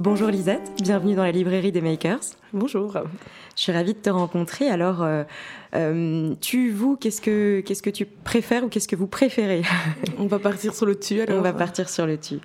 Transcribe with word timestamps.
Bonjour 0.00 0.28
Lisette, 0.28 0.72
bienvenue 0.82 1.14
dans 1.14 1.24
la 1.24 1.30
librairie 1.30 1.72
des 1.72 1.82
Makers. 1.82 2.20
Bonjour. 2.54 2.94
Je 3.60 3.64
suis 3.64 3.72
ravie 3.72 3.92
de 3.92 3.98
te 3.98 4.08
rencontrer. 4.08 4.70
Alors, 4.70 5.02
euh, 5.02 5.22
euh, 5.74 6.34
tu, 6.40 6.70
vous, 6.70 6.96
qu'est-ce 6.96 7.20
que, 7.20 7.60
qu'est-ce 7.60 7.82
que 7.82 7.90
tu 7.90 8.06
préfères 8.06 8.64
ou 8.64 8.68
qu'est-ce 8.68 8.88
que 8.88 8.96
vous 8.96 9.06
préférez? 9.06 9.60
On 10.18 10.24
va 10.24 10.38
partir 10.38 10.74
sur 10.74 10.86
le 10.86 10.98
tu 10.98 11.20
alors. 11.20 11.36
On 11.36 11.42
va 11.42 11.52
partir 11.52 11.90
sur 11.90 12.06
le 12.06 12.16
tu. 12.16 12.36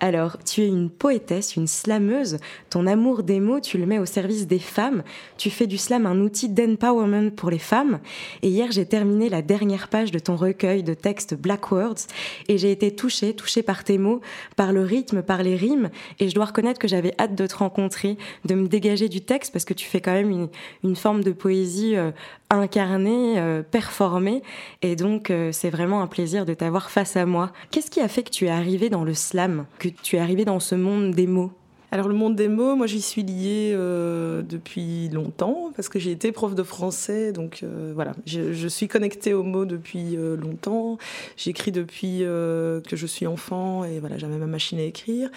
Alors, 0.00 0.36
tu 0.44 0.62
es 0.62 0.68
une 0.68 0.90
poétesse, 0.90 1.56
une 1.56 1.66
slameuse. 1.66 2.36
Ton 2.70 2.86
amour 2.86 3.24
des 3.24 3.40
mots, 3.40 3.60
tu 3.60 3.78
le 3.78 3.86
mets 3.86 3.98
au 3.98 4.04
service 4.04 4.46
des 4.46 4.60
femmes. 4.60 5.02
Tu 5.38 5.50
fais 5.50 5.66
du 5.66 5.76
slam 5.76 6.06
un 6.06 6.20
outil 6.20 6.48
d'empowerment 6.48 7.30
pour 7.30 7.50
les 7.50 7.58
femmes. 7.58 7.98
Et 8.42 8.48
hier, 8.48 8.70
j'ai 8.70 8.86
terminé 8.86 9.28
la 9.28 9.42
dernière 9.42 9.88
page 9.88 10.12
de 10.12 10.18
ton 10.20 10.36
recueil 10.36 10.84
de 10.84 10.94
textes 10.94 11.34
Black 11.34 11.72
Words 11.72 12.06
et 12.46 12.58
j'ai 12.58 12.70
été 12.70 12.94
touchée, 12.94 13.34
touchée 13.34 13.62
par 13.62 13.82
tes 13.82 13.98
mots, 13.98 14.20
par 14.54 14.72
le 14.72 14.82
rythme, 14.82 15.22
par 15.22 15.42
les 15.42 15.56
rimes. 15.56 15.90
Et 16.20 16.28
je 16.28 16.34
dois 16.34 16.44
reconnaître 16.44 16.78
que 16.78 16.88
j'avais 16.88 17.14
hâte 17.18 17.34
de 17.34 17.46
te 17.46 17.56
rencontrer, 17.56 18.18
de 18.44 18.54
me 18.54 18.68
dégager 18.68 19.08
du 19.08 19.22
texte 19.22 19.52
parce 19.52 19.64
que 19.64 19.74
tu 19.74 19.86
fais 19.86 20.00
quand 20.00 20.12
même 20.12 20.30
une, 20.30 20.48
une 20.84 20.96
forme 20.96 21.22
de 21.22 21.32
poésie 21.32 21.96
euh, 21.96 22.10
incarnée, 22.50 23.38
euh, 23.38 23.62
performée. 23.62 24.42
Et 24.82 24.96
donc, 24.96 25.30
euh, 25.30 25.52
c'est 25.52 25.70
vraiment 25.70 26.02
un 26.02 26.06
plaisir 26.06 26.46
de 26.46 26.54
t'avoir 26.54 26.90
face 26.90 27.16
à 27.16 27.26
moi. 27.26 27.52
Qu'est-ce 27.70 27.90
qui 27.90 28.00
a 28.00 28.08
fait 28.08 28.22
que 28.22 28.30
tu 28.30 28.46
es 28.46 28.50
arrivé 28.50 28.90
dans 28.90 29.04
le 29.04 29.14
slam, 29.14 29.66
que 29.78 29.88
tu 29.88 30.16
es 30.16 30.18
arrivé 30.18 30.44
dans 30.44 30.60
ce 30.60 30.74
monde 30.74 31.12
des 31.12 31.26
mots? 31.26 31.52
Alors 31.90 32.06
le 32.06 32.14
monde 32.14 32.36
des 32.36 32.48
mots, 32.48 32.76
moi 32.76 32.86
j'y 32.86 33.00
suis 33.00 33.22
liée 33.22 33.72
euh, 33.74 34.42
depuis 34.42 35.08
longtemps 35.08 35.72
parce 35.74 35.88
que 35.88 35.98
j'ai 35.98 36.10
été 36.10 36.32
prof 36.32 36.54
de 36.54 36.62
français, 36.62 37.32
donc 37.32 37.60
euh, 37.62 37.92
voilà, 37.94 38.12
je, 38.26 38.68
suis 38.68 38.88
connectée 38.88 39.32
aux 39.32 39.42
mots 39.42 39.64
depuis 39.64 40.14
euh, 40.14 40.36
longtemps. 40.36 40.98
J'écris 41.38 41.72
depuis 41.72 42.18
que 42.18 42.82
je 42.92 43.06
suis 43.06 43.26
enfant 43.26 43.84
et 43.84 44.00
voilà, 44.00 44.18
j'avais 44.18 44.36
ma 44.36 44.46
machine 44.46 44.78
à 44.78 44.82
écrire. 44.82 45.30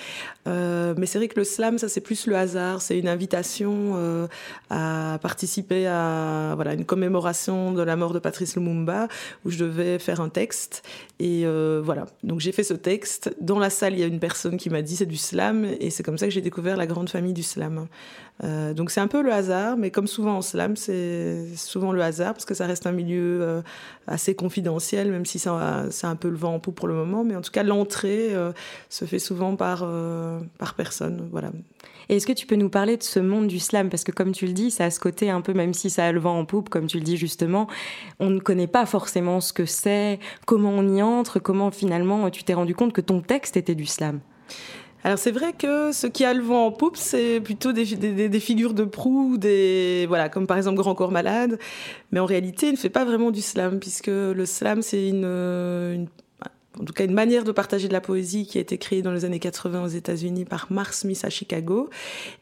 mais 0.46 1.06
c'est 1.06 1.20
vrai 1.20 1.30
que 1.30 1.40
le 1.40 1.46
slam, 1.46 1.78
ça 1.78 1.88
c'est 1.88 2.02
plus 2.02 2.28
le 2.28 2.36
hasard, 2.36 2.82
c'est 2.82 3.00
une 3.00 3.08
invitation 3.08 4.28
à 4.70 5.20
participer 5.22 5.88
à 5.88 6.54
voilà 6.56 6.74
une 6.74 6.86
commémoration 6.86 7.72
de 7.72 7.82
la 7.82 7.96
mort 7.96 8.14
de 8.14 8.20
Patrice 8.20 8.56
Lumumba 8.56 9.08
où 9.46 9.52
je 9.52 9.58
devais 9.64 10.00
faire 10.00 10.20
un 10.20 10.30
texte 10.30 10.84
et 11.20 11.46
voilà, 11.82 12.08
donc 12.24 12.42
j'ai 12.42 12.52
fait 12.52 12.64
ce 12.64 12.74
texte. 12.74 13.34
Dans 13.40 13.60
la 13.60 13.70
salle, 13.70 13.94
il 13.94 14.00
y 14.00 14.04
a 14.04 14.08
une 14.08 14.20
personne 14.20 14.58
qui 14.58 14.70
m'a 14.70 14.82
dit 14.82 14.98
c'est 14.98 15.06
du 15.06 15.18
slam 15.18 15.66
et 15.80 15.90
c'est 15.90 16.04
comme 16.04 16.18
ça 16.18 16.26
que 16.26 16.34
j'ai 16.34 16.41
découvert 16.42 16.78
la 16.78 16.88
grande 16.88 17.10
famille 17.10 17.34
du 17.34 17.44
slam. 17.44 17.88
Euh, 18.44 18.74
donc 18.74 18.90
c'est 18.90 19.00
un 19.00 19.08
peu 19.08 19.22
le 19.22 19.32
hasard, 19.32 19.78
mais 19.78 19.92
comme 19.92 20.08
souvent 20.08 20.38
en 20.38 20.42
slam, 20.42 20.76
c'est 20.76 21.46
souvent 21.56 21.92
le 21.92 22.02
hasard 22.02 22.34
parce 22.34 22.46
que 22.46 22.54
ça 22.54 22.66
reste 22.66 22.88
un 22.88 22.92
milieu 22.92 23.40
euh, 23.42 23.62
assez 24.08 24.34
confidentiel, 24.34 25.12
même 25.12 25.26
si 25.26 25.38
c'est 25.40 25.50
un 25.50 26.16
peu 26.16 26.30
le 26.30 26.38
vent 26.38 26.56
en 26.56 26.60
poupe 26.60 26.76
pour 26.76 26.88
le 26.88 26.96
moment. 26.96 27.24
Mais 27.24 27.36
en 27.36 27.42
tout 27.42 27.52
cas, 27.52 27.64
l'entrée 27.64 28.34
euh, 28.34 28.52
se 28.90 29.06
fait 29.06 29.20
souvent 29.20 29.56
par, 29.56 29.88
par 30.58 30.74
personne. 30.74 31.28
Voilà. 31.32 31.52
Et 32.10 32.18
est-ce 32.18 32.28
que 32.28 32.34
tu 32.34 32.46
peux 32.46 32.56
nous 32.56 32.70
parler 32.70 32.98
de 32.98 33.04
ce 33.04 33.20
monde 33.20 33.48
du 33.48 33.60
slam? 33.60 33.90
Parce 33.90 34.04
que 34.04 34.12
comme 34.12 34.32
tu 34.32 34.46
le 34.46 34.54
dis, 34.54 34.72
ça 34.72 34.86
a 34.86 34.92
ce 34.92 35.00
côté 35.00 35.30
un 35.30 35.42
peu, 35.42 35.54
même 35.54 35.74
si 35.74 35.90
ça 35.90 36.06
a 36.06 36.12
le 36.12 36.20
vent 36.20 36.38
en 36.38 36.46
poupe, 36.46 36.70
comme 36.70 36.88
tu 36.88 36.98
le 36.98 37.04
dis 37.04 37.18
justement, 37.18 37.68
on 38.20 38.30
ne 38.30 38.40
connaît 38.40 38.68
pas 38.68 38.86
forcément 38.86 39.40
ce 39.40 39.54
que 39.54 39.66
c'est, 39.66 40.20
comment 40.46 40.72
on 40.72 40.96
y 40.96 41.02
entre, 41.02 41.40
comment 41.40 41.72
finalement 41.72 42.30
tu 42.30 42.44
t'es 42.44 42.54
rendu 42.54 42.76
compte 42.76 42.94
que 42.94 43.02
ton 43.02 43.22
texte 43.22 43.56
était 43.56 43.76
du 43.76 43.86
slam? 43.86 44.20
Alors 45.04 45.18
c'est 45.18 45.32
vrai 45.32 45.54
que 45.54 45.92
ce 45.92 46.06
qui 46.06 46.24
a 46.26 46.34
le 46.34 46.44
vent 46.44 46.68
en 46.68 46.72
poupe, 46.72 46.96
c'est 46.96 47.42
plutôt 47.42 47.72
des, 47.72 47.86
des, 47.96 48.40
figures 48.40 48.74
de 48.74 48.84
proue, 48.84 49.38
des 49.38 50.06
voilà, 50.08 50.30
comme 50.30 50.46
par 50.46 50.58
exemple 50.58 50.78
Grand 50.78 50.94
Corps 50.94 51.12
Malade, 51.12 51.58
mais 52.12 52.20
en 52.20 52.26
réalité, 52.26 52.68
il 52.68 52.74
ne 52.74 52.78
fait 52.78 52.90
pas 52.90 53.04
vraiment 53.04 53.32
du 53.32 53.42
slam 53.42 53.80
puisque 53.80 54.08
le 54.08 54.46
slam 54.46 54.82
c'est 54.84 55.08
une, 55.08 55.26
une 55.26 56.08
en 56.80 56.86
tout 56.86 56.94
cas 56.94 57.04
une 57.04 57.14
manière 57.14 57.44
de 57.44 57.52
partager 57.52 57.90
de 57.90 57.94
la 57.94 58.00
poésie 58.00 58.46
qui 58.46 58.58
a 58.58 58.62
été 58.62 58.78
créée 58.78 59.02
dans 59.02 59.12
les 59.12 59.26
années 59.26 59.40
80 59.40 59.84
aux 59.84 59.88
États-Unis 59.88 60.46
par 60.46 60.68
Mark 60.70 60.94
Smith 60.94 61.20
à 61.26 61.30
Chicago 61.30 61.90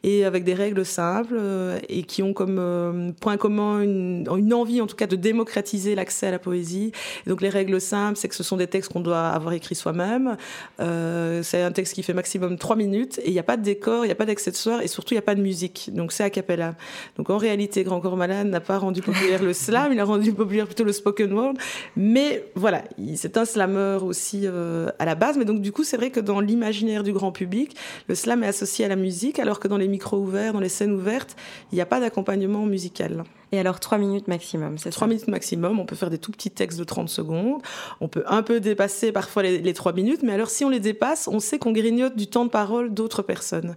et 0.04 0.24
avec 0.24 0.44
des 0.44 0.54
règles 0.54 0.84
simples 0.86 1.34
euh, 1.36 1.80
et 1.88 2.04
qui 2.04 2.22
ont 2.22 2.32
comme 2.32 2.58
euh, 2.60 3.10
point 3.20 3.36
commun 3.36 3.82
une, 3.82 4.54
envie 4.54 4.80
en 4.80 4.86
tout 4.86 4.94
cas 4.94 5.08
de 5.08 5.16
démocratiser 5.16 5.96
l'accès 5.96 6.28
à 6.28 6.30
la 6.30 6.38
poésie. 6.38 6.92
Donc 7.26 7.42
les 7.42 7.48
règles 7.48 7.80
simples, 7.80 8.16
c'est 8.16 8.28
que 8.28 8.36
ce 8.36 8.44
sont 8.44 8.56
des 8.56 8.68
textes 8.68 8.92
qu'on 8.92 9.00
doit 9.00 9.28
avoir 9.28 9.52
écrits 9.52 9.74
soi-même. 9.74 10.36
Euh, 10.78 11.42
c'est 11.42 11.62
un 11.62 11.72
texte 11.72 11.94
qui 11.94 12.04
fait 12.04 12.14
maximum 12.14 12.56
trois 12.56 12.76
minutes 12.76 13.18
et 13.24 13.28
il 13.28 13.32
n'y 13.32 13.40
a 13.40 13.44
pas 13.44 13.56
de 13.56 13.62
décor, 13.62 14.04
il 14.04 14.08
n'y 14.08 14.12
a 14.12 14.16
pas 14.16 14.26
d'accessoires 14.26 14.80
et 14.80 14.86
surtout 14.86 15.14
il 15.14 15.16
n'y 15.16 15.22
a 15.22 15.22
pas 15.22 15.34
de 15.34 15.42
musique. 15.42 15.90
Donc 15.92 16.12
c'est 16.12 16.22
a 16.22 16.30
cappella. 16.30 16.76
Donc 17.16 17.30
en 17.30 17.36
réalité, 17.36 17.82
Grand 17.82 18.00
Corps 18.00 18.16
Malade 18.16 18.46
n'a 18.46 18.60
pas 18.60 18.78
rendu 18.78 19.02
populaire 19.02 19.42
le 19.42 19.52
slam, 19.52 19.92
il 19.92 19.98
a 19.98 20.04
rendu 20.04 20.32
populaire 20.32 20.66
plutôt 20.66 20.84
le 20.84 20.92
spoken 20.92 21.32
word. 21.32 21.54
Mais 21.96 22.44
voilà, 22.54 22.84
c'est 23.16 23.36
un 23.36 23.44
slammer 23.44 23.98
aussi 24.02 24.19
euh, 24.44 24.90
à 24.98 25.04
la 25.04 25.14
base. 25.14 25.36
Mais 25.38 25.44
donc, 25.44 25.60
du 25.60 25.72
coup, 25.72 25.84
c'est 25.84 25.96
vrai 25.96 26.10
que 26.10 26.20
dans 26.20 26.40
l'imaginaire 26.40 27.02
du 27.02 27.12
grand 27.12 27.32
public, 27.32 27.76
le 28.08 28.14
slam 28.14 28.42
est 28.42 28.48
associé 28.48 28.84
à 28.84 28.88
la 28.88 28.96
musique, 28.96 29.38
alors 29.38 29.60
que 29.60 29.68
dans 29.68 29.76
les 29.76 29.88
micros 29.88 30.18
ouverts, 30.18 30.52
dans 30.52 30.60
les 30.60 30.68
scènes 30.68 30.92
ouvertes, 30.92 31.36
il 31.72 31.76
n'y 31.76 31.80
a 31.80 31.86
pas 31.86 32.00
d'accompagnement 32.00 32.66
musical. 32.66 33.24
Et 33.52 33.58
alors, 33.58 33.80
trois 33.80 33.98
minutes 33.98 34.28
maximum, 34.28 34.78
c'est 34.78 34.90
Trois 34.90 35.08
minutes 35.08 35.28
maximum. 35.28 35.80
On 35.80 35.86
peut 35.86 35.96
faire 35.96 36.10
des 36.10 36.18
tout 36.18 36.30
petits 36.30 36.50
textes 36.50 36.78
de 36.78 36.84
30 36.84 37.08
secondes. 37.08 37.62
On 38.00 38.08
peut 38.08 38.24
un 38.26 38.42
peu 38.42 38.60
dépasser 38.60 39.12
parfois 39.12 39.42
les 39.42 39.74
trois 39.74 39.92
minutes. 39.92 40.22
Mais 40.22 40.32
alors, 40.32 40.50
si 40.50 40.64
on 40.64 40.68
les 40.68 40.80
dépasse, 40.80 41.26
on 41.26 41.40
sait 41.40 41.58
qu'on 41.58 41.72
grignote 41.72 42.16
du 42.16 42.26
temps 42.26 42.44
de 42.44 42.50
parole 42.50 42.94
d'autres 42.94 43.22
personnes. 43.22 43.74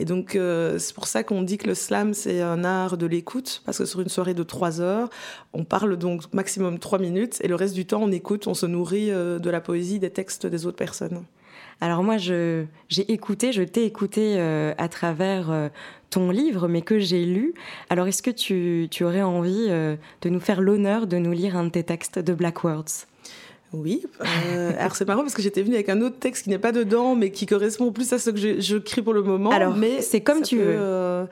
Et 0.00 0.06
donc, 0.06 0.34
euh, 0.34 0.78
c'est 0.78 0.94
pour 0.94 1.06
ça 1.06 1.22
qu'on 1.22 1.42
dit 1.42 1.58
que 1.58 1.66
le 1.66 1.74
slam, 1.74 2.14
c'est 2.14 2.40
un 2.40 2.64
art 2.64 2.96
de 2.96 3.04
l'écoute, 3.04 3.60
parce 3.66 3.76
que 3.76 3.84
sur 3.84 4.00
une 4.00 4.08
soirée 4.08 4.32
de 4.32 4.42
trois 4.42 4.80
heures, 4.80 5.10
on 5.52 5.62
parle 5.62 5.98
donc 5.98 6.22
maximum 6.32 6.78
trois 6.78 6.98
minutes, 6.98 7.36
et 7.42 7.48
le 7.48 7.54
reste 7.54 7.74
du 7.74 7.84
temps, 7.84 8.00
on 8.02 8.10
écoute, 8.10 8.46
on 8.46 8.54
se 8.54 8.64
nourrit 8.64 9.10
euh, 9.10 9.38
de 9.38 9.50
la 9.50 9.60
poésie, 9.60 9.98
des 9.98 10.08
textes 10.08 10.46
des 10.46 10.64
autres 10.64 10.78
personnes. 10.78 11.22
Alors 11.82 12.02
moi, 12.02 12.16
j'ai 12.16 12.66
écouté, 13.12 13.52
je 13.52 13.62
t'ai 13.62 13.84
écouté 13.84 14.36
euh, 14.38 14.72
à 14.78 14.88
travers 14.88 15.70
ton 16.08 16.30
livre, 16.30 16.66
mais 16.66 16.80
que 16.80 16.98
j'ai 16.98 17.26
lu. 17.26 17.52
Alors 17.90 18.06
est-ce 18.06 18.22
que 18.22 18.30
tu, 18.30 18.88
tu, 18.90 19.04
aurais 19.04 19.22
envie 19.22 19.68
de 19.68 20.28
nous 20.28 20.40
faire 20.40 20.62
l'honneur 20.62 21.06
de 21.06 21.18
nous 21.18 21.32
lire 21.32 21.56
un 21.58 21.64
de 21.64 21.70
tes 21.70 21.84
textes 21.84 22.18
de 22.18 22.32
Black 22.32 22.64
Words? 22.64 23.06
Oui. 23.72 24.02
Euh, 24.20 24.72
alors 24.78 24.96
c'est 24.96 25.06
marrant 25.06 25.22
parce 25.22 25.34
que 25.34 25.42
j'étais 25.42 25.62
venue 25.62 25.74
avec 25.74 25.88
un 25.88 26.00
autre 26.00 26.18
texte 26.18 26.44
qui 26.44 26.50
n'est 26.50 26.58
pas 26.58 26.72
dedans, 26.72 27.14
mais 27.14 27.30
qui 27.30 27.46
correspond 27.46 27.92
plus 27.92 28.12
à 28.12 28.18
ce 28.18 28.30
que 28.30 28.38
je, 28.38 28.60
je 28.60 28.76
crie 28.76 29.02
pour 29.02 29.14
le 29.14 29.22
moment. 29.22 29.50
Alors, 29.50 29.76
mais 29.76 30.02
c'est 30.02 30.20
comme 30.20 30.42
tu 30.42 30.56
veux. 30.56 30.64
Euh, 30.66 31.24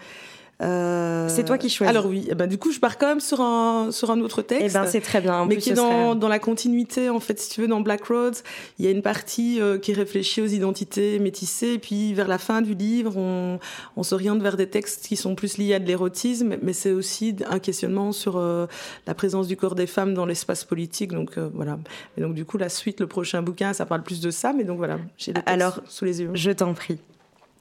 euh, 0.61 1.29
c'est 1.29 1.45
toi 1.45 1.57
qui 1.57 1.71
choisis. 1.71 1.89
Alors 1.89 2.07
oui, 2.07 2.27
eh 2.29 2.35
ben, 2.35 2.49
du 2.49 2.59
coup, 2.59 2.73
je 2.73 2.81
pars 2.81 2.99
quand 2.99 3.07
même 3.07 3.21
sur 3.21 3.41
un, 3.41 3.93
sur 3.93 4.11
un 4.11 4.21
autre 4.21 4.43
texte. 4.43 4.67
Eh 4.69 4.73
ben, 4.73 4.87
c'est 4.87 5.01
très 5.01 5.21
bien. 5.21 5.45
mais 5.47 5.57
qui 5.57 5.71
est 5.71 5.75
dans, 5.75 6.17
dans, 6.17 6.29
la 6.29 6.41
continuité, 6.41 7.09
en 7.11 7.21
fait, 7.21 7.39
si 7.39 7.51
tu 7.51 7.61
veux, 7.61 7.69
dans 7.69 7.81
Black 7.81 8.07
Roads, 8.07 8.43
il 8.79 8.85
y 8.85 8.89
a 8.89 8.91
une 8.91 9.03
partie 9.03 9.61
euh, 9.61 9.79
qui 9.79 9.93
réfléchit 9.93 10.41
aux 10.41 10.47
identités 10.47 11.21
métissées, 11.21 11.75
et 11.75 11.79
puis 11.79 12.13
vers 12.13 12.27
la 12.27 12.39
fin 12.39 12.61
du 12.61 12.75
livre, 12.75 13.17
on, 13.17 13.61
on 13.97 14.03
s'oriente 14.03 14.43
vers 14.43 14.57
des 14.57 14.69
textes 14.69 15.07
qui 15.07 15.17
sont 15.17 15.37
plus 15.37 15.59
liés 15.59 15.75
à 15.75 15.79
de 15.79 15.87
l'érotisme, 15.87 16.57
mais 16.61 16.73
c'est 16.73 16.93
aussi 16.93 17.37
un 17.49 17.61
questionnement 17.61 18.11
sur 18.11 18.37
euh, 18.37 18.67
la 19.07 19.15
présence 19.15 19.47
du 19.47 19.57
corps 19.57 19.77
des 19.77 19.87
femmes 19.87 20.13
dans 20.13 20.27
l'espace 20.27 20.65
politique. 20.65 21.13
Donc 21.13 21.39
voilà. 21.55 21.79
Et 22.17 22.21
donc 22.21 22.35
du 22.35 22.45
coup, 22.45 22.59
la 22.59 22.69
suite, 22.69 22.99
le 22.99 23.07
prochain 23.07 23.43
bouquin, 23.43 23.73
ça 23.73 23.87
parle 23.87 24.03
plus 24.03 24.21
de 24.21 24.31
ça, 24.31 24.53
mais 24.53 24.65
donc 24.65 24.79
voilà, 24.79 24.99
j'ai 25.19 25.33
les 25.33 25.35
textes 25.35 25.49
Alors, 25.49 25.81
sous 25.87 26.05
les 26.05 26.21
yeux. 26.21 26.31
Je 26.35 26.51
t'en 26.51 26.75
prie. 26.75 26.99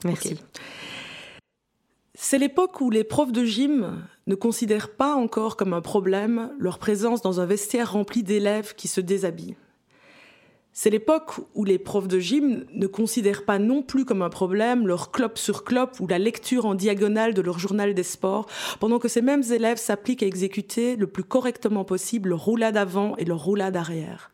Merci. 0.04 0.38
C'est 2.20 2.40
l'époque 2.40 2.82
où 2.82 2.90
les 2.90 3.04
profs 3.04 3.32
de 3.32 3.46
gym 3.46 4.02
ne 4.26 4.34
considèrent 4.34 4.90
pas 4.90 5.14
encore 5.14 5.56
comme 5.56 5.74
un 5.74 5.82
problème 5.82 6.52
leur 6.58 6.80
présence 6.80 7.22
dans 7.22 7.42
un 7.42 7.46
vestiaire 7.46 7.92
rempli 7.92 8.24
d'élèves 8.24 8.74
qui 8.74 8.88
se 8.88 9.00
déshabillent. 9.00 9.56
C'est 10.74 10.90
l'époque 10.90 11.34
où 11.54 11.64
les 11.64 11.78
profs 11.78 12.08
de 12.08 12.20
gym 12.20 12.66
ne 12.74 12.88
considèrent 12.88 13.46
pas 13.46 13.60
non 13.60 13.84
plus 13.84 14.04
comme 14.04 14.24
un 14.24 14.32
problème 14.32 14.88
leur 14.88 15.12
clope 15.12 15.38
sur 15.38 15.64
clope 15.64 16.00
ou 16.00 16.08
la 16.08 16.18
lecture 16.18 16.66
en 16.66 16.74
diagonale 16.74 17.36
de 17.36 17.42
leur 17.44 17.60
journal 17.60 17.94
des 17.94 18.02
sports, 18.02 18.48
pendant 18.80 18.98
que 18.98 19.08
ces 19.08 19.22
mêmes 19.22 19.44
élèves 19.52 19.78
s'appliquent 19.78 20.24
à 20.24 20.28
exécuter 20.28 20.96
le 20.96 21.06
plus 21.06 21.24
correctement 21.24 21.86
possible 21.86 22.30
leur 22.30 22.44
roulade 22.44 22.78
avant 22.78 23.16
et 23.18 23.26
leur 23.26 23.44
roulade 23.44 23.78
arrière. 23.78 24.32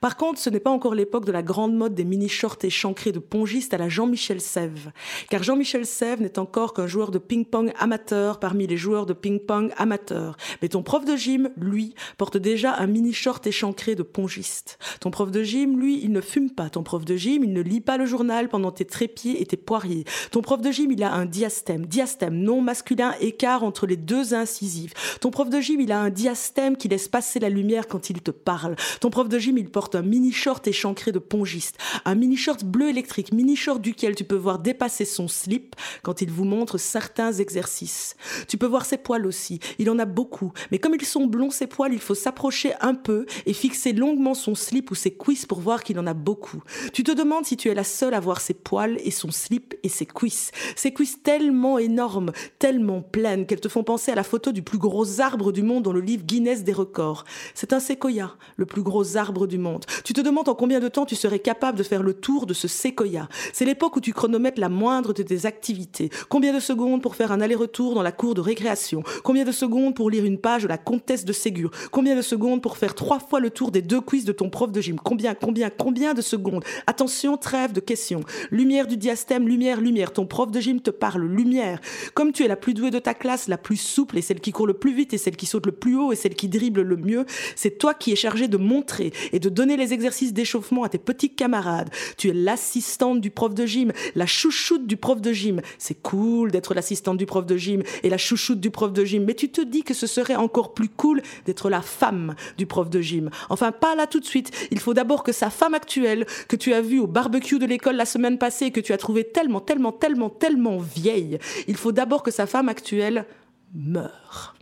Par 0.00 0.16
contre, 0.16 0.40
ce 0.40 0.50
n'est 0.50 0.60
pas 0.60 0.70
encore 0.70 0.94
l'époque 0.94 1.24
de 1.24 1.32
la 1.32 1.42
grande 1.42 1.74
mode 1.74 1.94
des 1.94 2.04
mini-shorts 2.04 2.58
échancrés 2.62 3.12
de 3.12 3.18
pongistes 3.18 3.74
à 3.74 3.78
la 3.78 3.88
Jean-Michel 3.88 4.40
Sèvres. 4.40 4.92
Car 5.30 5.42
Jean-Michel 5.42 5.86
Sèvres 5.86 6.22
n'est 6.22 6.38
encore 6.38 6.74
qu'un 6.74 6.86
joueur 6.86 7.10
de 7.10 7.18
ping-pong 7.18 7.72
amateur 7.78 8.40
parmi 8.40 8.66
les 8.66 8.76
joueurs 8.76 9.06
de 9.06 9.12
ping-pong 9.12 9.72
amateurs. 9.76 10.36
Mais 10.62 10.68
ton 10.68 10.82
prof 10.82 11.04
de 11.04 11.16
gym, 11.16 11.50
lui, 11.56 11.94
porte 12.16 12.36
déjà 12.36 12.74
un 12.76 12.86
mini-short 12.86 13.46
échancré 13.46 13.94
de 13.94 14.02
pongiste. 14.02 14.78
Ton 15.00 15.10
prof 15.10 15.30
de 15.30 15.42
gym, 15.42 15.78
lui, 15.78 16.00
il 16.02 16.12
ne 16.12 16.20
fume 16.20 16.50
pas. 16.50 16.70
Ton 16.70 16.82
prof 16.82 17.04
de 17.04 17.16
gym, 17.16 17.44
il 17.44 17.52
ne 17.52 17.62
lit 17.62 17.80
pas 17.80 17.96
le 17.96 18.06
journal 18.06 18.48
pendant 18.48 18.72
tes 18.72 18.84
trépieds 18.84 19.40
et 19.42 19.46
tes 19.46 19.56
poiriers. 19.56 20.04
Ton 20.30 20.42
prof 20.42 20.60
de 20.60 20.70
gym, 20.70 20.90
il 20.90 21.02
a 21.02 21.12
un 21.12 21.26
diastème. 21.26 21.86
Diastème 21.86 22.34
non 22.34 22.60
masculin, 22.60 23.14
écart 23.20 23.64
entre 23.64 23.86
les 23.86 23.96
deux 23.96 24.34
incisives. 24.34 24.94
Ton 25.20 25.30
prof 25.30 25.50
de 25.50 25.60
gym, 25.60 25.80
il 25.80 25.92
a 25.92 26.00
un 26.00 26.10
diastème 26.10 26.76
qui 26.76 26.88
laisse 26.88 27.08
passer 27.08 27.38
la 27.38 27.48
lumière 27.48 27.88
quand 27.88 28.10
il 28.10 28.22
te 28.22 28.30
parle. 28.30 28.76
Ton 29.00 29.10
prof 29.10 29.28
de 29.28 29.38
gym, 29.38 29.57
il 29.58 29.70
porte 29.70 29.94
un 29.94 30.02
mini-short 30.02 30.66
échancré 30.66 31.12
de 31.12 31.18
pongiste, 31.18 31.76
un 32.04 32.14
mini-short 32.14 32.64
bleu 32.64 32.88
électrique, 32.88 33.32
mini-short 33.32 33.80
duquel 33.80 34.14
tu 34.14 34.24
peux 34.24 34.36
voir 34.36 34.58
dépasser 34.58 35.04
son 35.04 35.28
slip 35.28 35.76
quand 36.02 36.22
il 36.22 36.30
vous 36.30 36.44
montre 36.44 36.78
certains 36.78 37.32
exercices. 37.32 38.16
Tu 38.48 38.56
peux 38.56 38.66
voir 38.66 38.86
ses 38.86 38.98
poils 38.98 39.26
aussi, 39.26 39.60
il 39.78 39.90
en 39.90 39.98
a 39.98 40.04
beaucoup, 40.04 40.52
mais 40.70 40.78
comme 40.78 40.94
ils 40.94 41.04
sont 41.04 41.26
blonds 41.26 41.50
ses 41.50 41.66
poils, 41.66 41.92
il 41.92 42.00
faut 42.00 42.14
s'approcher 42.14 42.72
un 42.80 42.94
peu 42.94 43.26
et 43.46 43.52
fixer 43.52 43.92
longuement 43.92 44.34
son 44.34 44.54
slip 44.54 44.90
ou 44.90 44.94
ses 44.94 45.14
cuisses 45.14 45.46
pour 45.46 45.60
voir 45.60 45.82
qu'il 45.82 45.98
en 45.98 46.06
a 46.06 46.14
beaucoup. 46.14 46.62
Tu 46.92 47.02
te 47.02 47.12
demandes 47.12 47.44
si 47.44 47.56
tu 47.56 47.68
es 47.68 47.74
la 47.74 47.84
seule 47.84 48.14
à 48.14 48.20
voir 48.20 48.40
ses 48.40 48.54
poils 48.54 48.98
et 49.04 49.10
son 49.10 49.30
slip 49.30 49.74
et 49.82 49.88
ses 49.88 50.06
cuisses. 50.06 50.50
Ses 50.76 50.92
cuisses 50.92 51.22
tellement 51.22 51.78
énormes, 51.78 52.32
tellement 52.58 53.02
pleines 53.02 53.46
qu'elles 53.46 53.60
te 53.60 53.68
font 53.68 53.84
penser 53.84 54.12
à 54.12 54.14
la 54.14 54.22
photo 54.22 54.52
du 54.52 54.62
plus 54.62 54.78
gros 54.78 55.20
arbre 55.20 55.52
du 55.52 55.62
monde 55.62 55.82
dans 55.82 55.92
le 55.92 56.00
livre 56.00 56.24
Guinness 56.24 56.64
des 56.64 56.72
records. 56.72 57.24
C'est 57.54 57.72
un 57.72 57.80
séquoia, 57.80 58.36
le 58.56 58.66
plus 58.66 58.82
gros 58.82 59.16
arbre 59.16 59.46
du 59.48 59.58
monde. 59.58 59.84
Tu 60.04 60.12
te 60.12 60.20
demandes 60.20 60.48
en 60.48 60.54
combien 60.54 60.80
de 60.80 60.88
temps 60.88 61.06
tu 61.06 61.16
serais 61.16 61.38
capable 61.38 61.78
de 61.78 61.82
faire 61.82 62.02
le 62.02 62.14
tour 62.14 62.46
de 62.46 62.54
ce 62.54 62.68
séquoia. 62.68 63.28
C'est 63.52 63.64
l'époque 63.64 63.96
où 63.96 64.00
tu 64.00 64.12
chronomètres 64.12 64.60
la 64.60 64.68
moindre 64.68 65.12
de 65.12 65.22
tes 65.22 65.46
activités. 65.46 66.10
Combien 66.28 66.54
de 66.54 66.60
secondes 66.60 67.02
pour 67.02 67.16
faire 67.16 67.32
un 67.32 67.40
aller-retour 67.40 67.94
dans 67.94 68.02
la 68.02 68.12
cour 68.12 68.34
de 68.34 68.40
récréation? 68.40 69.02
Combien 69.24 69.44
de 69.44 69.52
secondes 69.52 69.94
pour 69.94 70.10
lire 70.10 70.24
une 70.24 70.38
page 70.38 70.62
de 70.62 70.68
la 70.68 70.78
comtesse 70.78 71.24
de 71.24 71.32
Ségur? 71.32 71.70
Combien 71.90 72.14
de 72.16 72.22
secondes 72.22 72.62
pour 72.62 72.76
faire 72.76 72.94
trois 72.94 73.18
fois 73.18 73.40
le 73.40 73.50
tour 73.50 73.70
des 73.70 73.82
deux 73.82 74.00
quiz 74.00 74.24
de 74.24 74.32
ton 74.32 74.50
prof 74.50 74.70
de 74.70 74.80
gym? 74.80 74.98
Combien, 75.02 75.34
combien, 75.34 75.70
combien 75.70 76.14
de 76.14 76.22
secondes? 76.22 76.64
Attention, 76.86 77.36
trêve 77.36 77.72
de 77.72 77.80
questions. 77.80 78.20
Lumière 78.50 78.86
du 78.86 78.96
diastème, 78.96 79.48
lumière, 79.48 79.80
lumière. 79.80 80.12
Ton 80.12 80.26
prof 80.26 80.50
de 80.50 80.60
gym 80.60 80.80
te 80.80 80.90
parle, 80.90 81.24
lumière. 81.24 81.80
Comme 82.14 82.32
tu 82.32 82.44
es 82.44 82.48
la 82.48 82.56
plus 82.56 82.74
douée 82.74 82.90
de 82.90 82.98
ta 82.98 83.14
classe, 83.14 83.48
la 83.48 83.58
plus 83.58 83.76
souple 83.76 84.18
et 84.18 84.22
celle 84.22 84.40
qui 84.40 84.52
court 84.52 84.66
le 84.66 84.74
plus 84.74 84.92
vite 84.92 85.14
et 85.14 85.18
celle 85.18 85.36
qui 85.36 85.46
saute 85.46 85.66
le 85.66 85.72
plus 85.72 85.96
haut 85.96 86.12
et 86.12 86.16
celle 86.16 86.34
qui 86.34 86.48
dribble 86.48 86.82
le 86.82 86.96
mieux, 86.96 87.24
c'est 87.56 87.78
toi 87.78 87.94
qui 87.94 88.12
es 88.12 88.16
chargé 88.16 88.48
de 88.48 88.56
montrer 88.56 89.12
de 89.40 89.48
donner 89.48 89.76
les 89.76 89.92
exercices 89.92 90.32
d'échauffement 90.32 90.84
à 90.84 90.88
tes 90.88 90.98
petits 90.98 91.34
camarades. 91.34 91.90
Tu 92.16 92.28
es 92.28 92.32
l'assistante 92.32 93.20
du 93.20 93.30
prof 93.30 93.54
de 93.54 93.66
gym, 93.66 93.92
la 94.14 94.26
chouchoute 94.26 94.86
du 94.86 94.96
prof 94.96 95.20
de 95.20 95.32
gym. 95.32 95.60
C'est 95.78 96.00
cool 96.02 96.50
d'être 96.50 96.74
l'assistante 96.74 97.16
du 97.16 97.26
prof 97.26 97.46
de 97.46 97.56
gym 97.56 97.82
et 98.02 98.10
la 98.10 98.18
chouchoute 98.18 98.60
du 98.60 98.70
prof 98.70 98.92
de 98.92 99.04
gym, 99.04 99.24
mais 99.24 99.34
tu 99.34 99.50
te 99.50 99.60
dis 99.60 99.82
que 99.82 99.94
ce 99.94 100.06
serait 100.06 100.36
encore 100.36 100.74
plus 100.74 100.88
cool 100.88 101.22
d'être 101.46 101.70
la 101.70 101.82
femme 101.82 102.34
du 102.56 102.66
prof 102.66 102.90
de 102.90 103.00
gym. 103.00 103.30
Enfin, 103.50 103.72
pas 103.72 103.94
là 103.94 104.06
tout 104.06 104.20
de 104.20 104.24
suite. 104.24 104.50
Il 104.70 104.80
faut 104.80 104.94
d'abord 104.94 105.22
que 105.22 105.32
sa 105.32 105.50
femme 105.50 105.74
actuelle, 105.74 106.26
que 106.48 106.56
tu 106.56 106.72
as 106.72 106.80
vue 106.80 106.98
au 106.98 107.06
barbecue 107.06 107.58
de 107.58 107.66
l'école 107.66 107.96
la 107.96 108.06
semaine 108.06 108.38
passée 108.38 108.66
et 108.66 108.70
que 108.70 108.80
tu 108.80 108.92
as 108.92 108.98
trouvé 108.98 109.24
tellement, 109.24 109.60
tellement, 109.60 109.92
tellement, 109.92 110.30
tellement 110.30 110.78
vieille, 110.78 111.38
il 111.66 111.76
faut 111.76 111.92
d'abord 111.92 112.22
que 112.22 112.30
sa 112.30 112.46
femme 112.46 112.68
actuelle 112.68 113.26
meure. 113.74 114.54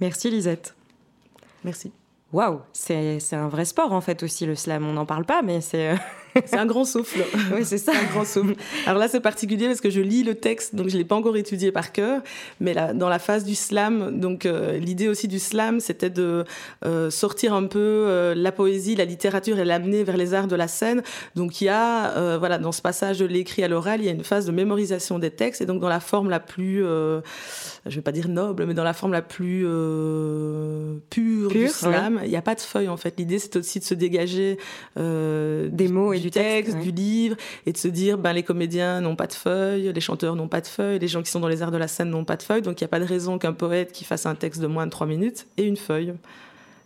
Merci 0.00 0.30
Lisette. 0.30 0.74
Merci. 1.64 1.92
Waouh, 2.32 2.60
c'est 2.72 3.18
un 3.32 3.48
vrai 3.48 3.64
sport 3.64 3.92
en 3.92 4.00
fait 4.00 4.22
aussi 4.22 4.46
le 4.46 4.54
slam. 4.54 4.86
On 4.86 4.92
n'en 4.92 5.06
parle 5.06 5.24
pas, 5.24 5.42
mais 5.42 5.60
c'est. 5.60 5.94
Euh, 6.36 6.40
c'est 6.44 6.58
un 6.58 6.66
grand 6.66 6.84
souffle. 6.84 7.24
oui, 7.54 7.64
c'est 7.64 7.78
ça. 7.78 7.92
Un 7.92 8.12
grand 8.12 8.24
souffle. 8.24 8.54
Alors 8.86 8.98
là, 8.98 9.08
c'est 9.08 9.20
particulier 9.20 9.66
parce 9.66 9.80
que 9.80 9.90
je 9.90 10.00
lis 10.00 10.22
le 10.22 10.34
texte, 10.34 10.74
donc 10.74 10.88
je 10.88 10.96
l'ai 10.96 11.04
pas 11.04 11.16
encore 11.16 11.36
étudié 11.36 11.72
par 11.72 11.92
cœur. 11.92 12.22
Mais 12.60 12.74
là, 12.74 12.92
dans 12.92 13.08
la 13.08 13.18
phase 13.18 13.44
du 13.44 13.54
slam, 13.54 14.18
donc 14.18 14.46
euh, 14.46 14.78
l'idée 14.78 15.08
aussi 15.08 15.28
du 15.28 15.38
slam, 15.38 15.80
c'était 15.80 16.10
de 16.10 16.44
euh, 16.84 17.10
sortir 17.10 17.54
un 17.54 17.66
peu 17.66 18.32
la 18.34 18.52
poésie, 18.52 18.96
la 18.96 19.04
littérature 19.04 19.58
et 19.58 19.64
l'amener 19.64 20.04
vers 20.04 20.16
les 20.16 20.34
arts 20.34 20.46
de 20.46 20.56
la 20.56 20.68
scène. 20.68 21.02
Donc 21.34 21.60
il 21.60 21.64
y 21.64 21.68
a, 21.68 22.38
voilà, 22.38 22.58
dans 22.58 22.72
ce 22.72 22.82
passage 22.82 23.18
de 23.18 23.26
l'écrit 23.26 23.62
à 23.62 23.68
l'oral, 23.68 24.00
il 24.00 24.06
y 24.06 24.08
a 24.08 24.12
une 24.12 24.24
phase 24.24 24.46
de 24.46 24.52
mémorisation 24.52 25.18
des 25.18 25.30
textes 25.30 25.60
et 25.60 25.66
donc 25.66 25.80
dans 25.80 25.88
la 25.88 26.00
forme 26.00 26.30
la 26.30 26.40
plus, 26.40 26.80
je 26.80 27.22
vais 27.86 28.00
pas 28.00 28.12
dire 28.12 28.28
noble, 28.28 28.66
mais 28.66 28.74
dans 28.74 28.84
la 28.84 28.92
forme 28.92 29.12
la 29.12 29.22
plus 29.22 29.62
pure, 31.10 31.48
du 31.50 31.68
slam 31.68 32.20
il 32.24 32.30
n'y 32.30 32.36
a 32.36 32.42
pas 32.42 32.54
de 32.54 32.60
feuille 32.60 32.88
en 32.88 32.96
fait. 32.96 33.14
L'idée 33.18 33.38
c'est 33.38 33.56
aussi 33.56 33.78
de 33.78 33.84
se 33.84 33.94
dégager 33.94 34.58
euh, 34.98 35.68
des 35.70 35.88
mots 35.88 36.12
et 36.12 36.19
du, 36.20 36.30
texte, 36.30 36.78
du 36.78 36.90
livre, 36.90 37.36
et 37.66 37.72
de 37.72 37.78
se 37.78 37.88
dire 37.88 38.18
ben 38.18 38.32
les 38.32 38.42
comédiens 38.42 39.00
n'ont 39.00 39.16
pas 39.16 39.26
de 39.26 39.32
feuilles, 39.32 39.92
les 39.92 40.00
chanteurs 40.00 40.36
n'ont 40.36 40.48
pas 40.48 40.60
de 40.60 40.66
feuilles, 40.66 40.98
les 40.98 41.08
gens 41.08 41.22
qui 41.22 41.30
sont 41.30 41.40
dans 41.40 41.48
les 41.48 41.62
arts 41.62 41.70
de 41.70 41.78
la 41.78 41.88
scène 41.88 42.10
n'ont 42.10 42.24
pas 42.24 42.36
de 42.36 42.42
feuilles, 42.42 42.62
donc 42.62 42.80
il 42.80 42.84
n'y 42.84 42.86
a 42.86 42.88
pas 42.88 43.00
de 43.00 43.04
raison 43.04 43.38
qu'un 43.38 43.52
poète 43.52 43.92
qui 43.92 44.04
fasse 44.04 44.26
un 44.26 44.34
texte 44.34 44.60
de 44.60 44.66
moins 44.66 44.86
de 44.86 44.90
trois 44.90 45.06
minutes 45.06 45.46
ait 45.56 45.66
une 45.66 45.76
feuille. 45.76 46.14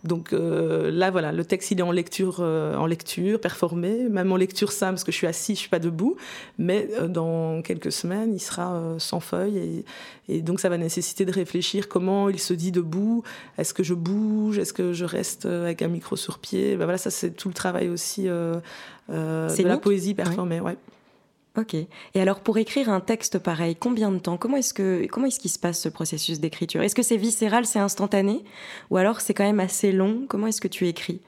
Donc 0.05 0.33
euh, 0.33 0.91
là, 0.91 1.09
voilà, 1.09 1.31
le 1.31 1.43
texte, 1.43 1.71
il 1.71 1.79
est 1.79 1.83
en 1.83 1.91
lecture, 1.91 2.37
euh, 2.39 2.75
en 2.75 2.85
lecture, 2.85 3.41
performé, 3.41 4.07
même 4.09 4.31
en 4.31 4.37
lecture 4.37 4.71
simple, 4.71 4.93
parce 4.93 5.03
que 5.03 5.11
je 5.11 5.17
suis 5.17 5.27
assis, 5.27 5.55
je 5.55 5.59
suis 5.61 5.69
pas 5.69 5.79
debout. 5.79 6.15
Mais 6.57 6.87
euh, 6.93 7.07
dans 7.07 7.61
quelques 7.61 7.91
semaines, 7.91 8.33
il 8.33 8.39
sera 8.39 8.81
sans 8.99 9.19
feuille. 9.19 9.83
Et, 10.29 10.41
donc, 10.41 10.59
ça 10.59 10.69
va 10.69 10.77
nécessiter 10.77 11.25
de 11.25 11.31
réfléchir 11.31 11.89
comment 11.89 12.29
il 12.29 12.39
se 12.39 12.53
dit 12.53 12.71
debout? 12.71 13.23
Est-ce 13.57 13.73
que 13.73 13.83
je 13.83 13.93
bouge? 13.93 14.59
Est-ce 14.59 14.73
que 14.73 14.93
je 14.93 15.05
reste 15.05 15.45
avec 15.45 15.81
un 15.81 15.87
micro 15.87 16.15
sur 16.15 16.39
pied? 16.39 16.75
Ben 16.75 16.85
Voilà, 16.85 16.97
ça, 16.97 17.09
c'est 17.09 17.31
tout 17.31 17.47
le 17.47 17.53
travail 17.53 17.89
aussi 17.89 18.23
de 18.23 18.61
la 19.09 19.77
poésie 19.77 20.13
performée. 20.13 20.59
Ouais. 20.59 20.77
Ok. 21.57 21.73
Et 21.73 21.87
alors 22.21 22.41
pour 22.41 22.57
écrire 22.57 22.89
un 22.89 22.99
texte 22.99 23.39
pareil, 23.39 23.75
combien 23.75 24.11
de 24.11 24.19
temps? 24.19 24.37
Comment 24.37 24.57
est-ce 24.57 24.73
que 24.73 25.05
comment 25.07 25.27
est-ce 25.27 25.39
qu'il 25.39 25.51
se 25.51 25.59
passe 25.59 25.79
ce 25.79 25.89
processus 25.89 26.39
d'écriture? 26.39 26.81
Est-ce 26.81 26.95
que 26.95 27.03
c'est 27.03 27.17
viscéral, 27.17 27.65
c'est 27.65 27.79
instantané, 27.79 28.43
ou 28.89 28.97
alors 28.97 29.21
c'est 29.21 29.33
quand 29.33 29.45
même 29.45 29.61
assez 29.61 29.91
long? 29.91 30.25
Comment 30.27 30.47
est-ce 30.47 30.59
que 30.59 30.67
tu 30.67 30.87
écris? 30.87 31.21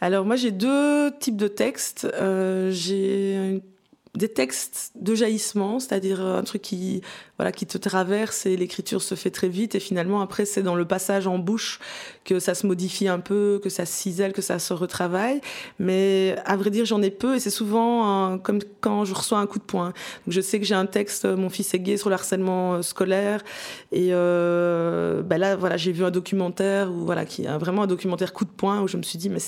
Alors 0.00 0.24
moi 0.24 0.36
j'ai 0.36 0.50
deux 0.50 1.12
types 1.20 1.36
de 1.36 1.48
textes. 1.48 2.06
Euh, 2.14 2.70
j'ai 2.72 3.62
des 4.14 4.28
textes 4.28 4.92
de 4.94 5.14
jaillissement, 5.14 5.80
c'est-à-dire 5.80 6.20
un 6.20 6.42
truc 6.42 6.62
qui 6.62 7.02
voilà, 7.36 7.50
qui 7.50 7.66
te 7.66 7.76
traverse 7.78 8.46
et 8.46 8.56
l'écriture 8.56 9.02
se 9.02 9.16
fait 9.16 9.30
très 9.30 9.48
vite 9.48 9.74
et 9.74 9.80
finalement 9.80 10.20
après 10.20 10.44
c'est 10.44 10.62
dans 10.62 10.76
le 10.76 10.84
passage 10.84 11.26
en 11.26 11.38
bouche 11.38 11.80
que 12.24 12.38
ça 12.38 12.54
se 12.54 12.64
modifie 12.64 13.08
un 13.08 13.18
peu, 13.18 13.60
que 13.62 13.68
ça 13.68 13.86
se 13.86 13.92
cisèle, 13.92 14.32
que 14.32 14.42
ça 14.42 14.60
se 14.60 14.72
retravaille. 14.72 15.40
Mais 15.80 16.36
à 16.44 16.56
vrai 16.56 16.70
dire 16.70 16.84
j'en 16.84 17.02
ai 17.02 17.10
peu 17.10 17.34
et 17.34 17.40
c'est 17.40 17.50
souvent 17.50 18.38
comme 18.38 18.60
quand 18.80 19.04
je 19.04 19.14
reçois 19.14 19.38
un 19.38 19.46
coup 19.46 19.58
de 19.58 19.64
poing. 19.64 19.92
Je 20.28 20.40
sais 20.40 20.60
que 20.60 20.64
j'ai 20.64 20.76
un 20.76 20.86
texte, 20.86 21.24
mon 21.24 21.50
fils 21.50 21.74
est 21.74 21.80
gay 21.80 21.96
sur 21.96 22.08
le 22.08 22.14
harcèlement 22.14 22.74
euh, 22.74 22.82
scolaire 22.82 23.42
et 23.90 24.08
euh, 24.12 25.22
ben 25.22 25.38
là 25.38 25.56
voilà 25.56 25.76
j'ai 25.76 25.92
vu 25.92 26.04
un 26.04 26.10
documentaire 26.10 26.90
où 26.90 27.04
voilà 27.04 27.24
qui 27.24 27.46
a 27.46 27.58
vraiment 27.58 27.82
un 27.82 27.86
documentaire 27.86 28.32
coup 28.32 28.44
de 28.44 28.50
poing 28.50 28.80
où 28.82 28.88
je 28.88 28.96
me 28.96 29.02
suis 29.02 29.18
dit 29.18 29.28
mais 29.28 29.40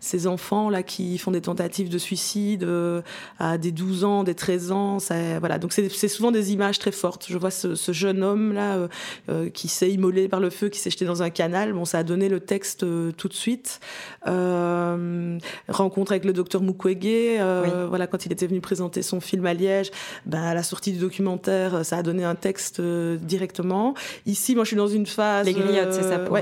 ces 0.00 0.26
enfants 0.26 0.68
là 0.68 0.82
qui 0.82 1.16
font 1.18 1.30
des 1.30 1.42
tentatives 1.42 1.88
de 1.88 1.98
suicide 1.98 2.64
euh, 2.64 3.02
à 3.38 3.56
des 3.56 3.70
12 3.70 3.99
ans, 4.04 4.24
des 4.24 4.34
13 4.34 4.72
ans, 4.72 4.98
ça, 4.98 5.38
voilà 5.38 5.58
donc 5.58 5.72
c'est 5.72 6.08
souvent 6.08 6.30
des 6.30 6.52
images 6.52 6.78
très 6.78 6.92
fortes 6.92 7.26
je 7.28 7.38
vois 7.38 7.50
ce, 7.50 7.92
jeune 7.92 8.22
homme 8.22 8.52
là 8.52 8.76
euh, 8.76 8.88
euh, 9.28 9.50
qui 9.50 9.68
s'est 9.68 9.90
immolé 9.90 10.28
par 10.28 10.40
le 10.40 10.50
feu, 10.50 10.68
qui 10.68 10.78
s'est 10.78 10.90
jeté 10.90 11.04
dans 11.04 11.22
un 11.22 11.30
canal. 11.30 11.72
Bon, 11.72 11.84
ça 11.84 11.98
a 11.98 12.02
donné 12.02 12.28
le 12.28 12.40
texte 12.40 12.82
euh, 12.82 13.12
tout 13.12 13.28
de 13.28 13.34
suite. 13.34 13.80
rencontre 14.26 16.12
avec 16.12 16.24
le 16.24 16.32
docteur 16.32 16.62
Mukwege, 16.62 17.40
voilà 17.88 18.06
quand 18.06 18.26
il 18.26 18.32
était 18.32 18.46
venu 18.46 18.60
présenter 18.60 19.02
son 19.02 19.20
film 19.20 19.46
à 19.46 19.54
Liège. 19.54 19.90
Ben, 20.26 20.42
à 20.42 20.54
la 20.54 20.62
sortie 20.62 20.92
du 20.92 20.98
documentaire, 20.98 21.84
ça 21.84 21.98
a 21.98 22.02
donné 22.02 22.24
un 22.24 22.34
texte 22.34 22.80
directement. 22.80 23.94
Ici, 24.26 24.54
moi, 24.54 24.64
je 24.64 24.68
suis 24.68 24.76
dans 24.76 24.88
une 24.88 25.06
phase. 25.06 25.46
Les 25.46 25.54
griottes, 25.54 25.92
c'est 25.92 26.02
ça. 26.02 26.18
Pour, 26.18 26.38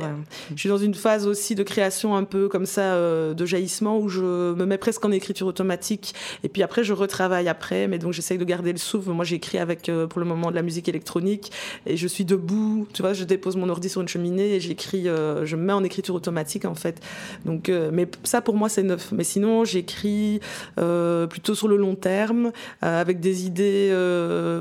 Je 0.54 0.58
suis 0.58 0.68
dans 0.68 0.78
une 0.78 0.94
phase 0.94 1.26
aussi 1.26 1.54
de 1.54 1.62
création 1.62 2.16
un 2.16 2.24
peu 2.24 2.48
comme 2.48 2.66
ça, 2.66 2.96
de 2.98 3.46
jaillissement 3.46 3.98
où 3.98 4.08
je 4.08 4.54
me 4.54 4.64
mets 4.64 4.78
presque 4.78 5.04
en 5.04 5.12
écriture 5.12 5.46
automatique 5.46 6.14
et 6.42 6.48
puis 6.48 6.62
après 6.62 6.84
je 6.84 6.92
retravaille 6.92 7.47
après. 7.48 7.88
Mais 7.88 7.98
donc 7.98 8.12
j'essaye 8.12 8.38
de 8.38 8.44
garder 8.44 8.72
le 8.72 8.78
souffle. 8.78 9.10
Moi, 9.10 9.24
j'écris 9.24 9.58
avec 9.58 9.90
pour 10.10 10.20
le 10.20 10.26
moment 10.26 10.50
de 10.50 10.54
la 10.54 10.62
musique 10.62 10.88
électronique 10.88 11.50
et 11.86 11.96
je 11.96 12.06
suis 12.06 12.24
debout, 12.24 12.86
tu 12.92 13.02
vois, 13.02 13.12
je 13.12 13.24
dépose 13.24 13.56
mon 13.56 13.68
ordi 13.68 13.88
sur 13.88 14.00
une 14.00 14.08
cheminée 14.08 14.54
et 14.54 14.60
j'écris, 14.60 15.08
euh, 15.08 15.46
je 15.46 15.56
me 15.56 15.62
mets 15.62 15.72
en 15.72 15.84
écriture 15.84 16.14
automatique 16.14 16.64
en 16.64 16.74
fait. 16.74 17.00
Donc, 17.44 17.68
euh, 17.68 17.90
mais 17.92 18.08
ça 18.24 18.40
pour 18.40 18.54
moi 18.54 18.68
c'est 18.68 18.82
neuf. 18.82 19.12
Mais 19.12 19.24
sinon 19.24 19.64
j'écris 19.64 20.40
euh, 20.78 21.26
plutôt 21.26 21.54
sur 21.54 21.68
le 21.68 21.76
long 21.76 21.94
terme 21.94 22.52
avec 22.82 23.20
des 23.20 23.46
idées, 23.46 23.88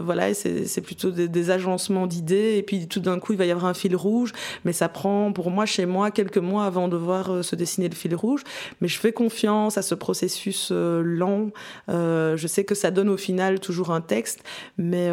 voilà, 0.03 0.33
c'est 0.33 0.81
plutôt 0.81 1.11
des, 1.11 1.27
des 1.27 1.51
agencements 1.51 2.07
d'idées 2.07 2.55
et 2.57 2.63
puis 2.63 2.87
tout 2.87 2.99
d'un 2.99 3.19
coup 3.19 3.33
il 3.33 3.37
va 3.37 3.45
y 3.45 3.51
avoir 3.51 3.65
un 3.65 3.73
fil 3.73 3.95
rouge, 3.95 4.33
mais 4.65 4.73
ça 4.73 4.89
prend 4.89 5.31
pour 5.31 5.51
moi 5.51 5.65
chez 5.65 5.85
moi 5.85 6.11
quelques 6.11 6.37
mois 6.37 6.65
avant 6.65 6.87
de 6.87 6.97
voir 6.97 7.43
se 7.43 7.55
dessiner 7.55 7.89
le 7.89 7.95
fil 7.95 8.15
rouge. 8.15 8.43
Mais 8.81 8.87
je 8.87 8.99
fais 8.99 9.11
confiance 9.11 9.77
à 9.77 9.81
ce 9.81 9.95
processus 9.95 10.71
lent. 10.71 11.49
je 11.87 12.47
sais 12.47 12.63
que 12.63 12.75
ça 12.77 12.91
donne 12.91 13.09
au 13.09 13.17
final 13.17 13.59
toujours 13.59 13.91
un 13.91 14.01
texte. 14.01 14.43
Mais 14.77 15.09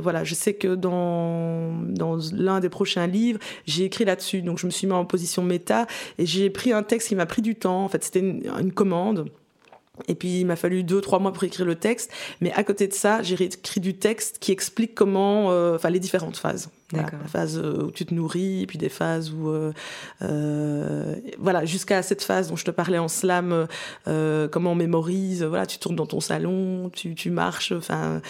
voilà, 0.00 0.24
je 0.24 0.34
sais 0.34 0.54
que 0.54 0.74
dans, 0.74 1.72
dans 1.88 2.18
l'un 2.32 2.60
des 2.60 2.68
prochains 2.68 3.06
livres, 3.06 3.38
j'ai 3.66 3.84
écrit 3.84 4.04
là-dessus. 4.04 4.42
Donc 4.42 4.58
je 4.58 4.66
me 4.66 4.70
suis 4.70 4.86
mis 4.86 4.92
en 4.92 5.04
position 5.04 5.42
méta 5.42 5.86
et 6.18 6.26
j'ai 6.26 6.50
pris 6.50 6.72
un 6.72 6.82
texte 6.82 7.08
qui 7.08 7.14
m'a 7.14 7.26
pris 7.26 7.42
du 7.42 7.54
temps. 7.54 7.84
En 7.84 7.88
fait, 7.88 8.04
c'était 8.04 8.20
une 8.20 8.72
commande. 8.72 9.30
Et 10.06 10.14
puis 10.14 10.40
il 10.40 10.46
m'a 10.46 10.56
fallu 10.56 10.84
deux 10.84 11.00
trois 11.00 11.18
mois 11.18 11.32
pour 11.32 11.44
écrire 11.44 11.66
le 11.66 11.74
texte, 11.74 12.12
mais 12.40 12.52
à 12.52 12.64
côté 12.64 12.86
de 12.86 12.92
ça, 12.92 13.22
j'ai 13.22 13.42
écrit 13.42 13.80
du 13.80 13.94
texte 13.94 14.38
qui 14.38 14.52
explique 14.52 14.94
comment, 14.94 15.50
euh, 15.50 15.74
enfin 15.74 15.90
les 15.90 16.00
différentes 16.00 16.36
phases. 16.36 16.70
la 16.92 17.06
phase 17.26 17.58
euh, 17.58 17.84
où 17.86 17.90
tu 17.90 18.06
te 18.06 18.14
nourris, 18.14 18.64
puis 18.66 18.78
des 18.78 18.88
phases 18.88 19.32
où, 19.32 19.50
euh, 20.22 21.16
voilà, 21.38 21.64
jusqu'à 21.64 22.02
cette 22.02 22.22
phase 22.22 22.48
dont 22.48 22.56
je 22.56 22.64
te 22.64 22.70
parlais 22.70 22.98
en 22.98 23.08
slam, 23.08 23.66
comment 24.04 24.72
on 24.72 24.76
mémorise. 24.76 25.42
Voilà, 25.42 25.66
tu 25.66 25.78
tournes 25.78 25.96
dans 25.96 26.06
ton 26.06 26.20
salon, 26.20 26.90
tu, 26.90 27.14
tu 27.14 27.30
marches, 27.30 27.72
enfin 27.72 28.20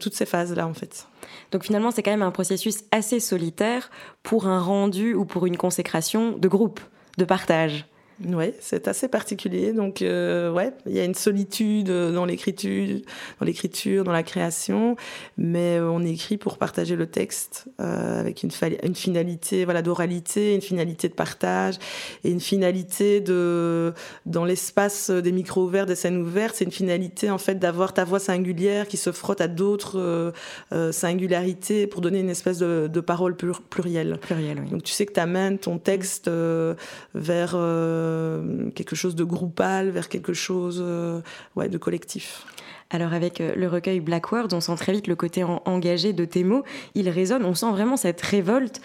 toutes 0.00 0.14
ces 0.14 0.26
phases 0.26 0.54
là 0.54 0.66
en 0.66 0.74
fait. 0.74 1.06
Donc 1.50 1.64
finalement, 1.64 1.90
c'est 1.90 2.02
quand 2.02 2.10
même 2.10 2.22
un 2.22 2.30
processus 2.30 2.84
assez 2.90 3.20
solitaire 3.20 3.90
pour 4.22 4.46
un 4.46 4.60
rendu 4.60 5.14
ou 5.14 5.24
pour 5.24 5.46
une 5.46 5.56
consécration 5.56 6.36
de 6.36 6.48
groupe, 6.48 6.80
de 7.18 7.24
partage. 7.24 7.86
Oui, 8.22 8.52
c'est 8.60 8.86
assez 8.86 9.08
particulier. 9.08 9.72
Donc, 9.72 10.00
euh, 10.00 10.52
ouais, 10.52 10.72
il 10.86 10.92
y 10.92 11.00
a 11.00 11.04
une 11.04 11.14
solitude 11.14 11.90
dans 11.90 12.24
l'écriture, 12.24 13.00
dans 13.40 13.46
l'écriture, 13.46 14.04
dans 14.04 14.12
la 14.12 14.22
création, 14.22 14.96
mais 15.36 15.78
euh, 15.78 15.90
on 15.90 16.04
écrit 16.04 16.36
pour 16.36 16.56
partager 16.56 16.94
le 16.94 17.06
texte 17.06 17.66
euh, 17.80 18.20
avec 18.20 18.44
une, 18.44 18.50
une 18.84 18.94
finalité, 18.94 19.64
voilà, 19.64 19.82
d'oralité, 19.82 20.54
une 20.54 20.60
finalité 20.60 21.08
de 21.08 21.14
partage 21.14 21.74
et 22.22 22.30
une 22.30 22.40
finalité 22.40 23.20
de 23.20 23.92
dans 24.26 24.44
l'espace 24.44 25.10
des 25.10 25.32
micros 25.32 25.64
ouverts, 25.64 25.86
des 25.86 25.96
scènes 25.96 26.18
ouvertes, 26.18 26.54
c'est 26.56 26.64
une 26.64 26.70
finalité 26.70 27.30
en 27.30 27.38
fait 27.38 27.58
d'avoir 27.58 27.92
ta 27.94 28.04
voix 28.04 28.20
singulière 28.20 28.86
qui 28.86 28.96
se 28.96 29.10
frotte 29.10 29.40
à 29.40 29.48
d'autres 29.48 30.32
singularités 30.92 31.86
pour 31.86 32.00
donner 32.00 32.20
une 32.20 32.30
espèce 32.30 32.58
de, 32.58 32.88
de 32.92 33.00
parole 33.00 33.36
plurielle. 33.36 34.18
Pluriel, 34.20 34.60
oui. 34.60 34.70
Donc, 34.70 34.82
tu 34.84 34.92
sais 34.92 35.06
que 35.06 35.12
tu 35.12 35.20
amènes 35.20 35.58
ton 35.58 35.78
texte 35.78 36.30
vers 37.14 37.56
euh, 38.04 38.70
quelque 38.70 38.96
chose 38.96 39.14
de 39.14 39.24
groupal 39.24 39.90
vers 39.90 40.08
quelque 40.08 40.32
chose 40.32 40.82
euh, 40.84 41.20
ouais, 41.56 41.68
de 41.68 41.78
collectif. 41.78 42.46
Alors 42.90 43.12
avec 43.12 43.40
euh, 43.40 43.54
le 43.56 43.66
recueil 43.66 44.00
Black 44.00 44.30
Words, 44.30 44.48
on 44.52 44.60
sent 44.60 44.76
très 44.76 44.92
vite 44.92 45.06
le 45.06 45.16
côté 45.16 45.42
engagé 45.44 46.12
de 46.12 46.24
tes 46.24 46.44
mots. 46.44 46.62
Il 46.94 47.08
résonne, 47.08 47.44
on 47.44 47.54
sent 47.54 47.70
vraiment 47.70 47.96
cette 47.96 48.20
révolte 48.20 48.80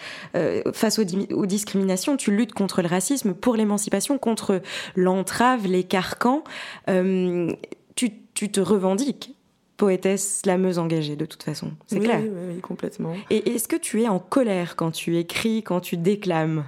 face 0.72 0.98
aux, 0.98 1.46
discriminations. 1.46 2.16
Tu 2.16 2.34
luttes 2.34 2.54
contre 2.54 2.82
le 2.82 2.88
racisme, 2.88 3.34
pour 3.34 3.56
l'émancipation, 3.56 4.18
contre 4.18 4.62
l'entrave, 4.96 5.66
les 5.66 5.84
carcans. 5.84 6.42
tu, 6.86 8.50
te 8.50 8.60
revendiques 8.60 9.34
poétesse 9.76 10.40
slameuse 10.42 10.78
engagée 10.78 11.16
de 11.16 11.24
toute 11.24 11.42
façon, 11.42 11.72
c'est 11.86 12.00
clair. 12.00 12.20
Oui, 12.22 12.54
oui, 12.54 12.60
complètement. 12.60 13.14
Et 13.30 13.52
est-ce 13.52 13.66
que 13.66 13.76
tu 13.76 14.02
es 14.02 14.08
en 14.08 14.18
colère 14.18 14.76
quand 14.76 14.90
tu 14.90 15.16
écris, 15.16 15.62
quand 15.62 15.80
tu 15.80 15.96
déclames? 15.96 16.64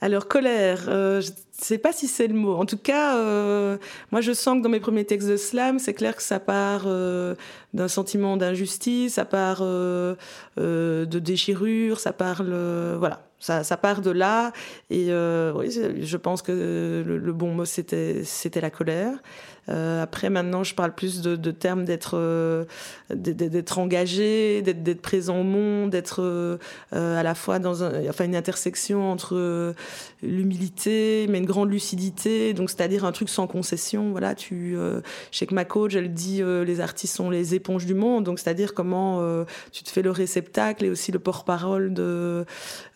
Alors 0.00 0.28
colère, 0.28 0.84
euh, 0.88 1.20
sais 1.64 1.78
pas 1.78 1.92
si 1.92 2.08
c'est 2.08 2.26
le 2.26 2.34
mot. 2.34 2.54
En 2.54 2.66
tout 2.66 2.78
cas, 2.78 3.16
euh, 3.16 3.78
moi 4.12 4.20
je 4.20 4.32
sens 4.32 4.58
que 4.58 4.62
dans 4.62 4.68
mes 4.68 4.80
premiers 4.80 5.04
textes 5.04 5.28
de 5.28 5.36
slam, 5.36 5.78
c'est 5.78 5.94
clair 5.94 6.16
que 6.16 6.22
ça 6.22 6.40
part 6.40 6.84
euh, 6.86 7.34
d'un 7.74 7.88
sentiment 7.88 8.36
d'injustice, 8.36 9.14
ça 9.14 9.24
part 9.24 9.60
de 9.62 10.16
déchirure, 11.04 12.00
ça 12.00 12.12
parle, 12.12 12.52
voilà, 12.98 13.22
ça, 13.38 13.64
ça, 13.64 13.76
part 13.76 14.00
de 14.00 14.10
là. 14.10 14.52
Et 14.90 15.12
oui, 15.54 15.70
je 15.70 16.16
pense 16.16 16.42
que 16.42 17.02
le, 17.06 17.32
bon 17.32 17.54
mot 17.54 17.64
c'était 17.64 18.22
c'était 18.24 18.60
la 18.60 18.70
colère. 18.70 19.14
Euh, 19.68 20.02
après, 20.02 20.30
maintenant, 20.30 20.64
je 20.64 20.74
parle 20.74 20.94
plus 20.94 21.20
de, 21.20 21.50
termes 21.50 21.84
d'être 21.84 22.12
euh, 22.14 22.64
d'être 23.10 23.78
engagé, 23.78 24.62
d'être 24.62 25.02
présent 25.02 25.40
au 25.40 25.44
monde, 25.44 25.90
d'être 25.90 26.22
euh, 26.22 26.58
à 26.92 27.22
la 27.22 27.34
fois 27.34 27.58
dans 27.58 27.84
un, 27.84 28.08
enfin, 28.08 28.24
une 28.24 28.36
intersection 28.36 29.10
entre 29.10 29.74
l'humilité, 30.22 31.26
mais 31.28 31.38
une 31.38 31.46
grande 31.46 31.70
lucidité. 31.70 32.54
Donc, 32.54 32.70
c'est-à-dire 32.70 33.04
un 33.04 33.12
truc 33.12 33.28
sans 33.28 33.46
concession. 33.46 34.10
Voilà, 34.10 34.34
tu, 34.34 34.74
je 34.74 35.38
sais 35.38 35.46
que 35.46 35.54
ma 35.54 35.64
coach, 35.64 35.94
elle 35.94 36.12
dit 36.12 36.42
les 36.42 36.80
artistes 36.80 37.16
sont 37.16 37.30
les 37.30 37.54
éponges 37.54 37.86
du 37.86 37.94
monde. 37.94 38.24
Donc, 38.24 38.38
c'est-à-dire 38.38 38.74
comment 38.74 39.44
tu 39.72 39.84
te 39.84 39.90
fais 39.90 40.02
le 40.02 40.10
réceptacle 40.10 40.84
et 40.84 40.90
aussi 40.90 41.12
le 41.12 41.18
porte-parole 41.18 41.92
de, 41.92 42.44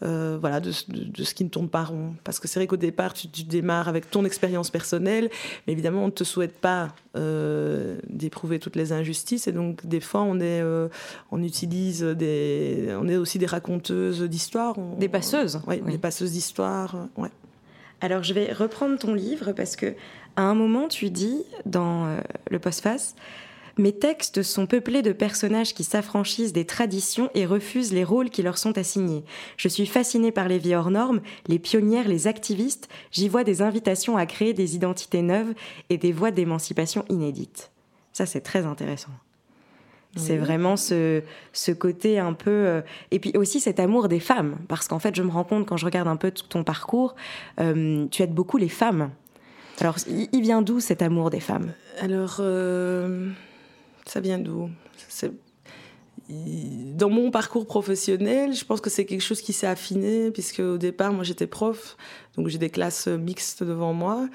voilà, 0.01 0.61
de, 0.61 0.73
ce 0.73 1.35
qui 1.35 1.45
ne 1.45 1.49
tourne 1.49 1.69
pas 1.69 1.85
rond. 1.85 2.15
Parce 2.25 2.41
que 2.41 2.49
c'est 2.49 2.59
vrai 2.59 2.67
qu'au 2.67 2.77
départ, 2.77 3.15
tu, 3.15 3.29
tu 3.29 3.45
démarres 3.45 3.89
avec 3.89 4.11
ton 4.11 4.25
expérience 4.25 4.71
personnelle, 4.71 5.31
mais 5.67 5.73
évidemment, 5.73 6.05
on 6.05 6.11
te 6.11 6.25
souhaite 6.25 6.62
pas 6.63 6.95
euh, 7.17 7.99
d'éprouver 8.09 8.59
toutes 8.59 8.77
les 8.77 8.93
injustices. 8.93 9.47
Et 9.47 9.53
donc 9.53 9.85
des 9.85 10.01
fois 10.01 10.23
on 10.23 10.37
est 10.41 10.63
euh, 10.63 10.89
on 11.31 11.43
utilise 11.43 12.03
des 12.03 12.97
on 12.99 13.07
est 13.09 13.17
aussi 13.17 13.39
des 13.39 13.47
raconteuses 13.47 14.23
d'histoires. 14.23 14.77
Des 14.99 15.11
passeuses. 15.11 15.61
Oui. 15.67 15.83
des 15.83 15.99
passeuses 15.99 16.33
d'histoire 16.33 17.09
ouais. 17.19 17.31
Alors 18.01 18.23
je 18.23 18.33
vais 18.33 18.53
reprendre 18.53 18.99
ton 18.99 19.13
livre 19.13 19.53
parce 19.53 19.77
que 19.77 19.95
à 20.37 20.43
un 20.43 20.55
moment 20.55 20.89
tu 20.89 21.11
dis 21.11 21.43
dans 21.67 22.07
euh, 22.07 22.21
le 22.51 22.59
postface 22.59 23.15
mes 23.79 23.93
textes 23.93 24.43
sont 24.43 24.67
peuplés 24.67 25.03
de 25.03 25.13
personnages 25.13 25.75
qui 25.75 25.85
s'affranchissent 25.85 26.53
des 26.53 26.67
traditions 26.67 27.31
et 27.35 27.47
refusent 27.47 27.93
les 27.93 28.05
rôles 28.05 28.31
qui 28.31 28.43
leur 28.43 28.59
sont 28.59 28.77
assignés. 28.79 29.25
Je 29.57 29.69
suis 29.69 29.87
fascinée 29.87 30.33
par 30.33 30.49
les 30.49 30.59
vies 30.59 30.75
hors 30.75 30.91
normes, 30.91 31.21
les 31.47 31.59
pionnières, 31.59 32.09
les 32.09 32.27
activistes. 32.27 32.89
J'y 33.11 33.29
vois 33.29 33.45
des 33.45 33.63
invitations 33.63 34.17
à 34.17 34.27
créer 34.27 34.53
des 34.53 34.75
identités 34.75 35.23
neuves 35.23 35.55
et 35.91 35.99
des 35.99 36.13
voies 36.13 36.31
d'émancipation 36.31 37.05
inédites. 37.09 37.71
Ça, 38.13 38.27
c'est 38.27 38.43
très 38.43 38.67
intéressant. 38.67 39.13
C'est 40.15 40.37
vraiment 40.37 40.77
ce, 40.77 41.23
ce 41.55 41.73
côté 41.73 42.19
un 42.19 42.35
peu... 42.35 42.51
Euh, 42.51 42.83
et 43.11 43.19
puis 43.19 43.33
aussi 43.35 43.61
cet 43.61 43.81
amour 43.81 44.09
des 44.09 44.21
femmes, 44.21 44.59
parce 44.69 44.87
qu'en 44.87 44.99
fait, 44.99 45.17
je 45.17 45.23
me 45.23 45.31
rends 45.31 45.45
compte 45.45 45.67
quand 45.67 45.79
je 45.79 45.87
regarde 45.87 46.07
un 46.07 46.17
peu 46.17 46.31
tout 46.31 46.47
ton 46.47 46.65
parcours, 46.65 47.15
euh, 47.59 48.07
tu 48.11 48.23
aides 48.23 48.35
beaucoup 48.35 48.59
les 48.59 48.69
femmes. 48.69 49.11
Alors, 49.81 49.97
il 50.07 50.43
vient 50.43 50.61
d'où 50.61 50.81
cet 50.81 51.01
amour 51.01 51.31
des 51.31 51.41
femmes? 51.41 51.73
Alors, 51.99 52.37
euh, 52.41 53.31
ça 54.07 54.21
vient 54.21 54.39
d'où? 54.39 54.71
Dans 56.33 57.11
mon 57.11 57.31
parcours 57.31 57.67
professionnel, 57.67 58.55
je 58.55 58.65
pense 58.65 58.81
que 58.81 58.91
c'est 58.91 59.05
quelque 59.05 59.23
chose 59.23 59.41
qui 59.41 59.53
s'est 59.53 59.67
affiné, 59.67 60.31
puisque 60.31 60.61
au 60.61 60.79
départ, 60.79 61.13
moi 61.13 61.25
j'étais 61.25 61.47
prof, 61.47 61.97
donc 62.37 62.49
j'ai 62.49 62.59
des 62.59 62.71
classes 62.71 63.09
mixtes 63.09 63.63
devant 63.63 63.93
moi. 63.93 64.29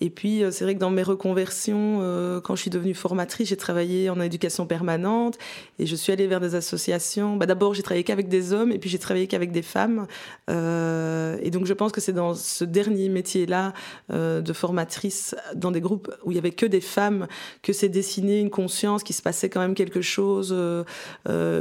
Et 0.00 0.10
puis 0.10 0.42
euh, 0.42 0.50
c'est 0.50 0.64
vrai 0.64 0.74
que 0.74 0.80
dans 0.80 0.90
mes 0.90 1.02
reconversions, 1.02 1.98
euh, 2.02 2.40
quand 2.40 2.56
je 2.56 2.62
suis 2.62 2.70
devenue 2.70 2.94
formatrice, 2.94 3.48
j'ai 3.48 3.56
travaillé 3.56 4.10
en 4.10 4.20
éducation 4.20 4.66
permanente 4.66 5.38
et 5.78 5.86
je 5.86 5.94
suis 5.94 6.12
allée 6.12 6.26
vers 6.26 6.40
des 6.40 6.54
associations. 6.54 7.36
Bah, 7.36 7.46
D'abord 7.46 7.74
j'ai 7.74 7.82
travaillé 7.82 8.04
qu'avec 8.04 8.28
des 8.28 8.52
hommes 8.52 8.72
et 8.72 8.78
puis 8.78 8.90
j'ai 8.90 8.98
travaillé 8.98 9.28
qu'avec 9.28 9.52
des 9.52 9.62
femmes. 9.62 10.06
Euh, 10.50 11.36
et 11.42 11.50
donc 11.50 11.66
je 11.66 11.72
pense 11.74 11.92
que 11.92 12.00
c'est 12.00 12.12
dans 12.12 12.34
ce 12.34 12.64
dernier 12.64 13.08
métier-là 13.08 13.72
de 14.10 14.52
formatrice, 14.52 15.34
dans 15.54 15.70
des 15.70 15.80
groupes 15.80 16.10
où 16.24 16.32
il 16.32 16.34
y 16.34 16.38
avait 16.38 16.50
que 16.50 16.66
des 16.66 16.80
femmes, 16.80 17.26
que 17.62 17.72
c'est 17.72 17.88
dessiné 17.88 18.40
une 18.40 18.50
conscience, 18.50 19.02
qu'il 19.02 19.14
se 19.14 19.22
passait 19.22 19.48
quand 19.48 19.60
même 19.60 19.74
quelque 19.74 20.00
chose, 20.00 20.54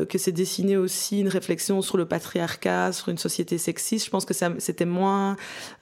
que 0.10 0.18
c'est 0.18 0.32
dessiné 0.32 0.78
aussi 0.78 1.20
une 1.20 1.28
réflexion 1.28 1.82
sur 1.82 1.98
le 1.98 2.06
patriarcat, 2.06 2.92
sur 2.92 3.10
une 3.10 3.18
société 3.18 3.58
sexiste. 3.58 4.06
Je 4.06 4.10
pense 4.10 4.26
que 4.26 4.34
c'était 4.58 4.86
moins 4.86 5.36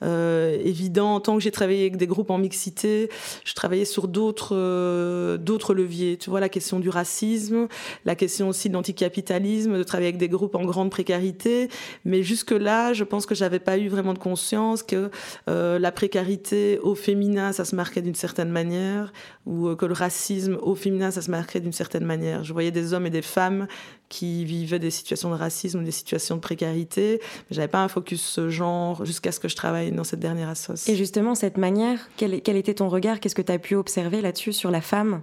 euh, 0.04 0.58
évident. 0.64 1.20
Tant 1.20 1.36
que 1.36 1.42
j'ai 1.42 1.52
travaillé 1.52 1.82
avec 1.82 1.98
des 1.98 2.08
groupes 2.08 2.30
en 2.30 2.38
mixité, 2.38 3.10
je 3.44 3.54
travaillais 3.54 3.86
sur 3.86 4.08
d'autres 4.08 4.56
euh, 4.56 5.38
d'autres 5.38 5.74
leviers. 5.74 6.18
Tu 6.18 6.30
vois, 6.30 6.40
la 6.40 6.50
question 6.50 6.80
du 6.80 6.90
racisme, 6.90 7.68
la 8.06 8.16
question 8.16 8.50
aussi 8.50 8.70
de 8.70 8.74
l'anticapitalisme, 8.74 9.78
de 9.78 9.84
travailler 9.84 10.10
avec 10.10 10.20
des 10.20 10.30
groupes 10.30 10.56
en 10.56 10.66
grande 10.66 10.90
précarité. 10.90 11.70
Mais 12.06 12.24
jusque-là, 12.24 12.94
je 12.94 13.04
pense 13.04 13.26
que 13.26 13.36
j'avais 13.36 13.60
pas 13.60 13.78
eu 13.78 13.88
vraiment 13.88 14.14
de 14.14 14.20
conscience 14.20 14.84
que 14.84 15.10
euh, 15.50 15.80
la 15.80 15.92
précarité 15.92 16.80
au 16.80 16.96
féminin, 16.96 17.52
ça 17.52 17.66
se 17.66 17.76
marquait 17.76 18.02
d'une 18.02 18.16
certaine 18.16 18.50
manière, 18.50 19.14
ou 19.46 19.76
que 19.76 19.86
le 19.86 19.94
racisme 19.94 20.58
au 20.62 20.76
féminin, 20.76 21.12
ça 21.12 21.22
se 21.22 21.32
marquait 21.32 21.60
d'une 21.60 21.74
certaine 21.74 22.06
manière. 22.06 22.44
Je 22.44 22.54
voyais 22.54 22.72
des 22.72 22.94
hommes 22.94 23.06
et 23.06 23.10
des 23.10 23.22
femmes 23.22 23.68
qui 24.10 24.46
vivaient 24.46 24.80
des 24.80 24.92
situations 24.92 25.30
de 25.30 25.36
racisme, 25.36 25.84
des 25.84 25.92
situations 25.92 26.36
de 26.36 26.42
précarité. 26.42 27.22
J'avais 27.50 27.68
pas 27.68 27.84
un 27.84 27.88
focus 27.88 28.40
genre 28.48 29.06
jusqu'à 29.06 29.32
ce 29.32 29.40
que 29.40 29.48
je 29.48 29.56
travaille 29.56 29.92
dans 29.92 30.04
cette 30.04 30.20
dernière 30.20 30.50
association. 30.50 30.94
Et 30.94 30.98
justement, 30.98 31.36
cette 31.36 31.58
manière, 31.58 32.10
quel, 32.18 32.42
quel 32.42 32.58
était 32.58 32.76
ton 32.76 32.90
regard? 32.90 33.20
Qu'est-ce 33.20 33.36
que 33.36 33.42
tu 33.42 33.52
as 33.52 33.60
pu 33.60 33.76
observer 33.76 34.22
là-dessus 34.22 34.54
sur 34.54 34.72
la 34.72 34.82
femme? 34.82 35.22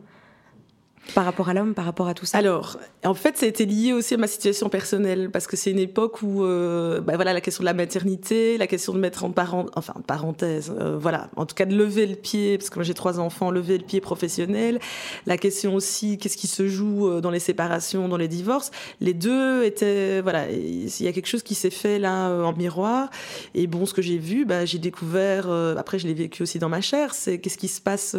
Par 1.15 1.25
rapport 1.25 1.49
à 1.49 1.55
l'homme, 1.55 1.75
par 1.75 1.85
rapport 1.85 2.09
à 2.09 2.15
tout 2.15 2.27
ça 2.27 2.39
Alors, 2.39 2.79
en 3.05 3.15
fait, 3.15 3.37
ça 3.37 3.47
a 3.47 3.49
été 3.49 3.65
lié 3.67 3.93
aussi 3.93 4.15
à 4.15 4.17
ma 4.17 4.27
situation 4.27 4.69
personnelle, 4.69 5.31
parce 5.31 5.47
que 5.47 5.57
c'est 5.57 5.71
une 5.71 5.79
époque 5.79 6.23
où, 6.23 6.45
euh, 6.45 7.01
bah 7.01 7.15
voilà, 7.17 7.33
la 7.33 7.41
question 7.41 7.63
de 7.63 7.67
la 7.67 7.75
maternité, 7.75 8.59
la 8.59 8.67
question 8.67 8.93
de 8.93 8.99
mettre 8.99 9.25
en 9.25 9.33
enfin, 9.75 9.95
parenthèse, 10.07 10.73
euh, 10.79 10.99
voilà, 10.99 11.31
en 11.37 11.47
tout 11.47 11.55
cas 11.55 11.65
de 11.65 11.77
lever 11.77 12.07
le 12.07 12.17
pied, 12.17 12.59
parce 12.59 12.71
que 12.71 12.77
moi 12.77 12.85
j'ai 12.85 12.95
trois 12.95 13.21
enfants, 13.21 13.51
lever 13.51 13.79
le 13.79 13.85
pied 13.85 14.01
professionnel, 14.01 14.81
la 15.27 15.37
question 15.39 15.75
aussi, 15.75 16.19
qu'est-ce 16.19 16.37
qui 16.37 16.47
se 16.47 16.67
joue 16.67 17.09
euh, 17.09 17.21
dans 17.21 17.31
les 17.31 17.39
séparations, 17.39 18.09
dans 18.09 18.17
les 18.17 18.29
divorces, 18.29 18.71
les 19.01 19.15
deux 19.15 19.65
étaient, 19.65 20.21
voilà, 20.21 20.51
il 20.51 20.89
y 21.03 21.09
a 21.09 21.13
quelque 21.13 21.29
chose 21.29 21.43
qui 21.43 21.55
s'est 21.55 21.71
fait 21.71 21.99
là 21.99 22.31
en 22.31 22.53
miroir, 22.53 23.11
et 23.55 23.67
bon, 23.67 23.87
ce 23.87 23.95
que 23.95 24.03
j'ai 24.03 24.19
vu, 24.19 24.45
bah, 24.45 24.65
j'ai 24.65 24.79
découvert, 24.79 25.51
après 25.79 25.99
je 25.99 26.07
l'ai 26.07 26.15
vécu 26.15 26.43
aussi 26.43 26.59
dans 26.59 26.69
ma 26.69 26.81
chair, 26.81 27.15
c'est 27.15 27.39
qu'est-ce 27.39 27.59
qui 27.59 27.69
se 27.69 27.81
passe 27.81 28.17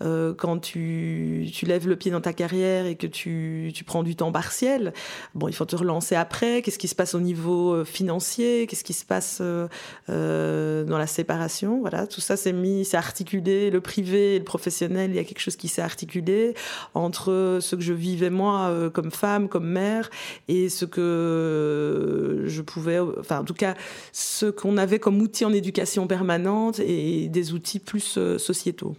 quand 0.00 0.58
tu 0.58 1.50
lèves 1.62 1.88
le 1.88 1.96
pied 1.96 2.09
dans 2.10 2.20
ta 2.20 2.32
carrière 2.32 2.86
et 2.86 2.96
que 2.96 3.06
tu, 3.06 3.72
tu, 3.74 3.84
prends 3.84 4.02
du 4.02 4.16
temps 4.16 4.32
partiel, 4.32 4.92
bon, 5.34 5.48
il 5.48 5.54
faut 5.54 5.64
te 5.64 5.76
relancer 5.76 6.14
après. 6.14 6.62
Qu'est-ce 6.62 6.78
qui 6.78 6.88
se 6.88 6.94
passe 6.94 7.14
au 7.14 7.20
niveau 7.20 7.74
euh, 7.74 7.84
financier? 7.84 8.66
Qu'est-ce 8.66 8.84
qui 8.84 8.92
se 8.92 9.04
passe 9.04 9.38
euh, 9.40 9.68
euh, 10.08 10.84
dans 10.84 10.98
la 10.98 11.06
séparation? 11.06 11.80
Voilà, 11.80 12.06
tout 12.06 12.20
ça 12.20 12.36
s'est 12.36 12.52
mis, 12.52 12.84
c'est 12.84 12.96
articulé. 12.96 13.70
Le 13.70 13.80
privé 13.80 14.36
et 14.36 14.38
le 14.38 14.44
professionnel, 14.44 15.10
il 15.10 15.16
y 15.16 15.18
a 15.18 15.24
quelque 15.24 15.40
chose 15.40 15.56
qui 15.56 15.68
s'est 15.68 15.82
articulé 15.82 16.54
entre 16.94 17.58
ce 17.60 17.76
que 17.76 17.82
je 17.82 17.92
vivais 17.92 18.30
moi 18.30 18.90
comme 18.92 19.10
femme, 19.10 19.48
comme 19.48 19.68
mère, 19.68 20.10
et 20.48 20.68
ce 20.68 20.84
que 20.84 22.44
je 22.46 22.62
pouvais, 22.62 22.98
enfin, 22.98 23.40
en 23.40 23.44
tout 23.44 23.54
cas, 23.54 23.74
ce 24.12 24.46
qu'on 24.46 24.76
avait 24.76 24.98
comme 24.98 25.20
outil 25.20 25.44
en 25.44 25.52
éducation 25.52 26.06
permanente 26.06 26.80
et 26.80 27.28
des 27.28 27.52
outils 27.52 27.78
plus 27.78 28.18
sociétaux. 28.38 28.96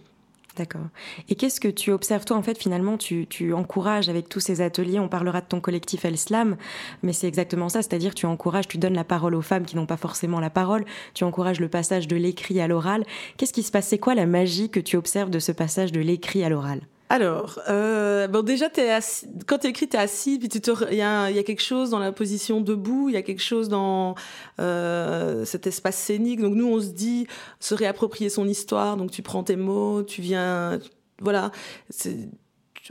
D'accord. 0.56 0.88
Et 1.30 1.34
qu'est-ce 1.34 1.60
que 1.60 1.68
tu 1.68 1.92
observes, 1.92 2.26
toi, 2.26 2.36
en 2.36 2.42
fait, 2.42 2.58
finalement, 2.58 2.98
tu, 2.98 3.52
encourages 3.54 4.10
avec 4.10 4.28
tous 4.28 4.40
ces 4.40 4.60
ateliers, 4.60 4.98
on 4.98 5.08
parlera 5.08 5.40
de 5.40 5.46
ton 5.46 5.60
collectif 5.60 6.04
El 6.04 6.18
Slam, 6.18 6.56
mais 7.02 7.14
c'est 7.14 7.26
exactement 7.26 7.70
ça, 7.70 7.80
c'est-à-dire 7.80 8.14
tu 8.14 8.26
encourages, 8.26 8.68
tu 8.68 8.76
donnes 8.76 8.94
la 8.94 9.04
parole 9.04 9.34
aux 9.34 9.42
femmes 9.42 9.64
qui 9.64 9.76
n'ont 9.76 9.86
pas 9.86 9.96
forcément 9.96 10.40
la 10.40 10.50
parole, 10.50 10.84
tu 11.14 11.24
encourages 11.24 11.60
le 11.60 11.68
passage 11.68 12.06
de 12.06 12.16
l'écrit 12.16 12.60
à 12.60 12.68
l'oral. 12.68 13.04
Qu'est-ce 13.36 13.52
qui 13.52 13.62
se 13.62 13.72
passe? 13.72 13.88
C'est 13.88 13.98
quoi 13.98 14.14
la 14.14 14.26
magie 14.26 14.68
que 14.68 14.80
tu 14.80 14.96
observes 14.96 15.30
de 15.30 15.38
ce 15.38 15.52
passage 15.52 15.90
de 15.90 16.00
l'écrit 16.00 16.44
à 16.44 16.50
l'oral? 16.50 16.82
Alors, 17.12 17.60
euh, 17.68 18.26
bon, 18.26 18.42
déjà, 18.42 18.70
assis, 18.96 19.26
quand 19.46 19.58
tu 19.58 19.66
écris, 19.66 19.86
tu 19.86 19.96
es 19.96 20.00
assis, 20.00 20.38
puis 20.38 20.48
il 20.48 20.96
y, 20.96 21.02
a, 21.02 21.42
quelque 21.42 21.60
chose 21.60 21.90
dans 21.90 21.98
la 21.98 22.10
position 22.10 22.62
debout, 22.62 23.10
il 23.10 23.12
y 23.12 23.18
a 23.18 23.22
quelque 23.22 23.42
chose 23.42 23.68
dans 23.68 24.14
euh, 24.60 25.44
cet 25.44 25.66
espace 25.66 25.98
scénique. 25.98 26.40
Donc, 26.40 26.54
nous, 26.54 26.66
on 26.66 26.80
se 26.80 26.86
dit 26.86 27.26
se 27.60 27.74
réapproprier 27.74 28.30
son 28.30 28.48
histoire. 28.48 28.96
Donc, 28.96 29.10
tu 29.10 29.20
prends 29.20 29.42
tes 29.42 29.56
mots, 29.56 30.02
tu 30.02 30.22
viens. 30.22 30.78
Voilà 31.20 31.52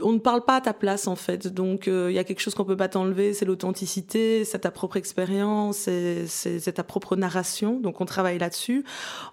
on 0.00 0.12
ne 0.12 0.18
parle 0.18 0.44
pas 0.44 0.56
à 0.56 0.60
ta 0.60 0.72
place 0.72 1.06
en 1.06 1.16
fait. 1.16 1.48
Donc 1.48 1.86
euh, 1.88 2.10
il 2.10 2.14
y 2.14 2.18
a 2.18 2.24
quelque 2.24 2.40
chose 2.40 2.54
qu'on 2.54 2.64
peut 2.64 2.76
pas 2.76 2.88
t'enlever, 2.88 3.34
c'est 3.34 3.44
l'authenticité, 3.44 4.44
c'est 4.44 4.60
ta 4.60 4.70
propre 4.70 4.96
expérience, 4.96 5.88
c'est 6.26 6.72
ta 6.72 6.84
propre 6.84 7.16
narration. 7.16 7.78
Donc 7.80 8.00
on 8.00 8.06
travaille 8.06 8.38
là-dessus. 8.38 8.84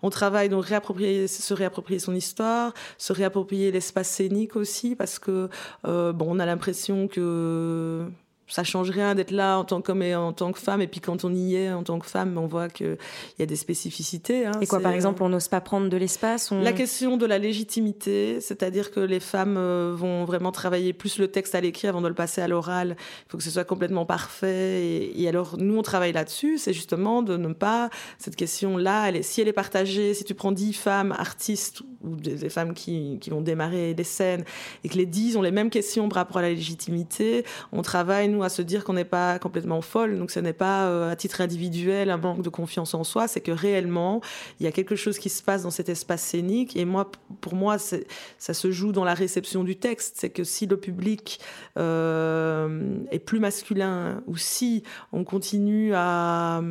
On 0.01 0.10
travaille 0.10 0.50
donc 0.50 0.66
réapproprier, 0.66 1.28
se 1.28 1.54
réapproprier 1.54 2.00
son 2.00 2.13
histoire, 2.13 2.74
se 2.98 3.13
réapproprier 3.13 3.72
l'espace 3.72 4.10
scénique 4.10 4.56
aussi 4.56 4.96
parce 4.96 5.20
que 5.20 5.50
euh, 5.86 6.12
bon 6.12 6.25
on 6.30 6.39
a 6.39 6.46
l'impression 6.46 7.08
que 7.08 8.10
ça 8.50 8.63
change 8.63 8.89
rien 8.89 9.15
d'être 9.15 9.32
là 9.32 9.58
en 9.58 9.63
tant 9.63 9.82
qu'homme 9.82 10.01
et 10.01 10.15
en 10.15 10.34
tant 10.34 10.51
que 10.51 10.60
femme. 10.60 10.82
Et 10.82 10.88
puis 10.88 11.00
quand 11.00 11.24
on 11.24 11.34
y 11.34 11.56
est 11.56 11.72
en 11.72 11.84
tant 11.84 12.00
que 12.00 12.08
femme, 12.08 12.38
on 12.38 12.48
voit 12.48 12.68
qu'il 12.68 12.98
y 13.38 13.44
a 13.44 13.46
des 13.46 13.56
spécificités. 13.56 14.46
Hein. 14.46 14.51
Et 14.62 14.68
quoi, 14.68 14.79
par 14.79 14.91
exemple, 14.91 15.24
on 15.24 15.29
n'ose 15.29 15.48
pas 15.48 15.62
prendre 15.62 15.89
de 15.89 15.98
l'espace 15.98 16.51
La 16.51 16.74
question 16.74 17.18
de 17.18 17.25
la 17.25 17.38
légitimité, 17.38 18.41
c'est-à-dire 18.41 18.91
que 18.91 19.00
les 19.00 19.20
femmes 19.20 19.58
euh, 19.58 19.94
vont 19.96 20.25
vraiment 20.25 20.51
travailler 20.51 20.94
plus 20.94 21.20
le 21.20 21.27
texte 21.27 21.56
à 21.56 21.62
l'écrit 21.62 21.88
avant 21.88 22.01
de 22.01 22.08
le 22.08 22.13
passer 22.13 22.41
à 22.41 22.48
l'oral. 22.48 22.96
Il 23.00 23.32
faut 23.32 23.38
que 23.38 23.44
ce 23.44 23.51
soit 23.51 23.63
complètement 23.65 24.06
parfait. 24.06 25.12
Et, 25.15 25.27
alors, 25.27 25.58
nous, 25.58 25.77
on 25.77 25.84
travaille 25.84 26.13
là-dessus. 26.13 26.58
C'est 26.58 26.74
justement 26.74 27.22
de 27.22 27.38
ne 27.38 27.53
pas... 27.53 27.89
Cette 28.18 28.36
question-là, 28.36 29.10
elle 29.10 29.24
si 29.24 29.41
elle 29.41 29.48
est 29.48 29.53
partagée, 29.53 30.13
si 30.13 30.24
tu 30.24 30.34
prends 30.34 30.51
dix 30.51 30.74
femmes 30.74 31.13
artistes 31.18 31.82
ou 32.03 32.15
des, 32.15 32.50
femmes 32.50 32.74
qui, 32.74 33.18
qui 33.20 33.29
vont 33.29 33.41
démarrer 33.41 33.94
des 33.94 34.03
scènes 34.03 34.44
et 34.84 34.89
que 34.89 34.96
les 34.96 35.06
dix 35.06 35.38
ont 35.38 35.41
les 35.41 35.51
mêmes 35.51 35.70
questions 35.70 36.10
par 36.10 36.18
rapport 36.18 36.38
à 36.38 36.41
la 36.41 36.50
légitimité, 36.50 37.44
on 37.72 37.82
travaille, 37.82 38.29
nous, 38.29 38.38
à 38.43 38.50
se 38.50 38.62
dire 38.62 38.84
qu'on 38.84 38.93
n'est 38.93 39.05
pas 39.05 39.39
complètement 39.39 39.81
folle. 39.81 40.17
Donc, 40.17 40.31
ce 40.31 40.39
n'est 40.39 40.53
pas 40.53 40.88
euh, 40.88 41.12
à 41.12 41.15
titre 41.15 41.41
individuel 41.41 42.10
un 42.10 42.17
manque 42.17 42.41
de 42.41 42.50
confiance 42.50 42.93
en 42.93 43.03
soi, 43.03 43.27
c'est 43.27 43.41
que 43.41 43.51
réellement, 43.51 44.22
il 44.60 44.63
y 44.63 44.67
a 44.67 44.72
quelque 44.72 44.96
chose 44.96 45.17
qui 45.19 45.29
se 45.29 45.43
passe 45.43 45.63
dans 45.63 45.72
cet 45.72 45.89
espace 45.89 46.22
scénique. 46.22 46.75
Et 46.75 46.86
moi, 46.86 47.10
pour 47.41 47.55
moi, 47.55 47.77
ça 47.77 48.53
se 48.53 48.72
joue 48.72 48.91
dans 48.91 49.03
la 49.03 49.13
réception 49.13 49.63
du 49.63 49.75
texte. 49.75 50.15
C'est 50.19 50.29
que 50.29 50.43
si 50.43 50.65
le 50.65 50.77
public 50.77 51.39
euh, 51.77 52.98
est 53.12 53.19
plus 53.19 53.39
masculin 53.39 54.22
ou 54.27 54.38
si 54.38 54.84
on 55.12 55.24
continue 55.24 55.93
à 55.93 56.62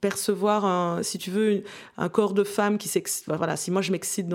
percevoir, 0.00 0.64
un, 0.64 1.02
si 1.02 1.18
tu 1.18 1.30
veux, 1.30 1.62
un 1.96 2.08
corps 2.08 2.34
de 2.34 2.44
femme 2.44 2.78
qui 2.78 2.88
s'excite. 2.88 3.24
Voilà, 3.28 3.56
si 3.56 3.70
moi 3.70 3.82
je 3.82 3.92
m'excite 3.92 4.28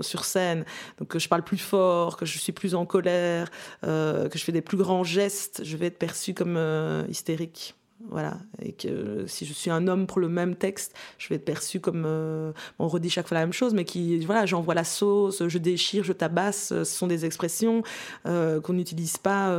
sur 0.00 0.24
scène, 0.24 0.64
donc 0.98 1.08
que 1.08 1.18
je 1.18 1.28
parle 1.28 1.42
plus 1.42 1.58
fort, 1.58 2.16
que 2.16 2.26
je 2.26 2.38
suis 2.38 2.52
plus 2.52 2.74
en 2.74 2.86
colère, 2.86 3.50
euh, 3.84 4.28
que 4.28 4.38
je 4.38 4.44
fais 4.44 4.52
des 4.52 4.62
plus 4.62 4.76
grands 4.76 5.04
gestes, 5.04 5.62
je 5.64 5.76
vais 5.76 5.86
être 5.86 5.98
perçue 5.98 6.34
comme 6.34 6.56
euh, 6.56 7.04
hystérique. 7.08 7.74
Voilà, 8.10 8.38
et 8.62 8.72
que 8.72 9.26
si 9.26 9.44
je 9.44 9.52
suis 9.52 9.72
un 9.72 9.88
homme 9.88 10.06
pour 10.06 10.20
le 10.20 10.28
même 10.28 10.54
texte, 10.54 10.94
je 11.18 11.28
vais 11.28 11.34
être 11.34 11.44
perçue 11.44 11.80
comme 11.80 12.04
euh, 12.06 12.52
on 12.78 12.86
redit 12.86 13.10
chaque 13.10 13.26
fois 13.26 13.34
la 13.34 13.40
même 13.40 13.52
chose, 13.52 13.74
mais 13.74 13.84
qui 13.84 14.20
voilà, 14.20 14.46
j'envoie 14.46 14.74
la 14.74 14.84
sauce, 14.84 15.42
je 15.46 15.58
déchire, 15.58 16.04
je 16.04 16.12
tabasse. 16.12 16.68
Ce 16.68 16.84
sont 16.84 17.08
des 17.08 17.24
expressions 17.24 17.82
qu'on 18.24 18.72
n'utilise 18.72 19.16
pas 19.16 19.52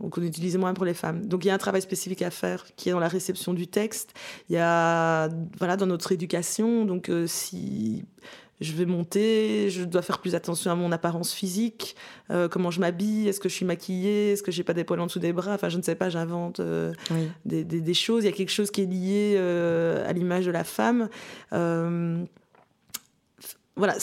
donc 0.00 0.16
on 0.18 0.22
utilise 0.22 0.56
moins 0.56 0.74
pour 0.74 0.84
les 0.84 0.94
femmes. 0.94 1.26
Donc 1.26 1.44
il 1.44 1.48
y 1.48 1.50
a 1.50 1.54
un 1.54 1.58
travail 1.58 1.82
spécifique 1.82 2.22
à 2.22 2.30
faire 2.30 2.64
qui 2.76 2.88
est 2.88 2.92
dans 2.92 3.00
la 3.00 3.08
réception 3.08 3.54
du 3.54 3.66
texte. 3.66 4.14
Il 4.48 4.54
y 4.54 4.58
a 4.58 5.28
voilà 5.58 5.76
dans 5.76 5.86
notre 5.86 6.12
éducation. 6.12 6.84
Donc 6.84 7.08
euh, 7.08 7.26
si 7.26 8.04
je 8.60 8.72
vais 8.72 8.86
monter, 8.86 9.70
je 9.70 9.84
dois 9.84 10.02
faire 10.02 10.18
plus 10.18 10.34
attention 10.34 10.70
à 10.70 10.74
mon 10.74 10.90
apparence 10.90 11.32
physique, 11.32 11.94
euh, 12.30 12.48
comment 12.48 12.72
je 12.72 12.80
m'habille, 12.80 13.28
est-ce 13.28 13.38
que 13.38 13.48
je 13.48 13.54
suis 13.54 13.64
maquillée, 13.64 14.32
est-ce 14.32 14.42
que 14.42 14.50
j'ai 14.50 14.64
pas 14.64 14.74
des 14.74 14.82
poils 14.82 14.98
en 14.98 15.06
dessous 15.06 15.20
des 15.20 15.32
bras? 15.32 15.54
Enfin 15.54 15.68
je 15.68 15.76
ne 15.76 15.82
sais 15.82 15.94
pas, 15.94 16.10
j'invente 16.10 16.58
euh, 16.58 16.92
des, 17.44 17.62
des, 17.64 17.80
des, 17.80 17.94
choses. 17.94 18.24
Il 18.24 18.26
y 18.26 18.32
a 18.32 18.36
quelque 18.36 18.50
chose 18.50 18.72
qui 18.72 18.82
est 18.82 18.86
lié 18.86 19.36
à 20.06 20.12
l'image 20.12 20.46
de 20.46 20.50
la 20.52 20.64
femme 20.64 21.08
voilà, 23.78 23.96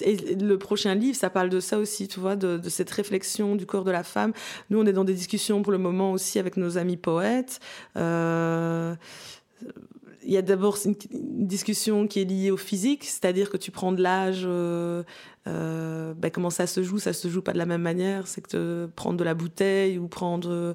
le 0.00 0.56
prochain 0.56 0.94
livre, 0.94 1.16
ça 1.16 1.30
parle 1.30 1.50
de 1.50 1.60
ça 1.60 1.78
aussi, 1.78 2.08
tu 2.08 2.18
vois, 2.18 2.36
de, 2.36 2.60
cette 2.68 2.90
réflexion 2.90 3.54
du 3.54 3.66
corps 3.66 3.84
de 3.84 3.90
la 3.90 4.02
femme. 4.02 4.32
Nous, 4.70 4.80
on 4.80 4.86
est 4.86 4.92
dans 4.92 5.04
des 5.04 5.14
discussions 5.14 5.62
pour 5.62 5.72
le 5.72 5.78
moment 5.78 6.12
aussi 6.12 6.38
avec 6.38 6.56
nos 6.56 6.78
amis 6.78 6.96
poètes. 6.96 7.60
Euh, 7.96 8.94
il 10.24 10.32
y 10.32 10.38
a 10.38 10.42
d'abord 10.42 10.78
une, 10.84 10.96
discussion 11.46 12.06
qui 12.06 12.20
est 12.20 12.24
liée 12.24 12.50
au 12.50 12.56
physique, 12.56 13.04
c'est-à-dire 13.04 13.50
que 13.50 13.58
tu 13.58 13.70
prends 13.70 13.92
de 13.92 14.02
l'âge, 14.02 14.44
euh, 14.46 15.02
euh, 15.46 16.14
ben 16.16 16.30
comment 16.30 16.48
ça 16.48 16.66
se 16.66 16.82
joue 16.82 16.98
Ça 16.98 17.12
se 17.12 17.28
joue 17.28 17.42
pas 17.42 17.52
de 17.52 17.58
la 17.58 17.66
même 17.66 17.82
manière. 17.82 18.26
C'est 18.26 18.40
que 18.40 18.88
prendre 18.96 19.18
de 19.18 19.24
la 19.24 19.34
bouteille 19.34 19.98
ou 19.98 20.08
prendre, 20.08 20.74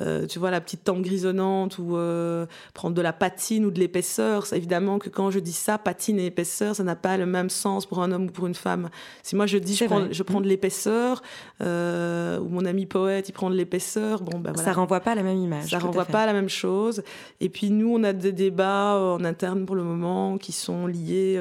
euh, 0.00 0.26
tu 0.26 0.38
vois, 0.38 0.50
la 0.50 0.60
petite 0.60 0.84
tempe 0.84 1.02
grisonnante 1.02 1.78
ou 1.78 1.96
euh, 1.96 2.46
prendre 2.72 2.94
de 2.94 3.02
la 3.02 3.12
patine 3.12 3.66
ou 3.66 3.70
de 3.70 3.78
l'épaisseur. 3.78 4.50
Évidemment 4.54 4.98
que 4.98 5.10
quand 5.10 5.30
je 5.30 5.38
dis 5.38 5.52
ça, 5.52 5.76
patine 5.76 6.18
et 6.18 6.26
épaisseur, 6.26 6.74
ça 6.74 6.82
n'a 6.82 6.96
pas 6.96 7.16
le 7.16 7.26
même 7.26 7.50
sens 7.50 7.84
pour 7.84 8.02
un 8.02 8.10
homme 8.10 8.24
ou 8.26 8.30
pour 8.30 8.46
une 8.46 8.54
femme. 8.54 8.88
Si 9.22 9.36
moi 9.36 9.46
je 9.46 9.58
dis 9.58 9.76
je 9.76 9.84
prends, 9.84 10.10
je 10.10 10.22
prends, 10.22 10.40
de 10.40 10.48
l'épaisseur 10.48 11.22
ou 11.60 12.48
mon 12.48 12.64
ami 12.64 12.86
poète 12.86 13.28
il 13.28 13.32
prend 13.32 13.50
de 13.50 13.56
l'épaisseur, 13.56 14.22
bon 14.22 14.38
ben 14.38 14.52
voilà. 14.52 14.64
Ça 14.64 14.72
renvoie 14.72 15.00
pas 15.00 15.12
à 15.12 15.14
la 15.14 15.22
même 15.22 15.38
image. 15.38 15.70
Ça 15.70 15.78
renvoie 15.78 16.04
pas 16.06 16.22
à 16.22 16.26
la 16.26 16.32
même 16.32 16.48
chose. 16.48 17.02
Et 17.40 17.48
puis 17.48 17.70
nous, 17.70 17.92
on 17.94 18.02
a 18.02 18.12
des 18.12 18.32
débats 18.32 18.98
en 18.98 19.24
interne 19.24 19.66
pour 19.66 19.76
le 19.76 19.82
moment 19.82 20.38
qui 20.38 20.52
sont 20.52 20.86
liés 20.86 21.38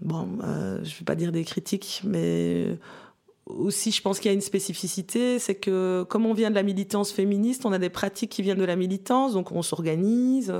bon, 0.00 0.38
euh, 0.42 0.78
je 0.84 0.94
ne 0.94 0.98
vais 0.98 1.04
pas 1.04 1.14
dire 1.14 1.32
des 1.32 1.44
critiques, 1.44 2.02
mais 2.04 2.78
aussi, 3.48 3.90
je 3.90 4.02
pense 4.02 4.20
qu'il 4.20 4.30
y 4.30 4.32
a 4.32 4.34
une 4.34 4.40
spécificité, 4.40 5.38
c'est 5.38 5.54
que 5.54 6.04
comme 6.08 6.26
on 6.26 6.34
vient 6.34 6.50
de 6.50 6.54
la 6.54 6.62
militance 6.62 7.12
féministe, 7.12 7.64
on 7.64 7.72
a 7.72 7.78
des 7.78 7.88
pratiques 7.88 8.30
qui 8.30 8.42
viennent 8.42 8.58
de 8.58 8.64
la 8.64 8.76
militance, 8.76 9.32
donc 9.32 9.52
on 9.52 9.62
s'organise, 9.62 10.52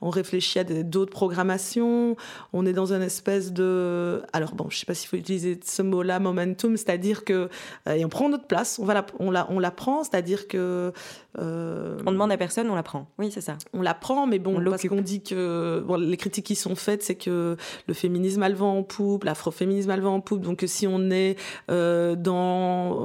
on 0.00 0.10
réfléchit 0.10 0.58
à 0.58 0.64
d'autres 0.64 1.12
programmations, 1.12 2.16
on 2.52 2.66
est 2.66 2.72
dans 2.72 2.92
une 2.92 3.02
espèce 3.02 3.52
de... 3.52 4.22
Alors 4.32 4.54
bon, 4.54 4.66
je 4.68 4.76
ne 4.76 4.80
sais 4.80 4.86
pas 4.86 4.94
s'il 4.94 5.08
faut 5.08 5.16
utiliser 5.16 5.58
ce 5.64 5.82
mot-là, 5.82 6.20
momentum, 6.20 6.76
c'est-à-dire 6.76 7.24
que... 7.24 7.48
Euh, 7.88 7.94
et 7.94 8.04
on 8.04 8.08
prend 8.08 8.28
notre 8.28 8.46
place, 8.46 8.78
on, 8.78 8.84
va 8.84 8.94
la, 8.94 9.06
on, 9.18 9.30
la, 9.30 9.50
on 9.50 9.58
la 9.58 9.70
prend, 9.70 10.04
c'est-à-dire 10.04 10.48
que... 10.48 10.92
Euh, 11.38 11.98
on 12.06 12.12
demande 12.12 12.30
à 12.30 12.36
personne, 12.36 12.70
on 12.70 12.76
la 12.76 12.84
prend. 12.84 13.08
Oui, 13.18 13.30
c'est 13.32 13.40
ça. 13.40 13.56
On 13.72 13.82
la 13.82 13.94
prend, 13.94 14.26
mais 14.26 14.38
bon, 14.38 14.62
parce 14.64 14.86
qu'on 14.86 15.00
dit 15.00 15.22
que... 15.22 15.82
Bon, 15.86 15.96
les 15.96 16.16
critiques 16.16 16.46
qui 16.46 16.56
sont 16.56 16.76
faites, 16.76 17.02
c'est 17.02 17.16
que 17.16 17.56
le 17.86 17.94
féminisme 17.94 18.42
a 18.42 18.48
le 18.48 18.54
vent 18.54 18.78
en 18.78 18.82
poupe, 18.82 19.24
l'afroféminisme 19.24 19.90
a 19.90 19.96
le 19.96 20.02
vent 20.02 20.14
en 20.14 20.20
poupe, 20.20 20.42
donc 20.42 20.62
si 20.66 20.86
on 20.86 21.10
est 21.10 21.36
euh, 21.70 22.14
dans 22.16 22.33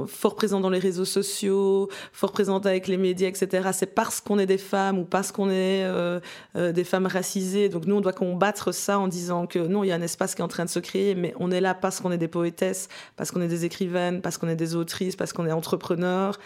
fort 0.06 0.34
présent 0.34 0.60
dans 0.60 0.70
les 0.70 0.78
réseaux 0.78 1.04
sociaux, 1.04 1.88
fort 2.12 2.32
présent 2.32 2.58
avec 2.58 2.88
les 2.88 2.96
médias, 2.96 3.28
etc. 3.28 3.70
C'est 3.72 3.94
parce 3.94 4.20
qu'on 4.20 4.38
est 4.38 4.46
des 4.46 4.58
femmes 4.58 4.98
ou 4.98 5.04
parce 5.04 5.32
qu'on 5.32 5.50
est 5.50 5.84
euh, 5.84 6.20
euh, 6.56 6.72
des 6.72 6.84
femmes 6.84 7.06
racisées. 7.06 7.68
Donc 7.68 7.86
nous, 7.86 7.96
on 7.96 8.00
doit 8.00 8.12
combattre 8.12 8.72
ça 8.72 8.98
en 8.98 9.08
disant 9.08 9.46
que 9.46 9.58
non, 9.58 9.84
il 9.84 9.88
y 9.88 9.92
a 9.92 9.94
un 9.94 10.02
espace 10.02 10.34
qui 10.34 10.42
est 10.42 10.44
en 10.44 10.48
train 10.48 10.64
de 10.64 10.70
se 10.70 10.78
créer, 10.78 11.14
mais 11.14 11.34
on 11.38 11.50
est 11.50 11.60
là 11.60 11.74
parce 11.74 12.00
qu'on 12.00 12.12
est 12.12 12.18
des 12.18 12.28
poétesses, 12.28 12.88
parce 13.16 13.30
qu'on 13.30 13.40
est 13.40 13.48
des 13.48 13.64
écrivaines, 13.64 14.20
parce 14.20 14.38
qu'on 14.38 14.48
est 14.48 14.56
des 14.56 14.74
autrices, 14.74 15.16
parce 15.16 15.32
qu'on 15.32 15.46
est 15.46 15.52
entrepreneurs 15.52 16.38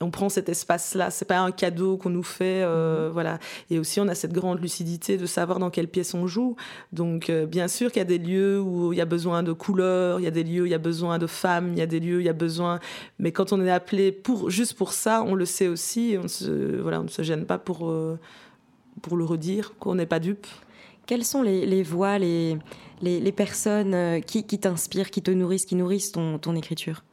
on 0.00 0.10
prend 0.10 0.28
cet 0.28 0.48
espace-là. 0.48 1.10
C'est 1.10 1.24
pas 1.24 1.40
un 1.40 1.50
cadeau 1.50 1.96
qu'on 1.96 2.10
nous 2.10 2.22
fait, 2.22 2.62
euh, 2.62 3.06
mhm. 3.06 3.12
voilà. 3.12 3.38
Et 3.70 3.78
aussi, 3.78 4.00
on 4.00 4.08
a 4.08 4.14
cette 4.14 4.32
grande 4.32 4.60
lucidité 4.60 5.16
de 5.16 5.26
savoir 5.26 5.58
dans 5.58 5.70
quelle 5.70 5.88
pièce 5.88 6.14
on 6.14 6.26
joue. 6.26 6.56
Donc, 6.92 7.30
euh, 7.30 7.46
bien 7.46 7.68
sûr 7.68 7.90
qu'il 7.90 8.00
y 8.00 8.02
a 8.02 8.04
des 8.04 8.18
lieux 8.18 8.60
où 8.60 8.92
il 8.92 8.96
y 8.96 9.00
a 9.00 9.06
besoin 9.06 9.42
de 9.42 9.52
couleurs, 9.52 10.20
il 10.20 10.24
y 10.24 10.28
a 10.28 10.30
des 10.30 10.44
lieux 10.44 10.62
où 10.62 10.66
il 10.66 10.72
y 10.72 10.74
a 10.74 10.78
besoin 10.78 11.18
de 11.18 11.26
femmes, 11.26 11.72
il 11.72 11.78
y 11.78 11.82
a 11.82 11.86
des 11.86 12.00
lieux 12.00 12.18
où 12.18 12.20
il 12.20 12.26
y 12.26 12.30
a 12.30 12.32
besoin. 12.32 12.78
Mais 13.18 13.32
quand 13.32 13.52
on 13.52 13.60
est 13.64 13.70
appelé 13.70 14.12
pour 14.12 14.50
juste 14.50 14.74
pour 14.74 14.92
ça, 14.92 15.22
on 15.26 15.34
le 15.34 15.44
sait 15.44 15.68
aussi. 15.68 16.16
on 16.22 16.28
se, 16.28 16.80
voilà, 16.80 17.00
on 17.00 17.04
ne 17.04 17.08
se 17.08 17.22
gêne 17.22 17.44
pas 17.44 17.58
pour 17.58 17.90
euh, 17.90 18.18
pour 18.98 19.16
le 19.16 19.24
redire, 19.24 19.74
qu'on 19.78 19.94
n'est 19.94 20.06
pas 20.06 20.18
dupe. 20.18 20.46
quelles 21.06 21.24
sont 21.24 21.42
les, 21.42 21.82
voix, 21.82 22.18
les, 22.18 22.58
les, 23.00 23.32
personnes 23.32 23.94
euh, 23.94 24.20
qui, 24.20 24.44
t'inspirent, 24.44 25.10
qui 25.10 25.22
te 25.22 25.30
nourrissent, 25.30 25.66
qui 25.66 25.76
nourrissent 25.76 26.12
ton, 26.12 26.38
ton 26.38 26.54
écriture? 26.56 27.04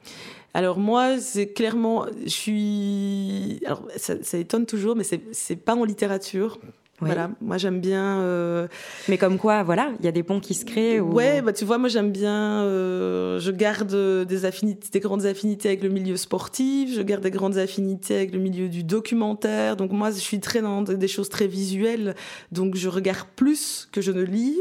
Alors 0.55 0.79
moi, 0.79 1.19
c'est 1.19 1.47
clairement, 1.51 2.05
je 2.23 2.29
suis, 2.29 3.59
alors 3.65 3.85
ça, 3.97 4.37
étonne 4.37 4.65
toujours, 4.65 4.95
mais 4.95 5.03
c'est 5.03 5.55
pas 5.57 5.75
en 5.75 5.83
littérature. 5.83 6.57
Voilà, 7.01 7.29
moi 7.41 7.57
j'aime 7.57 7.81
bien. 7.81 8.21
Euh, 8.21 8.67
Mais 9.09 9.17
comme 9.17 9.37
quoi, 9.37 9.63
voilà, 9.63 9.91
il 9.99 10.05
y 10.05 10.07
a 10.07 10.13
des 10.13 10.23
ponts 10.23 10.39
qui 10.39 10.53
se 10.53 10.63
créent. 10.63 11.01
Ou... 11.01 11.11
Ouais, 11.11 11.41
bah 11.41 11.51
tu 11.51 11.65
vois, 11.65 11.77
moi 11.77 11.89
j'aime 11.89 12.11
bien. 12.11 12.63
Euh, 12.63 13.37
je 13.39 13.51
garde 13.51 14.25
des 14.25 14.45
affinités, 14.45 14.87
des 14.93 15.01
grandes 15.01 15.25
affinités 15.25 15.67
avec 15.67 15.83
le 15.83 15.89
milieu 15.89 16.15
sportif. 16.15 16.95
Je 16.95 17.01
garde 17.01 17.21
des 17.21 17.31
grandes 17.31 17.57
affinités 17.57 18.15
avec 18.15 18.31
le 18.31 18.39
milieu 18.39 18.69
du 18.69 18.83
documentaire. 18.83 19.75
Donc 19.75 19.91
moi, 19.91 20.09
je 20.09 20.19
suis 20.19 20.39
très 20.39 20.61
dans 20.61 20.83
des 20.83 21.07
choses 21.09 21.27
très 21.27 21.47
visuelles. 21.47 22.15
Donc 22.53 22.75
je 22.75 22.87
regarde 22.87 23.27
plus 23.35 23.89
que 23.91 23.99
je 23.99 24.13
ne 24.13 24.23
lis. 24.23 24.57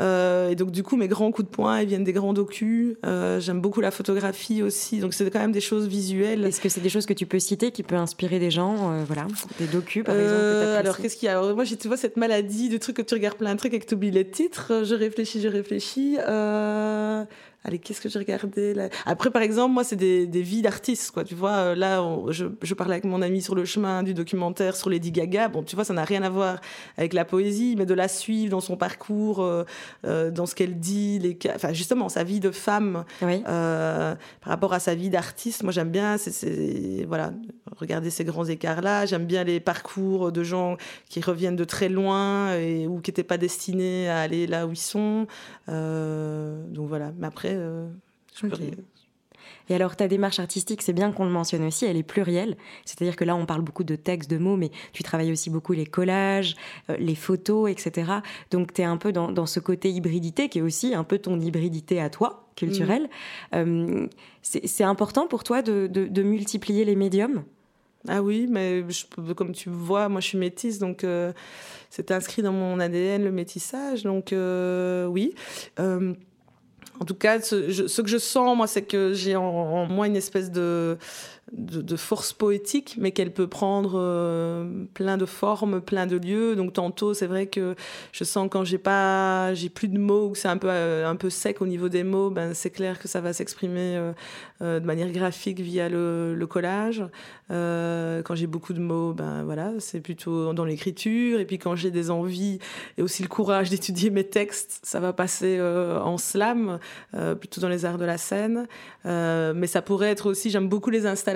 Euh, 0.00 0.48
et 0.48 0.54
donc 0.54 0.70
du 0.70 0.82
coup, 0.82 0.96
mes 0.96 1.08
grands 1.08 1.32
coups 1.32 1.48
de 1.48 1.54
poing, 1.54 1.80
ils 1.80 1.88
viennent 1.88 2.04
des 2.04 2.14
grands 2.14 2.32
docus. 2.32 2.96
j'aime 3.02 3.60
beaucoup 3.60 3.82
la 3.82 3.90
photographie 3.90 4.62
aussi. 4.62 5.00
Donc 5.00 5.12
c'est 5.12 5.30
quand 5.30 5.40
même 5.40 5.52
des 5.52 5.60
choses 5.60 5.86
visuelles. 5.86 6.46
Est-ce 6.46 6.62
que 6.62 6.70
c'est 6.70 6.80
des 6.80 6.88
choses 6.88 7.04
que 7.04 7.12
tu 7.12 7.26
peux 7.26 7.38
citer 7.38 7.72
qui 7.72 7.82
peuvent 7.82 7.98
inspirer 7.98 8.38
des 8.38 8.50
gens, 8.50 9.04
voilà, 9.04 9.26
des 9.58 9.66
docus 9.66 10.02
par 10.02 10.16
exemple 10.16 10.78
Alors 10.78 10.96
qu'est-ce 10.96 11.16
qu'il 11.16 11.26
y 11.26 11.28
a? 11.28 11.42
Moi, 11.54 11.64
tu 11.74 11.88
vois 11.88 11.96
cette 11.96 12.16
maladie 12.16 12.68
de 12.68 12.78
trucs 12.78 12.96
que 12.96 13.02
tu 13.02 13.14
regardes 13.14 13.38
plein 13.38 13.54
de 13.54 13.58
trucs 13.58 13.74
et 13.74 13.80
que 13.80 13.86
tu 13.86 13.94
oublies 13.94 14.10
les 14.10 14.28
titres. 14.28 14.82
Je 14.84 14.94
réfléchis, 14.94 15.40
je 15.40 15.48
réfléchis. 15.48 16.16
Euh, 16.20 17.24
Allez, 17.66 17.78
qu'est-ce 17.78 18.02
que 18.02 18.10
j'ai 18.10 18.18
regardé 18.18 18.74
là? 18.74 18.90
Après, 19.06 19.30
par 19.30 19.40
exemple, 19.40 19.72
moi, 19.72 19.84
c'est 19.84 19.96
des, 19.96 20.26
des 20.26 20.42
vies 20.42 20.60
d'artistes, 20.60 21.12
quoi. 21.12 21.24
Tu 21.24 21.34
vois, 21.34 21.52
euh, 21.52 21.74
là, 21.74 22.04
je, 22.28 22.44
je, 22.60 22.74
parlais 22.74 22.92
avec 22.92 23.04
mon 23.04 23.22
ami 23.22 23.40
sur 23.40 23.54
le 23.54 23.64
chemin 23.64 24.02
du 24.02 24.12
documentaire 24.12 24.76
sur 24.76 24.90
Lady 24.90 25.10
Gaga. 25.10 25.48
Bon, 25.48 25.62
tu 25.62 25.74
vois, 25.74 25.86
ça 25.86 25.94
n'a 25.94 26.04
rien 26.04 26.22
à 26.22 26.28
voir 26.28 26.60
avec 26.98 27.14
la 27.14 27.24
poésie, 27.24 27.74
mais 27.78 27.86
de 27.86 27.94
la 27.94 28.06
suivre 28.06 28.50
dans 28.50 28.60
son 28.60 28.76
parcours, 28.76 29.42
euh, 29.42 29.64
euh 30.04 30.30
dans 30.30 30.44
ce 30.44 30.54
qu'elle 30.54 30.78
dit, 30.78 31.18
les, 31.18 31.38
enfin, 31.54 31.72
justement, 31.72 32.10
sa 32.10 32.22
vie 32.22 32.38
de 32.38 32.50
femme 32.50 33.06
oui. 33.22 33.42
euh, 33.48 34.14
par 34.42 34.50
rapport 34.50 34.74
à 34.74 34.78
sa 34.78 34.94
vie 34.94 35.08
d'artiste. 35.08 35.62
Moi, 35.62 35.72
j'aime 35.72 35.90
bien, 35.90 36.18
c'est, 36.18 37.06
voilà, 37.08 37.32
regarder 37.76 38.10
ces 38.10 38.24
grands 38.24 38.44
écarts-là. 38.44 39.06
J'aime 39.06 39.24
bien 39.24 39.42
les 39.42 39.58
parcours 39.58 40.32
de 40.32 40.44
gens 40.44 40.76
qui 41.08 41.22
reviennent 41.22 41.56
de 41.56 41.64
très 41.64 41.88
loin 41.88 42.54
et, 42.56 42.86
ou 42.86 43.00
qui 43.00 43.10
n'étaient 43.10 43.22
pas 43.22 43.38
destinés 43.38 44.10
à 44.10 44.18
aller 44.18 44.46
là 44.46 44.66
où 44.66 44.72
ils 44.72 44.76
sont. 44.76 45.26
Donc 45.66 46.88
voilà. 46.88 47.12
Mais 47.18 47.26
après, 47.26 47.53
euh, 47.54 47.88
et 49.68 49.74
alors, 49.74 49.96
ta 49.96 50.08
démarche 50.08 50.38
artistique, 50.38 50.82
c'est 50.82 50.92
bien 50.92 51.12
qu'on 51.12 51.24
le 51.24 51.30
mentionne 51.30 51.64
aussi, 51.64 51.86
elle 51.86 51.96
est 51.96 52.02
plurielle. 52.02 52.56
C'est-à-dire 52.84 53.16
que 53.16 53.24
là, 53.24 53.34
on 53.34 53.46
parle 53.46 53.62
beaucoup 53.62 53.84
de 53.84 53.96
textes, 53.96 54.30
de 54.30 54.38
mots, 54.38 54.56
mais 54.56 54.70
tu 54.92 55.02
travailles 55.02 55.32
aussi 55.32 55.50
beaucoup 55.50 55.72
les 55.72 55.86
collages, 55.86 56.54
euh, 56.90 56.96
les 56.98 57.14
photos, 57.14 57.70
etc. 57.70 58.12
Donc, 58.50 58.74
tu 58.74 58.82
es 58.82 58.84
un 58.84 58.96
peu 58.96 59.12
dans, 59.12 59.46
ce 59.46 59.60
côté 59.60 59.90
hybridité 59.90 60.48
qui 60.48 60.58
est 60.58 60.62
aussi 60.62 60.94
un 60.94 61.04
peu 61.04 61.18
ton 61.18 61.38
hybridité 61.40 62.00
à 62.00 62.10
toi, 62.10 62.46
culturelle. 62.56 63.08
Mm. 63.52 63.56
Euh, 63.56 64.06
c'est 64.42 64.84
important 64.84 65.26
pour 65.26 65.44
toi 65.44 65.62
de, 65.62 66.22
multiplier 66.22 66.84
les 66.84 66.96
médiums? 66.96 67.44
Ah 68.06 68.22
oui, 68.22 68.46
mais 68.50 68.84
comme 69.34 69.52
tu 69.52 69.70
vois, 69.70 70.10
moi 70.10 70.20
je 70.20 70.26
suis 70.28 70.36
métisse, 70.36 70.78
donc 70.78 71.06
c'est 71.88 72.10
inscrit 72.10 72.42
dans 72.42 72.52
mon 72.52 72.78
ADN 72.78 73.24
le 73.24 73.32
métissage, 73.32 74.02
donc 74.02 74.34
oui. 74.34 75.34
En 77.00 77.04
tout 77.04 77.14
cas, 77.14 77.40
ce, 77.40 78.00
que 78.02 78.08
je 78.08 78.18
sens, 78.18 78.56
moi, 78.56 78.66
c'est 78.66 78.82
que 78.82 79.12
j'ai 79.14 79.36
en, 79.36 79.86
moi 79.86 80.06
une 80.06 80.16
espèce 80.16 80.50
de, 80.50 80.96
de, 81.52 81.96
force 81.96 82.32
poétique, 82.32 82.96
mais 82.98 83.12
qu'elle 83.12 83.32
peut 83.32 83.46
prendre 83.46 83.94
euh, 83.96 84.84
plein 84.94 85.16
de 85.16 85.26
formes, 85.26 85.80
plein 85.80 86.06
de 86.06 86.16
lieux. 86.16 86.56
Donc 86.56 86.72
tantôt, 86.72 87.14
c'est 87.14 87.26
vrai 87.26 87.46
que 87.46 87.74
je 88.12 88.24
sens 88.24 88.48
quand 88.50 88.64
j'ai 88.64 88.78
pas, 88.78 89.54
j'ai 89.54 89.68
plus 89.68 89.88
de 89.88 89.98
mots 89.98 90.30
ou 90.30 90.34
c'est 90.34 90.48
un 90.48 90.56
peu 90.56 90.68
euh, 90.70 91.08
un 91.08 91.16
peu 91.16 91.30
sec 91.30 91.60
au 91.60 91.66
niveau 91.66 91.88
des 91.88 92.02
mots, 92.02 92.30
ben 92.30 92.54
c'est 92.54 92.70
clair 92.70 92.98
que 92.98 93.08
ça 93.08 93.20
va 93.20 93.32
s'exprimer 93.32 94.12
euh, 94.60 94.80
de 94.80 94.84
manière 94.84 95.10
graphique 95.10 95.60
via 95.60 95.88
le, 95.88 96.34
le 96.34 96.46
collage. 96.46 97.04
quand 97.48 98.34
j'ai 98.34 98.46
beaucoup 98.46 98.72
de 98.72 98.80
mots, 98.80 99.12
ben 99.12 99.44
voilà, 99.44 99.72
c'est 99.78 100.00
plutôt 100.00 100.52
dans 100.54 100.64
l'écriture. 100.64 101.40
Et 101.40 101.44
puis 101.44 101.58
quand 101.58 101.76
j'ai 101.76 101.90
des 101.90 102.10
envies 102.10 102.58
et 102.98 103.02
aussi 103.02 103.22
le 103.22 103.28
courage 103.28 103.70
d'étudier 103.70 104.10
mes 104.10 104.24
textes, 104.24 104.80
ça 104.82 104.98
va 104.98 105.12
passer 105.12 105.60
en 105.60 106.18
slam. 106.18 106.78
Plutôt 107.40 107.60
dans 107.60 107.68
les 107.68 107.84
arts 107.84 107.98
de 107.98 108.04
la 108.04 108.18
scène. 108.18 108.66
Mais 109.04 109.66
ça 109.66 109.82
pourrait 109.82 110.10
être 110.10 110.26
aussi, 110.26 110.50
j'aime 110.50 110.68
beaucoup 110.68 110.90
les 110.90 111.06
installations 111.06 111.33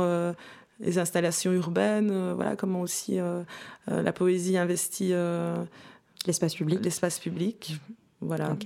euh, 0.00 0.32
les 0.80 0.98
installations 0.98 1.52
urbaines, 1.52 2.32
voilà 2.32 2.56
comment 2.56 2.80
aussi 2.80 3.18
la 3.86 4.12
poésie 4.12 4.56
investit 4.56 5.12
l'espace 6.26 6.54
public. 6.54 6.80
L'espace 6.82 7.18
public, 7.18 7.78
voilà. 8.20 8.56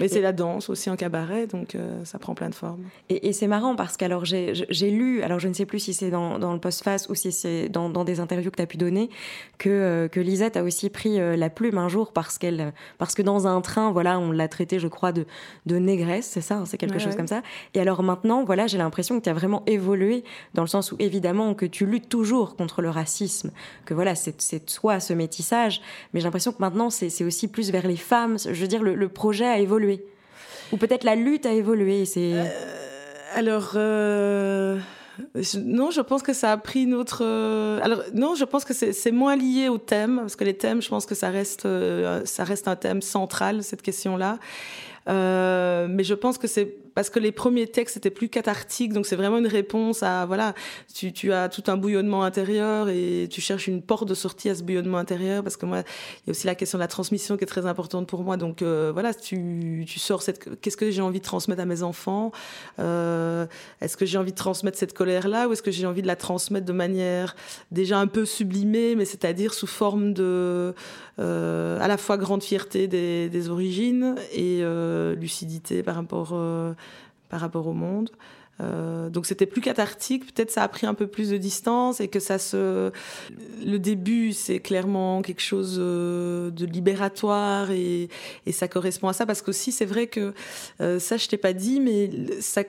Mais 0.00 0.08
c'est 0.08 0.20
la 0.20 0.32
danse 0.32 0.68
aussi 0.70 0.90
en 0.90 0.96
cabaret, 0.96 1.46
donc 1.46 1.74
euh, 1.74 2.04
ça 2.04 2.18
prend 2.18 2.34
plein 2.34 2.48
de 2.48 2.54
formes. 2.54 2.84
Et, 3.08 3.32
c'est 3.32 3.46
marrant 3.46 3.76
parce 3.76 3.96
que 3.96 4.04
j'ai 4.24 4.90
lu, 4.90 5.22
alors 5.22 5.38
je 5.38 5.48
ne 5.48 5.52
sais 5.52 5.66
plus 5.66 5.78
si 5.78 5.94
c'est 5.94 6.10
dans, 6.10 6.38
dans, 6.38 6.52
le 6.52 6.58
post-face 6.58 7.08
ou 7.08 7.14
si 7.14 7.32
c'est 7.32 7.68
dans, 7.68 7.88
dans, 7.88 8.04
des 8.04 8.20
interviews 8.20 8.50
que 8.50 8.56
tu 8.56 8.62
as 8.62 8.66
pu 8.66 8.76
donner, 8.76 9.10
que, 9.58 9.68
euh, 9.68 10.08
que 10.08 10.20
Lisette 10.20 10.56
a 10.56 10.62
aussi 10.62 10.90
pris 10.90 11.20
euh, 11.20 11.36
la 11.36 11.50
plume 11.50 11.78
un 11.78 11.88
jour 11.88 12.12
parce, 12.12 12.38
qu'elle, 12.38 12.72
parce 12.98 13.14
que 13.14 13.22
dans 13.22 13.46
un 13.46 13.60
train, 13.60 13.90
voilà, 13.90 14.18
on 14.18 14.32
l'a 14.32 14.48
traité, 14.48 14.78
je 14.78 14.88
crois, 14.88 15.12
de, 15.12 15.26
de 15.66 15.76
négresse, 15.76 16.26
c'est 16.26 16.40
ça, 16.40 16.56
hein, 16.56 16.64
c'est 16.66 16.78
quelque 16.78 16.98
chose 16.98 17.16
comme 17.16 17.26
ça. 17.26 17.42
Et 17.74 17.80
alors 17.80 18.02
maintenant, 18.02 18.44
voilà, 18.44 18.66
j'ai 18.66 18.78
l'impression 18.78 19.18
que 19.18 19.24
tu 19.24 19.30
as 19.30 19.34
vraiment 19.34 19.62
évolué 19.66 20.24
dans 20.54 20.62
le 20.62 20.68
sens 20.68 20.92
où 20.92 20.96
évidemment 20.98 21.54
que 21.54 21.66
tu 21.66 21.86
luttes 21.86 22.08
toujours 22.08 22.56
contre 22.56 22.82
le 22.82 22.90
racisme, 22.90 23.50
que 23.84 23.94
voilà, 23.94 24.14
c'est, 24.14 24.32
toi 24.66 25.00
ce 25.00 25.12
métissage, 25.12 25.80
mais 26.12 26.20
j'ai 26.20 26.24
l'impression 26.24 26.52
que 26.52 26.60
maintenant 26.60 26.90
c'est, 26.90 27.22
aussi 27.24 27.48
plus 27.48 27.70
vers 27.70 27.86
les 27.86 27.96
femmes. 27.96 28.36
Je 28.38 28.60
veux 28.60 28.68
dire, 28.68 28.82
le, 28.82 28.94
le 28.94 29.08
projet 29.08 29.46
a 29.46 29.58
évolué 29.58 29.71
ou 30.72 30.76
peut-être 30.76 31.04
la 31.04 31.14
lutte 31.14 31.46
a 31.46 31.52
évolué 31.52 32.04
c'est... 32.04 32.32
Euh, 32.34 32.44
alors... 33.34 33.72
Euh, 33.76 34.78
non, 35.56 35.90
je 35.90 36.00
pense 36.00 36.22
que 36.22 36.32
ça 36.32 36.52
a 36.52 36.56
pris 36.56 36.86
notre. 36.86 37.22
Euh, 37.22 37.78
alors 37.82 38.02
non, 38.14 38.34
je 38.34 38.44
pense 38.44 38.64
que 38.64 38.72
c'est 38.72 39.10
moins 39.10 39.36
lié 39.36 39.68
au 39.68 39.76
thème 39.76 40.16
parce 40.16 40.36
que 40.36 40.44
les 40.44 40.54
thèmes, 40.54 40.80
je 40.80 40.88
pense 40.88 41.04
que 41.04 41.14
ça 41.14 41.28
reste, 41.28 41.68
ça 42.24 42.44
reste 42.44 42.66
un 42.66 42.76
thème 42.76 43.02
central 43.02 43.62
cette 43.62 43.82
question-là. 43.82 44.38
mais 45.06 46.02
je 46.02 46.14
pense 46.14 46.38
que 46.38 46.48
c'est 46.48 46.81
parce 46.94 47.10
que 47.10 47.18
les 47.18 47.32
premiers 47.32 47.66
textes 47.66 47.96
étaient 47.96 48.10
plus 48.10 48.28
cathartiques, 48.28 48.92
donc 48.92 49.06
c'est 49.06 49.16
vraiment 49.16 49.38
une 49.38 49.46
réponse 49.46 50.02
à 50.02 50.26
voilà, 50.26 50.54
tu, 50.94 51.12
tu, 51.12 51.32
as 51.32 51.48
tout 51.48 51.64
un 51.66 51.76
bouillonnement 51.76 52.22
intérieur 52.22 52.88
et 52.88 53.28
tu 53.30 53.40
cherches 53.40 53.66
une 53.68 53.82
porte 53.82 54.08
de 54.08 54.14
sortie 54.14 54.48
à 54.48 54.54
ce 54.54 54.62
bouillonnement 54.62 54.98
intérieur, 54.98 55.42
parce 55.42 55.56
que 55.56 55.66
moi, 55.66 55.78
il 55.78 56.28
y 56.28 56.30
a 56.30 56.32
aussi 56.32 56.46
la 56.46 56.54
question 56.54 56.78
de 56.78 56.82
la 56.82 56.88
transmission 56.88 57.36
qui 57.36 57.44
est 57.44 57.46
très 57.46 57.66
importante 57.66 58.06
pour 58.06 58.22
moi. 58.22 58.36
Donc 58.36 58.62
euh, 58.62 58.90
voilà, 58.92 59.14
tu, 59.14 59.84
tu 59.86 59.98
sors 59.98 60.22
cette, 60.22 60.60
qu'est-ce 60.60 60.76
que 60.76 60.90
j'ai 60.90 61.02
envie 61.02 61.20
de 61.20 61.24
transmettre 61.24 61.62
à 61.62 61.66
mes 61.66 61.82
enfants 61.82 62.32
euh, 62.78 63.46
Est-ce 63.80 63.96
que 63.96 64.06
j'ai 64.06 64.18
envie 64.18 64.32
de 64.32 64.36
transmettre 64.36 64.78
cette 64.78 64.94
colère-là, 64.94 65.48
ou 65.48 65.52
est-ce 65.52 65.62
que 65.62 65.70
j'ai 65.70 65.86
envie 65.86 66.02
de 66.02 66.06
la 66.06 66.16
transmettre 66.16 66.66
de 66.66 66.72
manière 66.72 67.36
déjà 67.70 67.98
un 67.98 68.06
peu 68.06 68.24
sublimée, 68.24 68.94
mais 68.96 69.04
c'est-à-dire 69.04 69.54
sous 69.54 69.66
forme 69.66 70.12
de 70.12 70.74
euh, 71.18 71.78
à 71.80 71.88
la 71.88 71.98
fois 71.98 72.16
grande 72.16 72.42
fierté 72.42 72.88
des, 72.88 73.28
des 73.28 73.48
origines 73.50 74.14
et 74.32 74.60
euh, 74.62 75.14
lucidité 75.14 75.82
par 75.82 75.96
rapport 75.96 76.30
euh, 76.32 76.72
par 77.32 77.40
rapport 77.40 77.66
au 77.66 77.72
monde. 77.72 78.10
Euh, 78.62 79.10
donc 79.10 79.26
c'était 79.26 79.46
plus 79.46 79.60
cathartique, 79.60 80.32
peut-être 80.32 80.50
ça 80.50 80.62
a 80.62 80.68
pris 80.68 80.86
un 80.86 80.94
peu 80.94 81.06
plus 81.06 81.30
de 81.30 81.36
distance 81.36 82.00
et 82.00 82.08
que 82.08 82.20
ça 82.20 82.38
se... 82.38 82.90
Le 83.64 83.78
début, 83.78 84.32
c'est 84.32 84.60
clairement 84.60 85.22
quelque 85.22 85.42
chose 85.42 85.76
euh, 85.78 86.50
de 86.50 86.66
libératoire 86.66 87.70
et, 87.70 88.08
ça 88.52 88.68
correspond 88.68 89.08
à 89.08 89.12
ça 89.14 89.24
parce 89.24 89.40
qu'aussi 89.40 89.72
c'est 89.72 89.86
vrai 89.86 90.06
que 90.06 90.34
euh, 90.80 90.98
ça 90.98 91.16
je 91.16 91.26
t'ai 91.26 91.38
pas 91.38 91.54
dit, 91.54 91.80
mais 91.80 92.10
ça, 92.40 92.62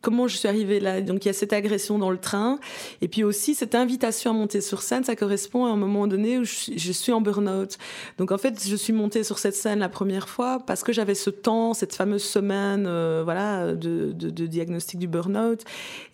comment 0.00 0.28
je 0.28 0.36
suis 0.36 0.48
arrivée 0.48 0.78
là? 0.78 1.00
Donc 1.00 1.24
il 1.24 1.28
y 1.28 1.30
a 1.30 1.34
cette 1.34 1.52
agression 1.52 1.98
dans 1.98 2.10
le 2.10 2.18
train 2.18 2.58
et 3.00 3.08
puis 3.08 3.24
aussi 3.24 3.54
cette 3.54 3.74
invitation 3.74 4.30
à 4.30 4.34
monter 4.34 4.60
sur 4.60 4.80
scène, 4.80 5.02
ça 5.02 5.16
correspond 5.16 5.66
à 5.66 5.70
un 5.70 5.76
moment 5.76 6.06
donné 6.06 6.38
où 6.38 6.44
je, 6.44 6.92
suis 6.92 7.12
en 7.12 7.20
burn-out. 7.20 7.78
Donc 8.18 8.30
en 8.30 8.38
fait 8.38 8.64
je 8.66 8.76
suis 8.76 8.92
montée 8.92 9.24
sur 9.24 9.38
cette 9.38 9.56
scène 9.56 9.80
la 9.80 9.88
première 9.88 10.28
fois 10.28 10.60
parce 10.64 10.84
que 10.84 10.92
j'avais 10.92 11.16
ce 11.16 11.30
temps, 11.30 11.74
cette 11.74 11.94
fameuse 11.94 12.22
semaine 12.22 12.84
voilà, 13.24 13.74
de, 13.74 14.12
de, 14.12 14.46
diagnostic 14.46 14.98
du 14.98 15.08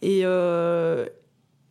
et, 0.03 0.21
euh, 0.25 1.07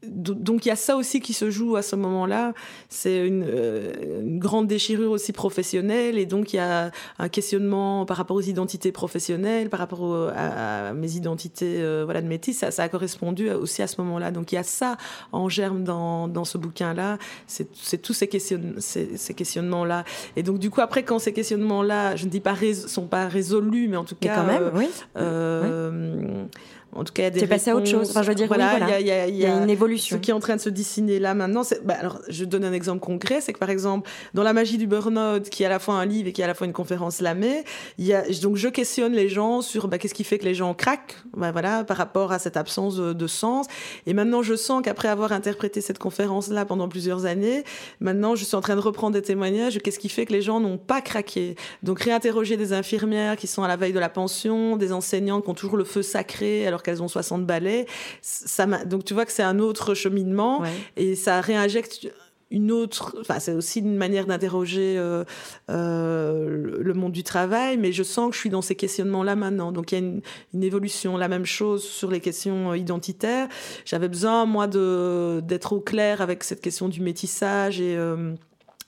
donc 0.08 0.66
il 0.66 0.70
y 0.70 0.72
a 0.72 0.78
ça 0.78 0.96
aussi 0.96 1.20
qui 1.20 1.34
se 1.34 1.50
joue 1.50 1.76
à 1.76 1.82
ce 1.82 1.96
moment-là. 1.98 2.54
C'est 2.88 3.28
une, 3.28 3.44
euh, 3.46 4.22
une, 4.22 4.40
grande 4.40 4.68
déchirure 4.68 5.12
aussi 5.12 5.34
professionnelle 5.34 6.18
et 6.18 6.26
donc 6.26 6.54
il 6.54 6.56
y 6.56 6.60
a 6.60 6.92
un 7.18 7.28
questionnement 7.28 8.06
par 8.06 8.16
rapport 8.16 8.38
aux 8.38 8.42
identités 8.42 8.94
professionnelles, 8.94 9.70
par 9.70 9.80
rapport 9.80 10.32
à, 10.36 10.94
mes 10.94 11.16
identités 11.16 11.82
euh, 11.82 12.04
voilà 12.06 12.22
de 12.22 12.28
métis. 12.28 12.58
Ça, 12.58 12.72
ça, 12.72 12.84
a 12.84 12.90
correspondu 12.90 13.52
aussi 13.52 13.82
à 13.82 13.88
ce 13.88 14.00
moment-là. 14.02 14.32
Donc 14.32 14.54
il 14.54 14.56
y 14.56 14.58
a 14.58 14.64
ça 14.64 14.96
en 15.34 15.50
germe 15.50 15.84
dans, 15.84 16.30
dans 16.30 16.46
ce 16.46 16.58
bouquin-là. 16.58 17.18
C'est 17.48 18.02
tous 18.02 18.14
ces, 18.14 18.28
questions, 18.28 18.62
ces, 18.78 19.18
ces 19.18 19.34
questionnements-là. 19.34 20.06
Et 20.38 20.44
donc 20.44 20.60
du 20.60 20.70
coup 20.70 20.80
après 20.80 21.04
quand 21.04 21.20
ces 21.20 21.34
questionnements-là, 21.34 22.16
je 22.16 22.26
ne 22.26 22.30
dis 22.30 22.40
pas 22.40 22.56
sont 22.88 23.08
pas 23.08 23.28
résolus, 23.28 23.90
mais 23.90 23.98
en 23.98 24.06
tout 24.06 24.16
cas 24.16 24.36
quand 24.36 24.46
même, 24.46 24.72
oui. 24.76 24.88
Euh, 25.18 26.46
En 26.96 27.04
tout 27.04 27.14
cas, 27.14 27.28
il 27.28 27.32
des. 27.32 27.40
C'est 27.42 27.48
passé 27.48 27.70
à 27.70 27.76
autre 27.76 27.88
chose. 27.88 28.10
Enfin, 28.10 28.24
je 28.24 28.30
veux 28.30 28.36
dire, 28.36 28.48
voilà, 28.48 28.72
oui, 28.74 28.80
voilà. 28.80 29.00
il 29.00 29.08
y, 29.08 29.12
a, 29.12 29.28
il 29.28 29.36
y 29.36 29.46
a 29.46 29.56
une 29.56 29.70
évolution. 29.70 30.18
Ce 30.18 30.22
qui 30.22 30.32
est 30.32 30.34
en 30.34 30.40
train 30.40 30.56
de 30.56 30.62
se 30.62 30.70
dessiner 30.70 31.20
là 31.20 31.34
maintenant, 31.34 31.64
c'est. 31.64 31.86
Bah, 31.86 31.96
alors, 32.00 32.20
je 32.30 32.46
donne 32.46 32.64
un 32.64 32.74
exemple 32.74 33.00
concret, 33.00 33.42
c'est 33.42 33.54
que 33.54 33.60
par 33.60 33.70
exemple, 33.70 34.10
dans 34.34 34.44
La 34.44 34.54
magie 34.54 34.78
du 34.78 34.88
burn-out, 34.88 35.50
qui 35.50 35.64
est 35.64 35.66
à 35.66 35.70
la 35.70 35.80
fois 35.80 35.96
un 35.96 36.06
livre 36.06 36.30
et 36.30 36.34
qui 36.34 36.42
est 36.42 36.44
à 36.44 36.48
la 36.48 36.54
fois 36.54 36.66
une 36.66 36.74
conférence 36.74 37.22
lamée, 37.22 37.64
il 37.98 38.06
y 38.06 38.14
a 38.14 38.24
donc 38.42 38.56
je 38.56 38.68
questionne 38.68 39.14
les 39.14 39.30
gens 39.30 39.62
sur 39.62 39.88
bah, 39.88 39.98
qu'est-ce 39.98 40.14
qui 40.14 40.24
fait 40.24 40.40
que 40.40 40.46
les 40.46 40.56
gens 40.56 40.74
craquent, 40.74 41.18
bah, 41.36 41.52
voilà, 41.52 41.84
par 41.84 41.98
rapport 41.98 42.32
à 42.32 42.40
cette 42.40 42.58
absence 42.58 42.96
de, 42.96 43.14
de 43.14 43.28
sens. 43.28 43.68
Et 44.08 44.14
maintenant, 44.14 44.42
je 44.42 44.56
sens 44.56 44.82
qu'après 44.84 45.10
avoir 45.10 45.32
interprété 45.32 45.82
cette 45.82 46.00
conférence-là 46.00 46.66
pendant 46.66 46.90
plusieurs 46.90 47.26
années, 47.26 47.64
maintenant, 48.00 48.36
je 48.36 48.44
suis 48.44 48.56
en 48.56 48.62
train 48.62 48.76
de 48.76 48.82
reprendre 48.82 49.14
des 49.14 49.22
témoignages 49.22 49.76
de 49.76 49.80
qu'est-ce 49.80 50.00
qui 50.00 50.10
fait 50.10 50.26
que 50.26 50.34
les 50.34 50.42
gens 50.42 50.60
n'ont 50.60 50.78
pas 50.78 51.02
craqué. 51.02 51.56
Donc, 51.84 52.02
réinterroger 52.02 52.58
des 52.58 52.74
infirmières 52.74 53.36
qui 53.36 53.48
sont 53.48 53.64
à 53.64 53.68
la 53.68 53.76
veille 53.76 53.94
de 53.94 54.00
la 54.00 54.10
pension, 54.10 54.76
des 54.76 54.92
enseignants 54.92 55.42
qui 55.42 55.50
ont 55.50 55.54
toujours 55.54 55.78
le 55.78 55.84
feu 55.84 56.02
sacré 56.02 56.66
alors 56.66 56.79
qu'elles 56.84 57.04
ont 57.04 57.08
60 57.08 57.46
balais. 57.46 57.86
Ça 58.22 58.66
donc, 58.86 59.06
tu 59.06 59.14
vois 59.14 59.26
que 59.26 59.32
c'est 59.32 59.44
un 59.44 59.60
autre 59.60 59.94
cheminement 59.94 60.62
Ouais. 60.62 60.70
et 60.98 61.16
ça 61.16 61.42
réinjecte 61.42 62.08
une 62.52 62.72
autre, 62.72 63.16
enfin 63.22 63.40
c'est 63.40 63.54
aussi 63.54 63.80
une 63.80 63.96
manière 63.96 64.26
d'interroger 64.26 64.96
euh, 64.98 65.24
euh, 65.70 66.78
le 66.80 66.94
monde 66.94 67.12
du 67.12 67.24
travail, 67.24 67.78
mais 67.78 67.92
je 67.92 68.02
sens 68.04 68.30
que 68.30 68.36
je 68.36 68.40
suis 68.40 68.50
dans 68.50 68.64
ces 68.64 68.76
questionnements-là 68.76 69.36
maintenant. 69.36 69.72
Donc 69.72 69.92
il 69.92 69.96
y 69.96 70.02
a 70.02 70.06
une, 70.06 70.22
une 70.54 70.64
évolution. 70.64 71.16
La 71.16 71.28
même 71.28 71.46
chose 71.46 71.84
sur 71.84 72.10
les 72.10 72.20
questions 72.20 72.74
identitaires. 72.74 73.48
J'avais 73.86 74.10
besoin 74.10 74.46
moi 74.46 74.68
de 74.68 75.42
d'être 75.44 75.74
au 75.74 75.80
clair 75.80 76.22
avec 76.22 76.44
cette 76.44 76.62
question 76.62 76.90
du 76.90 77.02
métissage 77.02 77.80
et 77.82 77.96
euh, 77.96 78.34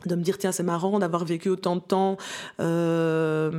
de 0.05 0.15
me 0.15 0.21
dire 0.21 0.37
tiens 0.37 0.51
c'est 0.51 0.63
marrant 0.63 0.99
d'avoir 0.99 1.25
vécu 1.25 1.49
autant 1.49 1.75
de 1.75 1.81
temps 1.81 2.17
euh, 2.59 3.51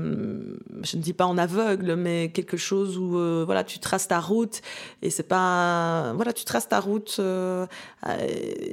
je 0.83 0.97
ne 0.97 1.03
dis 1.03 1.13
pas 1.13 1.27
en 1.27 1.39
aveugle 1.39 1.95
mais 1.97 2.31
quelque 2.31 2.57
chose 2.57 2.99
où 2.99 3.17
euh, 3.19 3.43
voilà 3.45 3.65
tu 3.65 3.79
traces 3.79 4.09
ta 4.09 4.21
route. 4.21 4.61
Et 5.03 5.11
c'est 5.11 5.23
pas 5.23 6.13
voilà 6.15 6.33
tu 6.33 6.45
traces 6.45 6.69
ta 6.69 6.81
route 6.81 7.17
euh, 7.19 7.67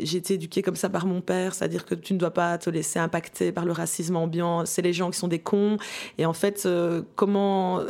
j'ai 0.01 0.17
été 0.17 0.36
éduquée 0.36 0.62
comme 0.62 0.75
ça 0.75 0.89
par 0.89 1.05
mon 1.05 1.21
père 1.21 1.53
c'est-à-dire 1.53 1.86
que 1.86 1.95
tu 1.95 2.13
ne 2.13 2.19
dois 2.19 2.32
pas 2.32 2.58
te 2.58 2.69
laisser 2.69 2.99
impacter 2.99 3.51
par 3.51 3.65
le 3.65 3.71
racisme 3.71 4.15
ambiant. 4.15 4.65
C'est 4.65 4.82
les 4.82 4.93
gens 4.93 5.12
qui 5.12 5.19
sont 5.19 5.27
des 5.27 5.39
cons. 5.39 5.77
Et 6.17 6.25
en 6.25 6.34
fait 6.34 6.63
euh, 6.65 7.01
comment 7.15 7.82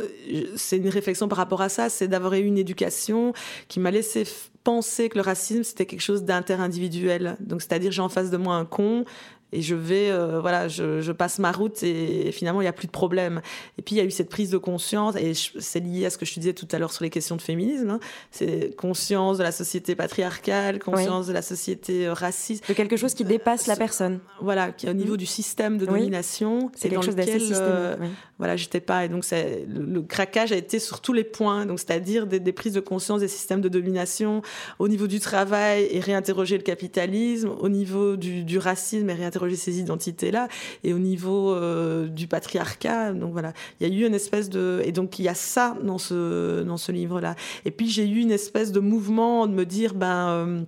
c'est 0.56 0.76
une 0.76 0.88
réflexion 0.88 1.28
par 1.28 1.38
rapport 1.38 1.62
à 1.62 1.68
ça 1.68 1.88
c'est 1.88 2.08
d'avoir 2.08 2.34
eu 2.34 2.44
une 2.44 2.58
éducation 2.58 3.32
qui 3.68 3.80
m'a 3.80 3.90
laissé 3.90 4.26
penser 4.64 5.08
que 5.08 5.16
le 5.16 5.22
racisme 5.22 5.62
c'était 5.62 5.86
quelque 5.86 6.00
chose 6.00 6.24
interindividuel 6.28 7.36
donc 7.40 7.62
c'est-à-dire 7.62 7.92
j'ai 7.92 8.02
en 8.02 8.08
face 8.08 8.30
de 8.30 8.36
moi 8.36 8.56
un 8.56 8.66
con 8.66 9.04
et 9.52 9.62
je 9.62 9.74
vais 9.74 10.10
euh, 10.10 10.40
voilà 10.40 10.68
je, 10.68 11.00
je, 11.00 11.12
passe 11.12 11.38
ma 11.38 11.52
route 11.52 11.82
et, 11.82 12.28
et 12.28 12.32
finalement 12.32 12.60
il 12.60 12.64
n'y 12.64 12.68
a 12.68 12.72
plus 12.72 12.86
de 12.86 12.92
problème 12.92 13.40
et 13.78 13.82
puis 13.82 13.96
il 13.96 13.98
y 13.98 14.00
a 14.00 14.04
eu 14.04 14.10
cette 14.10 14.28
prise 14.28 14.50
de 14.50 14.58
conscience 14.58 15.16
et 15.16 15.32
c'est 15.34 15.80
lié 15.80 16.06
à 16.06 16.10
ce 16.10 16.18
que 16.18 16.24
je 16.24 16.34
te 16.34 16.40
disais 16.40 16.52
tout 16.52 16.68
à 16.72 16.78
l'heure 16.78 16.92
sur 16.92 17.04
les 17.04 17.10
questions 17.10 17.36
de 17.36 17.42
féminisme 17.42 17.90
hein. 17.90 18.00
c'est 18.30 18.74
conscience 18.76 19.38
de 19.38 19.42
la 19.42 19.52
société 19.52 19.94
patriarcale 19.94 20.78
conscience 20.78 21.26
oui. 21.26 21.28
de 21.28 21.34
la 21.34 21.42
société 21.42 22.08
raciste 22.08 22.68
de 22.68 22.74
quelque 22.74 22.96
chose 22.96 23.14
qui 23.14 23.24
dépasse 23.24 23.66
la 23.66 23.76
personne 23.76 24.20
voilà 24.40 24.72
qui 24.72 24.86
est 24.86 24.90
au 24.90 24.94
niveau 24.94 25.14
mmh. 25.14 25.18
du 25.18 25.26
système 25.26 25.78
de 25.78 25.86
oui. 25.86 25.98
domination 25.98 26.70
c'est 26.76 26.88
quelque 26.88 27.04
chose 27.04 27.16
d'assez 27.16 27.52
euh, 27.52 27.96
oui. 28.00 28.08
voilà 28.38 28.56
j'étais 28.56 28.80
pas 28.80 29.04
et 29.04 29.08
donc 29.08 29.24
c'est 29.24 29.66
le, 29.68 29.84
le, 29.84 30.02
craquage 30.02 30.52
a 30.52 30.56
été 30.56 30.78
sur 30.78 31.00
tous 31.00 31.12
les 31.12 31.24
points 31.24 31.66
donc 31.66 31.80
c'est-à-dire 31.80 32.26
des, 32.26 32.40
des 32.40 32.52
prises 32.52 32.74
de 32.74 32.80
conscience 32.80 33.20
des 33.20 33.28
systèmes 33.28 33.60
de 33.60 33.68
domination 33.68 34.42
au 34.78 34.88
niveau 34.88 35.06
du 35.06 35.18
travail 35.20 35.88
et 35.90 36.00
réinterroger 36.00 36.56
le 36.56 36.62
capitalisme 36.62 37.50
au 37.58 37.68
niveau 37.68 38.16
du, 38.16 38.44
du 38.44 38.58
racisme 38.58 39.10
et 39.10 39.14
réinterroger 39.14 39.39
ces 39.56 39.78
identités-là 39.78 40.48
et 40.84 40.92
au 40.92 40.98
niveau 40.98 41.52
euh, 41.52 42.06
du 42.08 42.26
patriarcat. 42.26 43.12
Donc 43.12 43.32
voilà, 43.32 43.52
il 43.80 43.88
y 43.88 43.90
a 43.90 43.94
eu 43.94 44.06
une 44.06 44.14
espèce 44.14 44.48
de 44.48 44.82
et 44.84 44.92
donc 44.92 45.18
il 45.18 45.24
y 45.24 45.28
a 45.28 45.34
ça 45.34 45.76
dans 45.82 45.98
ce 45.98 46.62
dans 46.62 46.76
ce 46.76 46.92
livre-là. 46.92 47.36
Et 47.64 47.70
puis 47.70 47.88
j'ai 47.88 48.06
eu 48.06 48.20
une 48.20 48.30
espèce 48.30 48.72
de 48.72 48.80
mouvement 48.80 49.46
de 49.46 49.52
me 49.52 49.64
dire 49.64 49.94
ben 49.94 50.28
euh, 50.28 50.62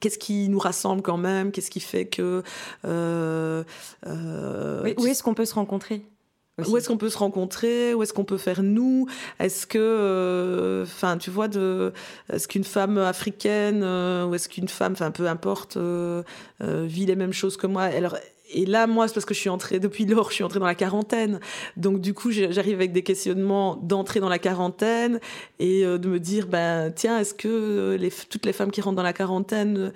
qu'est-ce 0.00 0.18
qui 0.18 0.48
nous 0.48 0.58
rassemble 0.58 1.02
quand 1.02 1.18
même? 1.18 1.52
Qu'est-ce 1.52 1.70
qui 1.70 1.80
fait 1.80 2.06
que 2.06 2.42
euh, 2.84 3.64
oui, 4.84 4.94
où 4.98 5.06
est-ce 5.06 5.22
qu'on 5.22 5.34
peut 5.34 5.44
se 5.46 5.54
rencontrer? 5.54 6.02
Aussi. 6.58 6.70
Où 6.70 6.76
est-ce 6.76 6.88
qu'on 6.88 6.96
peut 6.96 7.10
se 7.10 7.18
rencontrer? 7.18 7.94
Où 7.94 8.02
est-ce 8.02 8.12
qu'on 8.12 8.24
peut 8.24 8.38
faire 8.38 8.62
nous? 8.62 9.06
Est-ce 9.38 9.66
que, 9.66 10.82
enfin, 10.82 11.14
euh, 11.14 11.18
tu 11.18 11.30
vois, 11.30 11.48
de, 11.48 11.92
est-ce 12.32 12.48
qu'une 12.48 12.64
femme 12.64 12.98
africaine 12.98 13.82
euh, 13.82 14.26
ou 14.26 14.34
est-ce 14.34 14.48
qu'une 14.48 14.68
femme, 14.68 14.92
enfin, 14.92 15.10
peu 15.10 15.28
importe, 15.28 15.76
euh, 15.76 16.22
vit 16.60 17.06
les 17.06 17.16
mêmes 17.16 17.32
choses 17.32 17.56
que 17.56 17.66
moi? 17.66 17.82
Alors, 17.82 18.16
et 18.54 18.64
là, 18.64 18.86
moi, 18.86 19.08
c'est 19.08 19.14
parce 19.14 19.26
que 19.26 19.34
je 19.34 19.40
suis 19.40 19.50
entrée, 19.50 19.80
depuis 19.80 20.06
lors, 20.06 20.30
je 20.30 20.36
suis 20.36 20.44
entrée 20.44 20.60
dans 20.60 20.66
la 20.66 20.74
quarantaine. 20.74 21.40
Donc, 21.76 22.00
du 22.00 22.14
coup, 22.14 22.30
j'arrive 22.30 22.76
avec 22.76 22.92
des 22.92 23.02
questionnements 23.02 23.76
d'entrer 23.76 24.20
dans 24.20 24.28
la 24.28 24.38
quarantaine 24.38 25.20
et 25.58 25.82
de 25.82 26.08
me 26.08 26.18
dire, 26.18 26.46
ben, 26.46 26.90
tiens, 26.94 27.18
est-ce 27.18 27.34
que 27.34 27.96
les, 27.98 28.10
toutes 28.10 28.46
les 28.46 28.52
femmes 28.52 28.70
qui 28.70 28.80
rentrent 28.80 28.96
dans 28.96 29.02
la 29.02 29.12
quarantaine, 29.12 29.92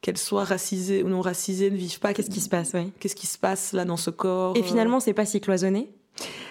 qu'elles 0.00 0.16
soient 0.16 0.44
racisées 0.44 1.02
ou 1.02 1.08
non 1.08 1.20
racisées, 1.20 1.70
ne 1.70 1.76
vivent 1.76 1.98
pas? 1.98 2.14
Qu'est-ce 2.14 2.30
qui 2.30 2.40
se 2.40 2.48
passe, 2.48 2.70
oui. 2.72 2.92
Qu'est-ce 3.00 3.16
qui 3.16 3.26
se 3.26 3.36
passe 3.36 3.72
là 3.72 3.84
dans 3.84 3.96
ce 3.96 4.10
corps 4.10 4.56
Et 4.56 4.62
finalement, 4.62 5.00
c'est 5.00 5.12
pas 5.12 5.26
si 5.26 5.40
cloisonné? 5.40 5.90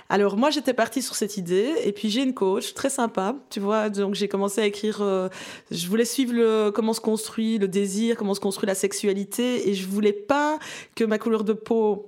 Alors 0.09 0.37
moi 0.37 0.49
j'étais 0.49 0.73
partie 0.73 1.01
sur 1.01 1.15
cette 1.15 1.37
idée 1.37 1.73
et 1.83 1.91
puis 1.91 2.09
j'ai 2.09 2.23
une 2.23 2.33
coach 2.33 2.73
très 2.73 2.89
sympa, 2.89 3.35
tu 3.49 3.59
vois, 3.59 3.89
donc 3.89 4.15
j'ai 4.15 4.27
commencé 4.27 4.61
à 4.61 4.65
écrire, 4.65 5.01
euh, 5.01 5.27
je 5.69 5.87
voulais 5.87 6.05
suivre 6.05 6.33
le, 6.33 6.71
comment 6.71 6.93
se 6.93 7.01
construit 7.01 7.57
le 7.57 7.67
désir, 7.67 8.15
comment 8.15 8.33
se 8.33 8.39
construit 8.39 8.67
la 8.67 8.75
sexualité 8.75 9.69
et 9.69 9.73
je 9.73 9.85
voulais 9.85 10.13
pas 10.13 10.59
que 10.95 11.03
ma 11.03 11.17
couleur 11.17 11.43
de 11.43 11.53
peau 11.53 12.07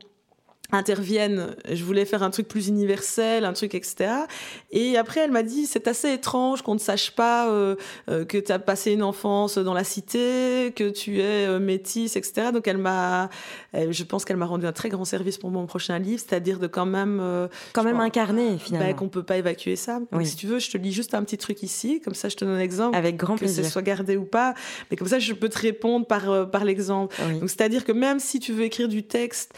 interviennent. 0.72 1.56
Je 1.70 1.84
voulais 1.84 2.06
faire 2.06 2.24
un 2.24 2.30
truc 2.30 2.48
plus 2.48 2.68
universel, 2.68 3.46
un 3.46 3.54
truc, 3.54 3.74
etc. 3.76 4.12
Et 4.72 4.98
après, 4.98 5.22
elle 5.22 5.32
m'a 5.32 5.44
dit, 5.44 5.66
c'est 5.66 5.88
assez 5.88 6.14
étrange 6.14 6.62
qu'on 6.62 6.76
ne 6.76 6.80
sache 6.80 7.12
pas 7.12 7.50
euh, 7.50 7.76
euh, 8.10 8.26
que 8.26 8.38
tu 8.38 8.52
as 8.52 8.60
passé 8.60 8.92
une 8.92 9.04
enfance 9.04 9.58
dans 9.58 9.74
la 9.74 9.84
cité, 9.84 10.72
que 10.76 10.90
tu 10.90 11.20
es 11.20 11.48
euh, 11.48 11.60
métisse, 11.60 12.16
etc. 12.16 12.50
Donc, 12.54 12.68
elle 12.68 12.78
m'a, 12.78 13.30
je 13.74 14.04
pense 14.04 14.26
qu'elle 14.26 14.38
m'a 14.38 14.46
rendu 14.46 14.66
un 14.66 14.72
très 14.72 14.90
grand 14.90 15.06
service 15.06 15.38
pour 15.38 15.50
mon 15.50 15.66
prochain 15.66 15.98
livre, 15.98 16.22
c'est-à-dire 16.26 16.60
de 16.60 16.68
quand 16.68 16.86
même... 16.86 17.22
quand 17.74 17.84
même 17.84 18.00
incarner, 18.00 18.58
finalement. 18.58 18.88
Bah, 18.88 18.94
qu'on 18.94 19.10
peut 19.10 19.24
pas 19.24 19.38
évacuer 19.38 19.76
ça. 19.76 20.00
Donc, 20.00 20.08
oui. 20.14 20.26
si 20.26 20.36
tu 20.36 20.48
veux, 20.48 20.60
je 20.60 20.70
te 20.70 20.78
lis 20.78 20.92
juste 20.92 21.14
un 21.14 21.24
petit 21.24 21.38
truc 21.38 21.64
ici, 21.64 22.02
comme 22.02 22.14
ça, 22.14 22.30
je 22.30 22.36
te 22.36 22.46
donne 22.46 22.56
un 22.56 22.60
exemple. 22.60 22.96
Avec 22.96 23.18
grand 23.18 23.34
que 23.34 23.40
plaisir. 23.40 23.64
Que 23.64 23.68
ce 23.68 23.74
soit 23.74 23.82
gardé 23.82 24.18
ou 24.18 24.26
pas. 24.26 24.54
Mais 24.90 24.98
comme 24.98 25.08
ça, 25.08 25.20
je 25.20 25.34
peux 25.34 25.50
te 25.50 25.60
répondre 25.60 26.06
par, 26.06 26.50
par 26.50 26.64
l'exemple. 26.64 27.16
Oui. 27.28 27.40
Donc, 27.40 27.50
c'est-à-dire 27.50 27.86
que 27.86 27.92
même 27.92 28.20
si 28.20 28.40
tu 28.40 28.54
veux 28.54 28.64
écrire 28.64 28.88
du 28.88 29.04
texte 29.04 29.54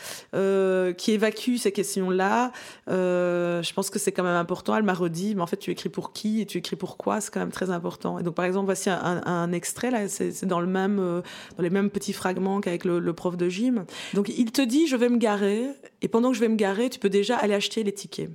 qui 1.02 1.14
évacue 1.14 1.56
ces 1.56 1.72
questions-là. 1.72 2.52
Euh, 2.88 3.64
je 3.64 3.74
pense 3.74 3.90
que 3.90 3.98
c'est 3.98 4.12
quand 4.12 4.22
même 4.22 4.36
important. 4.36 4.76
Elle 4.76 4.84
m'a 4.84 4.94
redit, 4.94 5.34
mais 5.34 5.42
en 5.42 5.48
fait, 5.48 5.58
tu 5.58 5.72
écris 5.72 5.90
pour 5.90 6.14
qui 6.14 6.42
et 6.42 6.46
tu 6.46 6.60
écris 6.60 6.76
pourquoi 6.76 7.22
C'est 7.22 7.34
quand 7.34 7.40
même 7.40 7.52
très 7.52 7.72
important. 7.72 8.20
Et 8.20 8.24
donc, 8.24 8.36
par 8.36 8.46
exemple, 8.46 8.66
voici 8.66 8.92
un, 8.92 9.52
extrait 9.52 9.90
là. 9.90 10.08
C'est 10.08 10.46
dans 10.46 10.60
le 10.60 10.68
même, 10.68 11.00
euh, 11.00 11.24
dans 11.58 11.64
les 11.64 11.72
mêmes 11.72 11.90
petits 11.90 12.14
fragments 12.14 12.62
qu'avec 12.62 12.86
le, 12.86 13.00
le, 13.00 13.14
prof 13.14 13.36
de 13.36 13.50
gym. 13.50 13.86
Donc, 14.14 14.30
il 14.30 14.52
te 14.52 14.62
dit, 14.62 14.86
je 14.86 14.96
vais 14.96 15.10
me 15.10 15.18
garer, 15.18 15.66
et 16.04 16.08
pendant 16.08 16.30
que 16.30 16.36
je 16.36 16.42
vais 16.42 16.50
me 16.50 16.56
garer, 16.56 16.88
tu 16.92 17.00
peux 17.00 17.10
déjà 17.10 17.36
aller 17.36 17.56
acheter 17.56 17.82
les 17.82 17.94
tickets. 17.94 18.30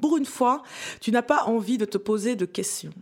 Pour 0.00 0.16
une 0.16 0.24
fois, 0.24 0.62
tu 1.00 1.10
n'as 1.10 1.22
pas 1.22 1.46
envie 1.46 1.78
de 1.78 1.84
te 1.84 1.98
poser 1.98 2.36
de 2.36 2.44
questions. 2.44 2.92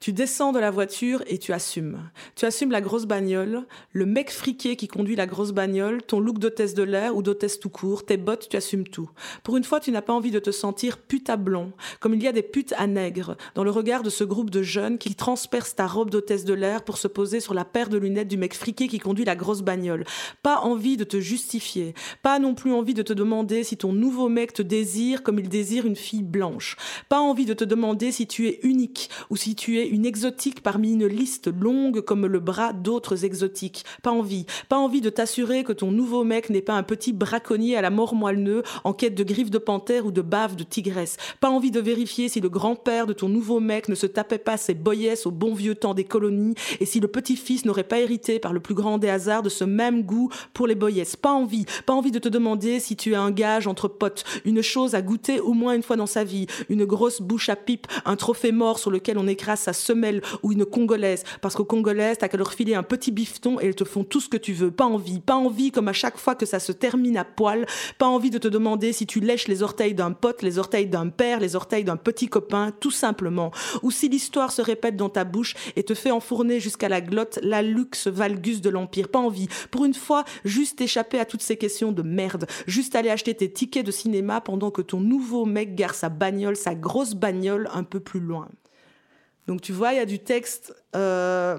Tu 0.00 0.12
descends 0.12 0.52
de 0.52 0.58
la 0.58 0.70
voiture 0.70 1.22
et 1.26 1.38
tu 1.38 1.52
assumes. 1.52 2.10
Tu 2.34 2.44
assumes 2.44 2.70
la 2.70 2.80
grosse 2.80 3.06
bagnole, 3.06 3.64
le 3.92 4.06
mec 4.06 4.30
friqué 4.30 4.76
qui 4.76 4.88
conduit 4.88 5.16
la 5.16 5.26
grosse 5.26 5.52
bagnole, 5.52 6.02
ton 6.02 6.20
look 6.20 6.38
d'hôtesse 6.38 6.74
de 6.74 6.82
l'air 6.82 7.16
ou 7.16 7.22
d'hôtesse 7.22 7.60
tout 7.60 7.70
court, 7.70 8.04
tes 8.04 8.16
bottes, 8.16 8.48
tu 8.48 8.56
assumes 8.56 8.86
tout. 8.86 9.10
Pour 9.42 9.56
une 9.56 9.64
fois, 9.64 9.80
tu 9.80 9.90
n'as 9.90 10.02
pas 10.02 10.12
envie 10.12 10.30
de 10.30 10.38
te 10.38 10.50
sentir 10.50 10.98
pute 10.98 11.30
à 11.30 11.36
blond, 11.36 11.72
comme 12.00 12.14
il 12.14 12.22
y 12.22 12.28
a 12.28 12.32
des 12.32 12.42
putes 12.42 12.74
à 12.76 12.86
nègre 12.86 13.36
dans 13.54 13.64
le 13.64 13.70
regard 13.70 14.02
de 14.02 14.10
ce 14.10 14.24
groupe 14.24 14.50
de 14.50 14.62
jeunes 14.62 14.98
qui 14.98 15.14
transpercent 15.14 15.76
ta 15.76 15.86
robe 15.86 16.10
d'hôtesse 16.10 16.44
de 16.44 16.54
l'air 16.54 16.84
pour 16.84 16.98
se 16.98 17.08
poser 17.08 17.40
sur 17.40 17.54
la 17.54 17.64
paire 17.64 17.88
de 17.88 17.98
lunettes 17.98 18.28
du 18.28 18.36
mec 18.36 18.54
friqué 18.54 18.88
qui 18.88 18.98
conduit 18.98 19.24
la 19.24 19.36
grosse 19.36 19.62
bagnole. 19.62 20.04
Pas 20.42 20.58
envie 20.60 20.96
de 20.96 21.04
te 21.04 21.20
justifier, 21.20 21.94
pas 22.22 22.38
non 22.38 22.54
plus 22.54 22.72
envie 22.72 22.94
de 22.94 23.02
te 23.02 23.12
demander 23.12 23.64
si 23.64 23.76
ton 23.76 23.92
nouveau 23.92 24.28
mec 24.28 24.52
te 24.52 24.62
désire 24.62 25.22
comme 25.22 25.38
il 25.38 25.48
désire 25.48 25.86
une 25.86 25.96
fille 25.96 26.22
blanche. 26.22 26.76
Pas 27.08 27.20
envie 27.20 27.44
de 27.44 27.54
te 27.54 27.64
demander 27.64 28.12
si 28.12 28.26
tu 28.26 28.48
es 28.48 28.60
unique 28.62 29.10
ou 29.30 29.36
si 29.36 29.54
tu 29.54 29.65
tu 29.66 29.80
es 29.80 29.88
une 29.88 30.06
exotique 30.06 30.62
parmi 30.62 30.92
une 30.92 31.08
liste 31.08 31.48
longue 31.48 32.00
comme 32.00 32.26
le 32.26 32.38
bras 32.38 32.72
d'autres 32.72 33.24
exotiques. 33.24 33.84
Pas 34.00 34.12
envie. 34.12 34.46
Pas 34.68 34.76
envie 34.76 35.00
de 35.00 35.10
t'assurer 35.10 35.64
que 35.64 35.72
ton 35.72 35.90
nouveau 35.90 36.22
mec 36.22 36.50
n'est 36.50 36.62
pas 36.62 36.74
un 36.74 36.84
petit 36.84 37.12
braconnier 37.12 37.76
à 37.76 37.82
la 37.82 37.90
mort 37.90 38.14
moelleux 38.14 38.62
en 38.84 38.92
quête 38.92 39.16
de 39.16 39.24
griffes 39.24 39.50
de 39.50 39.58
panthère 39.58 40.06
ou 40.06 40.12
de 40.12 40.20
bave 40.22 40.54
de 40.54 40.62
tigresse. 40.62 41.16
Pas 41.40 41.50
envie 41.50 41.72
de 41.72 41.80
vérifier 41.80 42.28
si 42.28 42.40
le 42.40 42.48
grand-père 42.48 43.08
de 43.08 43.12
ton 43.12 43.28
nouveau 43.28 43.58
mec 43.58 43.88
ne 43.88 43.96
se 43.96 44.06
tapait 44.06 44.38
pas 44.38 44.56
ses 44.56 44.74
boyesses 44.74 45.26
au 45.26 45.32
bon 45.32 45.52
vieux 45.52 45.74
temps 45.74 45.94
des 45.94 46.04
colonies 46.04 46.54
et 46.78 46.86
si 46.86 47.00
le 47.00 47.08
petit-fils 47.08 47.64
n'aurait 47.64 47.82
pas 47.82 47.98
hérité 47.98 48.38
par 48.38 48.52
le 48.52 48.60
plus 48.60 48.74
grand 48.74 48.98
des 48.98 49.08
hasards 49.08 49.42
de 49.42 49.48
ce 49.48 49.64
même 49.64 50.04
goût 50.04 50.30
pour 50.54 50.68
les 50.68 50.76
boyesses. 50.76 51.16
Pas 51.16 51.32
envie. 51.32 51.66
Pas 51.86 51.92
envie 51.92 52.12
de 52.12 52.20
te 52.20 52.28
demander 52.28 52.78
si 52.78 52.94
tu 52.94 53.14
es 53.14 53.16
un 53.16 53.32
gage 53.32 53.66
entre 53.66 53.88
potes, 53.88 54.22
une 54.44 54.62
chose 54.62 54.94
à 54.94 55.02
goûter 55.02 55.40
au 55.40 55.54
moins 55.54 55.74
une 55.74 55.82
fois 55.82 55.96
dans 55.96 56.06
sa 56.06 56.22
vie, 56.22 56.46
une 56.68 56.84
grosse 56.84 57.20
bouche 57.20 57.48
à 57.48 57.56
pipe, 57.56 57.88
un 58.04 58.14
trophée 58.14 58.52
mort 58.52 58.78
sur 58.78 58.92
lequel 58.92 59.18
on 59.18 59.26
écrit 59.26 59.55
sa 59.56 59.72
semelle 59.72 60.22
ou 60.42 60.52
une 60.52 60.64
congolaise, 60.64 61.24
parce 61.40 61.54
qu'aux 61.54 61.64
congolaises, 61.64 62.18
t'as 62.18 62.28
qu'à 62.28 62.36
leur 62.36 62.52
filer 62.52 62.74
un 62.74 62.82
petit 62.82 63.10
bifton 63.10 63.58
et 63.60 63.66
elles 63.66 63.74
te 63.74 63.84
font 63.84 64.04
tout 64.04 64.20
ce 64.20 64.28
que 64.28 64.36
tu 64.36 64.52
veux. 64.52 64.70
Pas 64.70 64.84
envie, 64.84 65.20
pas 65.20 65.36
envie 65.36 65.70
comme 65.70 65.88
à 65.88 65.92
chaque 65.92 66.18
fois 66.18 66.34
que 66.34 66.46
ça 66.46 66.58
se 66.58 66.72
termine 66.72 67.16
à 67.16 67.24
poil, 67.24 67.66
pas 67.98 68.06
envie 68.06 68.30
de 68.30 68.38
te 68.38 68.48
demander 68.48 68.92
si 68.92 69.06
tu 69.06 69.20
lèches 69.20 69.48
les 69.48 69.62
orteils 69.62 69.94
d'un 69.94 70.12
pote, 70.12 70.42
les 70.42 70.58
orteils 70.58 70.86
d'un 70.86 71.08
père, 71.08 71.40
les 71.40 71.56
orteils 71.56 71.84
d'un 71.84 71.96
petit 71.96 72.28
copain, 72.28 72.72
tout 72.80 72.90
simplement. 72.90 73.50
Ou 73.82 73.90
si 73.90 74.08
l'histoire 74.08 74.52
se 74.52 74.62
répète 74.62 74.96
dans 74.96 75.08
ta 75.08 75.24
bouche 75.24 75.54
et 75.76 75.82
te 75.82 75.94
fait 75.94 76.10
enfourner 76.10 76.60
jusqu'à 76.60 76.88
la 76.88 77.00
glotte 77.00 77.38
la 77.42 77.62
luxe 77.62 78.06
valgus 78.06 78.60
de 78.60 78.70
l'Empire. 78.70 79.08
Pas 79.08 79.18
envie. 79.18 79.48
Pour 79.70 79.84
une 79.84 79.94
fois, 79.94 80.24
juste 80.44 80.80
échapper 80.80 81.18
à 81.18 81.24
toutes 81.24 81.42
ces 81.42 81.56
questions 81.56 81.92
de 81.92 82.02
merde. 82.02 82.46
Juste 82.66 82.94
aller 82.96 83.10
acheter 83.10 83.34
tes 83.34 83.50
tickets 83.50 83.86
de 83.86 83.90
cinéma 83.90 84.40
pendant 84.40 84.70
que 84.70 84.82
ton 84.82 85.00
nouveau 85.00 85.44
mec 85.44 85.74
gare 85.74 85.94
sa 85.94 86.08
bagnole, 86.08 86.56
sa 86.56 86.74
grosse 86.74 87.14
bagnole, 87.14 87.68
un 87.72 87.84
peu 87.84 88.00
plus 88.00 88.20
loin. 88.20 88.48
Donc 89.46 89.60
tu 89.60 89.72
vois, 89.72 89.92
il 89.92 89.96
y 89.96 90.00
a 90.00 90.06
du 90.06 90.18
texte. 90.18 90.74
Euh, 90.94 91.58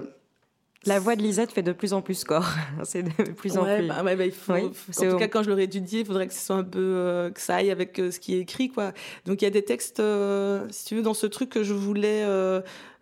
la 0.84 1.00
voix 1.00 1.16
de 1.16 1.22
Lisette 1.22 1.50
fait 1.52 1.62
de 1.62 1.72
plus 1.72 1.92
en 1.92 2.02
plus 2.02 2.24
corps. 2.24 2.48
c'est 2.84 3.02
de 3.02 3.30
plus 3.32 3.56
en 3.58 3.64
plus. 3.64 3.86
Bah, 3.86 4.02
bah, 4.02 4.24
il 4.24 4.32
faut, 4.32 4.52
en 4.52 4.70
tout 4.70 5.16
cas, 5.16 5.28
quand 5.28 5.42
je 5.42 5.50
l'aurais 5.50 5.64
étudié, 5.64 6.00
il 6.00 6.06
faudrait 6.06 6.26
que 6.26 6.34
ce 6.34 6.44
soit 6.44 6.56
un 6.56 6.64
peu 6.64 6.78
euh, 6.78 7.30
que 7.30 7.40
ça 7.40 7.56
aille 7.56 7.70
avec 7.70 7.98
euh, 7.98 8.10
ce 8.10 8.20
qui 8.20 8.34
est 8.34 8.40
écrit, 8.40 8.68
quoi. 8.68 8.92
Donc 9.26 9.42
il 9.42 9.44
y 9.44 9.48
a 9.48 9.50
des 9.50 9.64
textes, 9.64 10.02
si 10.70 10.84
tu 10.84 10.94
veux, 10.94 11.02
dans 11.02 11.14
ce 11.14 11.26
truc 11.26 11.50
que 11.50 11.62
je 11.62 11.74
voulais. 11.74 12.24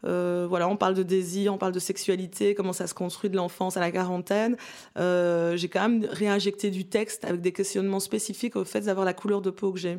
voilà, 0.02 0.68
on 0.68 0.76
parle 0.76 0.94
de 0.94 1.02
désir, 1.02 1.52
on 1.52 1.58
parle 1.58 1.72
de 1.72 1.80
sexualité, 1.80 2.54
comment 2.54 2.72
ça 2.72 2.86
se 2.86 2.94
construit 2.94 3.28
de 3.28 3.36
l'enfance 3.36 3.76
à 3.76 3.80
la 3.80 3.90
quarantaine. 3.90 4.56
j'ai 4.96 5.68
quand 5.68 5.88
même 5.88 6.06
réinjecté 6.10 6.70
du 6.70 6.86
texte 6.86 7.24
avec 7.24 7.40
des 7.40 7.52
questionnements 7.52 8.00
spécifiques 8.00 8.56
au 8.56 8.64
fait 8.64 8.82
d'avoir 8.82 9.04
la 9.04 9.14
couleur 9.14 9.42
de 9.42 9.50
peau 9.50 9.72
que 9.72 9.78
j'ai. 9.78 9.98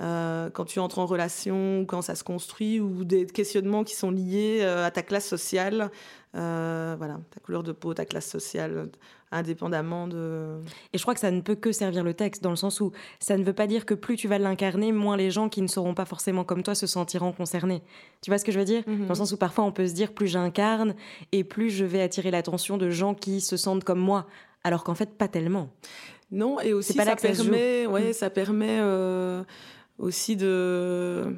Euh, 0.00 0.48
quand 0.50 0.64
tu 0.64 0.78
entres 0.78 0.98
en 0.98 1.06
relation, 1.06 1.84
quand 1.86 2.02
ça 2.02 2.14
se 2.14 2.24
construit, 2.24 2.80
ou 2.80 3.04
des 3.04 3.26
questionnements 3.26 3.84
qui 3.84 3.94
sont 3.94 4.10
liés 4.10 4.60
euh, 4.62 4.86
à 4.86 4.90
ta 4.90 5.02
classe 5.02 5.26
sociale, 5.26 5.90
euh, 6.34 6.94
voilà, 6.96 7.20
ta 7.30 7.40
couleur 7.40 7.62
de 7.62 7.72
peau, 7.72 7.92
ta 7.92 8.06
classe 8.06 8.28
sociale, 8.28 8.88
indépendamment 9.30 10.08
de... 10.08 10.58
Et 10.92 10.98
je 10.98 11.02
crois 11.02 11.14
que 11.14 11.20
ça 11.20 11.30
ne 11.30 11.40
peut 11.40 11.54
que 11.54 11.70
servir 11.70 12.02
le 12.02 12.14
texte, 12.14 12.42
dans 12.42 12.50
le 12.50 12.56
sens 12.56 12.80
où 12.80 12.92
ça 13.18 13.36
ne 13.36 13.44
veut 13.44 13.52
pas 13.52 13.66
dire 13.66 13.84
que 13.84 13.94
plus 13.94 14.16
tu 14.16 14.26
vas 14.26 14.38
l'incarner, 14.38 14.90
moins 14.90 15.16
les 15.16 15.30
gens 15.30 15.48
qui 15.48 15.60
ne 15.60 15.66
seront 15.66 15.94
pas 15.94 16.06
forcément 16.06 16.44
comme 16.44 16.62
toi 16.62 16.74
se 16.74 16.86
sentiront 16.86 17.32
concernés. 17.32 17.82
Tu 18.22 18.30
vois 18.30 18.38
ce 18.38 18.44
que 18.44 18.52
je 18.52 18.58
veux 18.58 18.64
dire? 18.64 18.82
Mhm. 18.86 19.02
Dans 19.02 19.08
le 19.10 19.14
sens 19.14 19.32
où 19.32 19.36
parfois 19.36 19.64
on 19.64 19.72
peut 19.72 19.86
se 19.86 19.92
dire, 19.92 20.12
plus 20.12 20.28
j'incarne, 20.28 20.94
et 21.32 21.44
plus 21.44 21.70
je 21.70 21.84
vais 21.84 22.00
attirer 22.00 22.30
l'attention 22.30 22.78
de 22.78 22.88
gens 22.90 23.14
qui 23.14 23.40
se 23.40 23.56
sentent 23.56 23.84
comme 23.84 24.00
moi, 24.00 24.26
alors 24.64 24.82
qu'en 24.82 24.94
fait, 24.94 25.16
pas 25.16 25.28
tellement. 25.28 25.68
Non, 26.32 26.60
et 26.60 26.72
aussi 26.72 26.92
ça, 26.92 27.16
permet, 27.16 27.86
ouais, 27.86 28.10
mm. 28.10 28.12
ça 28.12 28.30
permet 28.30 28.78
aussi 30.00 30.36
de... 30.36 31.36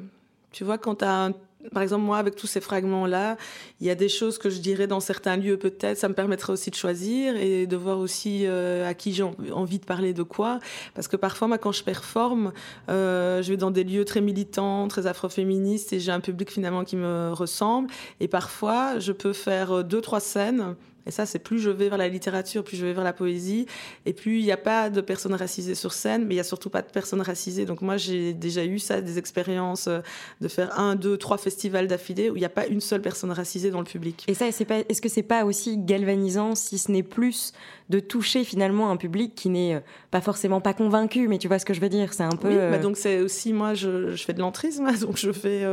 Tu 0.51 0.63
vois, 0.63 0.77
quand 0.77 0.95
tu 0.95 1.05
as 1.05 1.31
par 1.71 1.83
exemple, 1.83 2.03
moi, 2.03 2.17
avec 2.17 2.35
tous 2.35 2.47
ces 2.47 2.61
fragments-là, 2.61 3.37
il 3.79 3.87
y 3.87 3.89
a 3.89 3.95
des 3.95 4.09
choses 4.09 4.37
que 4.37 4.49
je 4.49 4.59
dirais 4.59 4.87
dans 4.87 4.99
certains 4.99 5.37
lieux, 5.37 5.57
peut-être. 5.57 5.97
Ça 5.97 6.09
me 6.09 6.13
permettrait 6.13 6.53
aussi 6.53 6.69
de 6.69 6.75
choisir 6.75 7.35
et 7.37 7.67
de 7.67 7.77
voir 7.77 7.99
aussi 7.99 8.45
euh, 8.45 8.87
à 8.87 8.93
qui 8.93 9.13
j'ai 9.13 9.23
envie 9.23 9.79
de 9.79 9.85
parler 9.85 10.13
de 10.13 10.23
quoi. 10.23 10.59
Parce 10.93 11.07
que 11.07 11.15
parfois, 11.15 11.47
moi, 11.47 11.57
quand 11.57 11.71
je 11.71 11.83
performe, 11.83 12.51
euh, 12.89 13.41
je 13.41 13.51
vais 13.51 13.57
dans 13.57 13.71
des 13.71 13.83
lieux 13.83 14.05
très 14.05 14.21
militants, 14.21 14.87
très 14.87 15.07
afroféministes 15.07 15.93
et 15.93 15.99
j'ai 15.99 16.11
un 16.11 16.19
public 16.19 16.51
finalement 16.51 16.83
qui 16.83 16.95
me 16.95 17.31
ressemble. 17.31 17.89
Et 18.19 18.27
parfois, 18.27 18.99
je 18.99 19.11
peux 19.11 19.33
faire 19.33 19.71
euh, 19.71 19.83
deux, 19.83 20.01
trois 20.01 20.19
scènes 20.19 20.75
et 21.05 21.11
ça, 21.11 21.25
c'est 21.25 21.39
plus 21.39 21.59
je 21.59 21.69
vais 21.69 21.89
vers 21.89 21.97
la 21.97 22.07
littérature, 22.07 22.63
plus 22.63 22.77
je 22.77 22.85
vais 22.85 22.93
vers 22.93 23.03
la 23.03 23.13
poésie. 23.13 23.65
Et 24.05 24.13
puis, 24.13 24.39
il 24.39 24.45
n'y 24.45 24.51
a 24.51 24.57
pas 24.57 24.89
de 24.89 25.01
personnes 25.01 25.33
racisées 25.33 25.75
sur 25.75 25.91
scène, 25.93 26.25
mais 26.25 26.35
il 26.35 26.37
n'y 26.37 26.41
a 26.41 26.45
surtout 26.45 26.69
pas 26.69 26.81
de 26.81 26.89
personnes 26.89 27.21
racisées. 27.21 27.65
Donc, 27.65 27.81
moi, 27.81 27.97
j'ai 27.97 28.33
déjà 28.33 28.63
eu 28.63 28.79
ça, 28.79 29.01
des 29.01 29.17
expériences 29.17 29.87
euh, 29.87 29.99
de 30.39 30.47
faire 30.47 30.79
un, 30.79 30.95
deux, 30.95 31.17
trois 31.17 31.37
festivals 31.37 31.87
d'affilée 31.87 32.29
où 32.29 32.37
il 32.37 32.39
n'y 32.39 32.45
a 32.45 32.49
pas 32.49 32.67
une 32.67 32.79
seule 32.79 33.01
personne 33.01 33.31
racisée 33.31 33.69
dans 33.69 33.79
le 33.79 33.85
public. 33.85 34.23
Et 34.27 34.33
ça, 34.33 34.47
est-ce 34.47 35.01
que 35.01 35.09
c'est 35.09 35.23
pas 35.23 35.43
aussi 35.43 35.77
galvanisant, 35.77 36.55
si 36.55 36.77
ce 36.77 36.91
n'est 36.91 37.03
plus 37.03 37.51
de 37.89 37.99
toucher 37.99 38.45
finalement 38.45 38.89
un 38.89 38.97
public 38.97 39.35
qui 39.35 39.49
n'est 39.49 39.75
euh, 39.75 39.79
pas 40.09 40.21
forcément 40.21 40.61
pas 40.61 40.73
convaincu, 40.73 41.27
mais 41.27 41.37
tu 41.37 41.49
vois 41.49 41.59
ce 41.59 41.65
que 41.65 41.73
je 41.73 41.81
veux 41.81 41.89
dire 41.89 42.13
C'est 42.13 42.23
un 42.23 42.29
peu. 42.29 42.47
Oui, 42.47 42.55
euh, 42.57 42.81
donc 42.81 42.95
c'est 42.95 43.19
aussi, 43.19 43.51
moi, 43.51 43.73
je, 43.73 44.15
fais 44.15 44.33
de 44.33 44.39
l'entrisme, 44.39 44.89
donc 45.01 45.17
je 45.17 45.33
fais. 45.33 45.63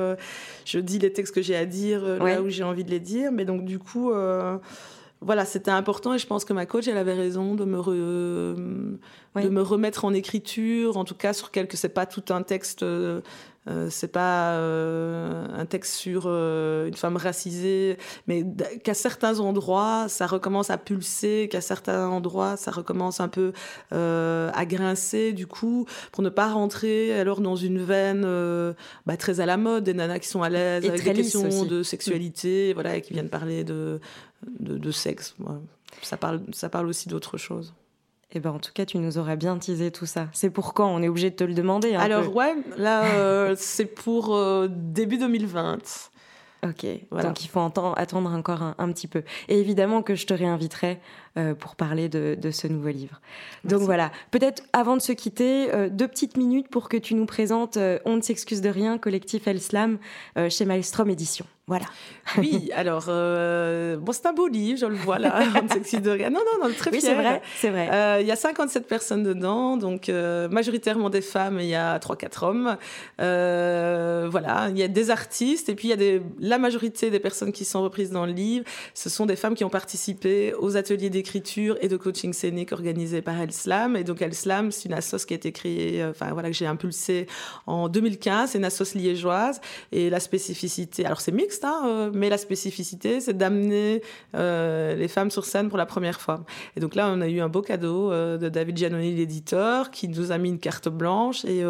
je 0.65 0.79
dis 0.81 0.99
les 0.99 1.13
textes 1.13 1.35
que 1.35 1.43
j'ai 1.43 1.55
à 1.55 1.67
dire 1.67 2.03
là 2.03 2.43
où 2.43 2.49
j'ai 2.49 2.65
envie 2.65 2.83
de 2.83 2.91
les 2.91 3.01
dire, 3.01 3.31
mais 3.31 3.45
donc, 3.45 3.65
du 3.65 3.79
coup 3.79 4.11
voilà, 5.23 5.45
c'était 5.45 5.71
important 5.71 6.15
et 6.15 6.19
je 6.19 6.27
pense 6.27 6.45
que 6.45 6.53
ma 6.53 6.65
coach, 6.65 6.89
elle 6.89 6.97
avait 6.97 7.15
raison 7.15 7.55
de 7.55 7.65
me, 7.65 7.79
de 9.43 9.49
me 9.49 9.63
remettre 9.63 10.05
en 10.07 10.15
écriture, 10.15 10.97
en 10.97 11.05
tout 11.05 11.15
cas 11.15 11.33
sur 11.33 11.51
quelque, 11.51 11.77
c'est 11.77 11.91
pas 11.91 12.07
tout 12.07 12.25
un 12.31 12.43
texte 12.43 12.83
euh, 12.83 13.21
euh, 13.69 13.89
c'est 13.91 14.09
pas 14.09 14.53
euh, 14.55 15.47
un 15.55 15.67
texte 15.67 15.95
sur 15.95 16.25
euh, 16.27 16.89
une 16.89 16.95
femme 16.95 17.19
racisée, 17.19 17.99
mais 18.27 18.45
qu'à 18.83 18.95
certains 18.95 19.39
endroits, 19.39 20.07
ça 20.09 20.27
recommence 20.27 20.71
à 20.71 20.79
pulser, 20.79 21.49
qu'à 21.51 21.61
certains 21.61 22.09
endroits, 22.09 22.57
ça 22.57 22.71
recommence 22.71 23.21
un 23.21 23.29
peu 23.29 23.53
à 23.91 24.65
grincer, 24.67 25.33
du 25.33 25.47
coup, 25.47 25.87
pour 26.13 26.23
ne 26.23 26.31
pas 26.31 26.49
rentrer 26.49 27.19
alors 27.19 27.41
dans 27.41 27.57
une 27.57 27.83
veine 27.83 28.23
bah, 29.07 29.17
très 29.17 29.41
à 29.41 29.47
la 29.47 29.57
mode, 29.57 29.85
des 29.85 29.95
nanas 29.95 30.21
qui 30.21 30.29
sont 30.29 30.43
à 30.43 30.49
l'aise 30.49 30.85
avec 30.87 31.05
des 31.05 31.13
questions 31.13 31.65
de 31.65 31.83
sexualité, 31.83 32.73
voilà, 32.73 32.97
et 32.97 33.03
qui 33.03 33.13
viennent 33.13 33.29
parler 33.29 33.63
de, 33.65 34.01
de, 34.47 34.91
sexe. 34.91 35.37
Ça, 36.03 36.17
parle, 36.17 36.43
ça 36.53 36.69
parle 36.69 36.87
aussi 36.87 37.09
d'autres 37.09 37.39
choses. 37.39 37.75
Eh 38.33 38.39
ben, 38.39 38.51
en 38.51 38.59
tout 38.59 38.73
cas, 38.73 38.87
tu 38.87 38.99
nous 38.99 39.19
aurais 39.19 39.37
bien 39.37 39.59
teasé 39.59 39.91
tout 39.91 40.07
ça. 40.07 40.29
C'est 40.33 40.51
pour 40.51 40.73
quand? 40.73 40.89
On 40.89 41.03
est 41.03 41.09
obligé 41.09 41.31
de 41.31 41.37
te 41.37 41.45
le 41.45 41.55
demander. 41.55 41.95
Alors, 41.95 42.35
ouais, 42.35 42.55
là, 42.77 43.05
euh, 43.17 43.55
c'est 43.59 43.87
pour 43.87 44.35
euh, 44.35 44.69
début 44.71 45.19
2020. 45.19 45.79
Ok, 46.63 46.87
donc 47.11 47.43
il 47.43 47.49
faut 47.49 47.61
attendre 47.61 48.35
encore 48.35 48.75
un, 48.77 48.93
petit 48.93 49.09
peu. 49.09 49.23
Et 49.49 49.59
évidemment 49.59 50.03
que 50.03 50.15
je 50.15 50.27
te 50.27 50.35
réinviterai 50.35 51.01
euh, 51.37 51.55
pour 51.55 51.77
parler 51.77 52.09
de, 52.09 52.51
ce 52.51 52.67
nouveau 52.67 52.89
livre. 52.89 53.21
Donc 53.65 53.83
voilà, 53.83 54.11
peut-être 54.31 54.63
avant 54.73 54.97
de 54.97 55.03
se 55.03 55.13
quitter, 55.13 55.69
deux 55.91 56.09
petites 56.09 56.37
minutes 56.37 56.69
pour 56.69 56.89
que 56.89 56.97
tu 56.97 57.15
nous 57.15 57.27
présentes 57.27 57.79
On 58.05 58.17
ne 58.17 58.23
s'excuse 58.23 58.61
de 58.61 58.69
rien, 58.69 58.99
collectif 58.99 59.47
El 59.47 59.61
Slam 59.61 59.99
chez 60.49 60.65
Maelstrom 60.65 61.11
Édition. 61.11 61.47
Voilà. 61.71 61.87
Oui, 62.37 62.69
alors, 62.75 63.05
euh, 63.07 63.97
bon, 63.97 64.11
c'est 64.11 64.27
un 64.27 64.33
beau 64.33 64.49
livre, 64.49 64.77
je 64.77 64.87
le 64.87 64.97
vois 64.97 65.21
là, 65.21 65.41
de 65.63 66.11
rien. 66.11 66.29
Non, 66.29 66.41
non, 66.41 66.67
non, 66.67 66.75
très 66.75 66.91
oui, 66.91 67.01
c'est 67.01 67.15
vrai, 67.15 67.41
c'est 67.61 67.71
vrai. 67.71 67.89
Euh, 67.93 68.19
il 68.21 68.27
y 68.27 68.33
a 68.33 68.37
57 68.37 68.89
personnes 68.89 69.23
dedans, 69.23 69.77
donc 69.77 70.09
euh, 70.09 70.49
majoritairement 70.49 71.11
des 71.11 71.21
femmes, 71.21 71.61
il 71.61 71.69
y 71.69 71.77
a 71.77 71.97
3-4 71.99 72.45
hommes. 72.45 72.77
voilà, 73.19 74.67
il 74.71 74.79
y 74.79 74.83
a 74.83 74.89
des 74.89 75.11
artistes, 75.11 75.69
et 75.69 75.77
puis 75.77 75.87
il 75.87 75.91
y 75.91 75.95
a 75.95 75.97
des, 75.97 76.21
la 76.41 76.59
majorité 76.59 77.09
des 77.09 77.21
personnes 77.21 77.53
qui 77.53 77.65
sont 77.65 77.83
reprises 77.83 78.11
dans 78.11 78.27
le 78.27 78.33
livre, 78.33 78.65
ce 78.93 79.09
sont 79.09 79.27
des 79.27 79.37
femmes 79.37 79.55
qui 79.55 79.63
ont 79.63 79.71
participé 79.71 80.53
aux 80.59 80.77
ateliers 80.77 81.09
d'écriture 81.21 81.77
et 81.81 81.89
de 81.89 81.97
coaching 81.97 82.33
scénique 82.33 82.73
organisés 82.73 83.23
par 83.23 83.41
El 83.41 83.53
Slam. 83.53 83.97
Et 83.97 84.05
donc, 84.05 84.23
El 84.23 84.35
Slam, 84.35 84.73
c'est 84.73 84.89
une 84.89 84.95
assoce 84.95 85.25
qui 85.25 85.35
a 85.35 85.37
été 85.37 85.53
créée, 85.53 86.05
enfin 86.05 86.33
voilà, 86.33 86.49
que 86.49 86.57
j'ai 86.57 86.67
impulsée 86.67 87.27
en 87.67 87.89
2015, 87.89 88.51
c'est 88.51 88.59
une 88.59 88.65
assoce 88.65 88.95
liégeoise, 88.95 89.61
et 89.93 90.11
la 90.11 90.21
spécificité, 90.21 91.07
alors 91.07 91.21
c'est 91.21 91.33
mixte, 91.33 91.61
Hein, 91.71 91.83
euh, 91.87 92.11
mais 92.13 92.29
la 92.29 92.39
spécificité, 92.39 93.21
c'est 93.21 93.37
d'amener 93.37 94.03
euh, 94.35 94.95
les 94.95 95.09
femmes 95.09 95.31
sur 95.31 95.45
scène 95.45 95.69
pour 95.69 95.79
la 95.79 95.87
première 95.87 96.21
fois. 96.21 96.45
Et 96.77 96.81
donc 96.81 96.95
là, 96.95 97.11
on 97.13 97.21
a 97.21 97.29
eu 97.29 97.41
un 97.41 97.49
beau 97.49 97.63
cadeau 97.63 98.13
euh, 98.13 98.39
de 98.39 98.49
David 98.49 98.77
Giannoni, 98.77 99.15
l'éditeur, 99.15 99.91
qui 99.91 100.09
nous 100.09 100.33
a 100.33 100.39
mis 100.39 100.49
une 100.49 100.59
carte 100.59 100.89
blanche 100.89 101.45
et 101.45 101.65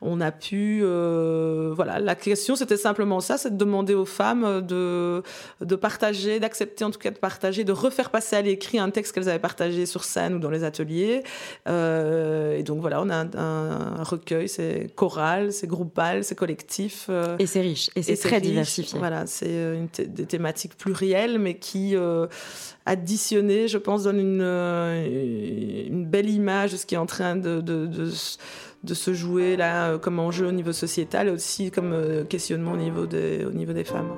on 0.00 0.20
a 0.20 0.32
pu, 0.32 0.82
voilà, 0.82 1.98
la 1.98 2.14
question 2.14 2.56
c'était 2.56 2.76
simplement 2.76 3.20
ça, 3.20 3.38
c'est 3.38 3.50
de 3.50 3.56
demander 3.56 3.94
aux 3.94 4.04
femmes 4.04 4.60
de, 4.60 5.22
de 5.60 5.76
partager, 5.76 6.40
d'accepter 6.40 6.84
en 6.84 6.90
tout 6.90 6.98
cas 6.98 7.10
de 7.10 7.18
partager, 7.18 7.64
de 7.64 7.72
refaire 7.72 8.10
passer 8.10 8.36
à 8.36 8.42
l'écrit 8.42 8.78
un 8.80 8.90
texte 8.90 9.14
qu'elles 9.14 9.28
avaient 9.28 9.38
partagé 9.38 9.86
sur 9.86 10.04
scène 10.04 10.34
ou 10.34 10.38
dans 10.38 10.50
les 10.50 10.64
ateliers. 10.64 11.22
et 11.66 12.62
donc 12.62 12.80
voilà, 12.80 13.00
on 13.02 13.10
a 13.10 13.26
un, 13.36 14.02
recueil, 14.02 14.48
c'est 14.48 14.88
choral, 14.94 15.52
c'est 15.52 15.66
groupal, 15.66 16.24
c'est 16.24 16.34
collectif. 16.34 17.10
et 17.38 17.46
c'est 17.46 17.60
riche, 17.60 17.90
et 17.96 18.02
c'est 18.02 18.16
très 18.16 18.40
diversifié. 18.40 18.98
Voilà, 18.98 19.26
c'est 19.26 19.46
euh, 19.48 19.86
des 19.98 20.26
thématiques 20.26 20.76
plurielles, 20.76 21.38
mais 21.38 21.58
qui, 21.58 21.96
euh, 21.96 22.26
additionnées, 22.86 23.68
je 23.68 23.78
pense, 23.78 24.04
donnent 24.04 24.20
une, 24.20 24.42
euh, 24.42 25.86
une, 25.86 26.06
belle 26.06 26.28
image 26.28 26.72
de 26.72 26.76
ce 26.76 26.86
qui 26.86 26.94
est 26.94 26.98
en 26.98 27.06
train 27.06 27.36
de, 27.36 27.60
de, 27.60 27.86
de, 27.86 28.94
se 28.94 29.14
jouer 29.14 29.56
là, 29.56 29.98
comme 29.98 30.18
enjeu 30.18 30.46
au 30.46 30.52
niveau 30.52 30.72
sociétal, 30.72 31.28
et 31.28 31.30
aussi 31.30 31.70
comme 31.70 32.26
questionnement 32.28 32.72
au 32.72 32.76
niveau 32.76 33.06
des, 33.06 33.44
au 33.44 33.52
niveau 33.52 33.72
des 33.72 33.84
femmes. 33.84 34.14